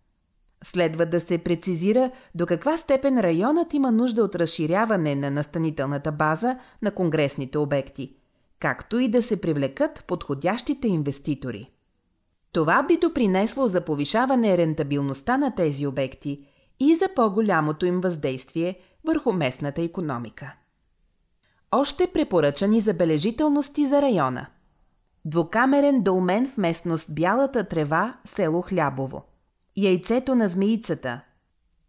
Следва 0.64 1.06
да 1.06 1.20
се 1.20 1.38
прецизира 1.38 2.10
до 2.34 2.46
каква 2.46 2.76
степен 2.76 3.20
районът 3.20 3.74
има 3.74 3.92
нужда 3.92 4.22
от 4.22 4.34
разширяване 4.34 5.14
на 5.14 5.30
настанителната 5.30 6.12
база 6.12 6.58
на 6.82 6.90
конгресните 6.90 7.58
обекти, 7.58 8.16
както 8.60 8.98
и 8.98 9.08
да 9.08 9.22
се 9.22 9.40
привлекат 9.40 10.04
подходящите 10.06 10.88
инвеститори. 10.88 11.70
Това 12.52 12.82
би 12.82 12.96
допринесло 12.96 13.66
за 13.66 13.80
повишаване 13.80 14.58
рентабилността 14.58 15.36
на 15.36 15.54
тези 15.54 15.86
обекти 15.86 16.38
и 16.80 16.94
за 16.94 17.08
по-голямото 17.16 17.86
им 17.86 18.00
въздействие 18.00 18.78
върху 19.06 19.32
местната 19.32 19.82
економика. 19.82 20.56
Още 21.72 22.06
препоръчани 22.06 22.80
забележителности 22.80 23.86
за 23.86 24.02
района. 24.02 24.46
Двукамерен 25.24 26.02
долмен 26.02 26.46
в 26.46 26.56
местност 26.58 27.14
Бялата 27.14 27.64
трева, 27.64 28.16
село 28.24 28.62
Хлябово– 28.62 29.22
Яйцето 29.78 30.34
на 30.34 30.48
змеицата. 30.48 31.20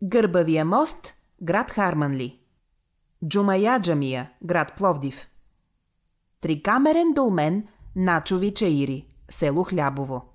Гърбавия 0.03 0.65
мост, 0.65 1.13
град 1.41 1.71
Харманли. 1.71 2.39
Джумая 3.27 3.81
джамия, 3.81 4.31
град 4.43 4.73
Пловдив. 4.77 5.29
Трикамерен 6.41 7.13
долмен, 7.13 7.67
Начови 7.95 8.53
чаири, 8.53 9.07
село 9.29 9.63
Хлябово. 9.63 10.25